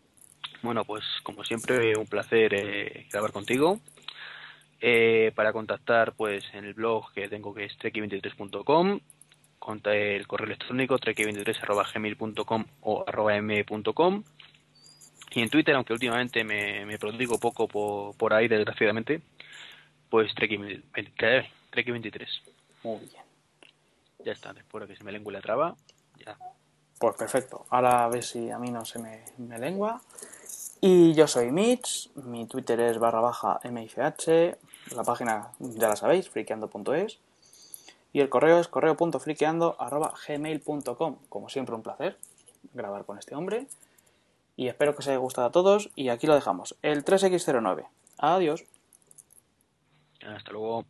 Bueno, 0.63 0.85
pues 0.85 1.05
como 1.23 1.45
siempre, 1.45 1.97
un 1.99 2.07
placer 2.07 2.55
eh, 2.55 3.07
grabar 3.13 3.31
contigo. 3.33 3.79
Eh, 4.81 5.33
para 5.35 5.53
contactar, 5.53 6.15
pues 6.15 6.45
en 6.53 6.65
el 6.65 6.75
blog 6.75 7.13
que 7.13 7.29
tengo 7.29 7.53
que 7.53 7.65
es 7.65 7.77
treki23.com, 7.79 9.01
conta 9.59 9.95
el 9.95 10.27
correo 10.27 10.47
electrónico 10.47 10.99
treki23.gmail.com 10.99 12.65
o 12.83 13.05
arroba 13.07 13.37
m.com 13.37 14.23
y 15.31 15.43
en 15.43 15.51
Twitter, 15.51 15.75
aunque 15.75 15.93
últimamente 15.93 16.45
me, 16.45 16.87
me 16.87 16.99
prodigo 16.99 17.39
poco 17.39 17.69
por, 17.69 18.17
por 18.17 18.33
ahí, 18.33 18.49
desgraciadamente, 18.49 19.21
pues 20.09 20.35
treki23. 20.35 21.47
Treki23. 21.71 22.27
Muy 22.85 23.01
bien. 23.01 23.23
Ya 24.25 24.33
está, 24.33 24.53
después 24.53 24.83
de 24.83 24.89
que 24.89 24.97
se 24.97 25.05
me 25.05 25.13
lengue 25.13 25.33
la 25.33 25.41
traba, 25.41 25.77
ya. 26.25 26.37
Pues 26.99 27.15
perfecto. 27.17 27.67
Ahora 27.71 28.05
a 28.05 28.09
ver 28.09 28.25
si 28.25 28.51
a 28.51 28.59
mí 28.59 28.71
no 28.71 28.85
se 28.85 28.99
me, 28.99 29.25
me 29.39 29.59
lengua. 29.59 30.01
Y 30.81 31.15
yo 31.15 31.27
soy 31.27 31.51
Mitch. 31.53 32.11
Mi 32.17 32.47
Twitter 32.47 32.81
es 32.81 32.99
barra 32.99 33.21
baja 33.21 33.61
MICH. 33.65 34.57
La 34.95 35.05
página 35.05 35.53
ya 35.59 35.89
la 35.89 35.97
sabéis, 35.97 36.29
friqueando.es. 36.29 37.19
Y 38.13 38.21
el 38.21 38.29
correo 38.29 38.59
es 38.59 38.69
correo.friqueando 38.69 39.77
arroba 39.79 40.15
gmail.com. 40.27 41.17
Como 41.29 41.49
siempre, 41.49 41.75
un 41.75 41.83
placer 41.83 42.19
grabar 42.73 43.05
con 43.05 43.19
este 43.19 43.35
hombre. 43.35 43.67
Y 44.57 44.69
espero 44.69 44.95
que 44.95 45.01
os 45.01 45.09
haya 45.09 45.19
gustado 45.19 45.47
a 45.47 45.53
todos. 45.53 45.91
Y 45.95 46.09
aquí 46.09 46.27
lo 46.27 46.35
dejamos. 46.35 46.77
El 46.83 47.05
3X09. 47.05 47.87
Adiós. 48.19 48.65
Hasta 50.27 50.53
luego. 50.53 50.85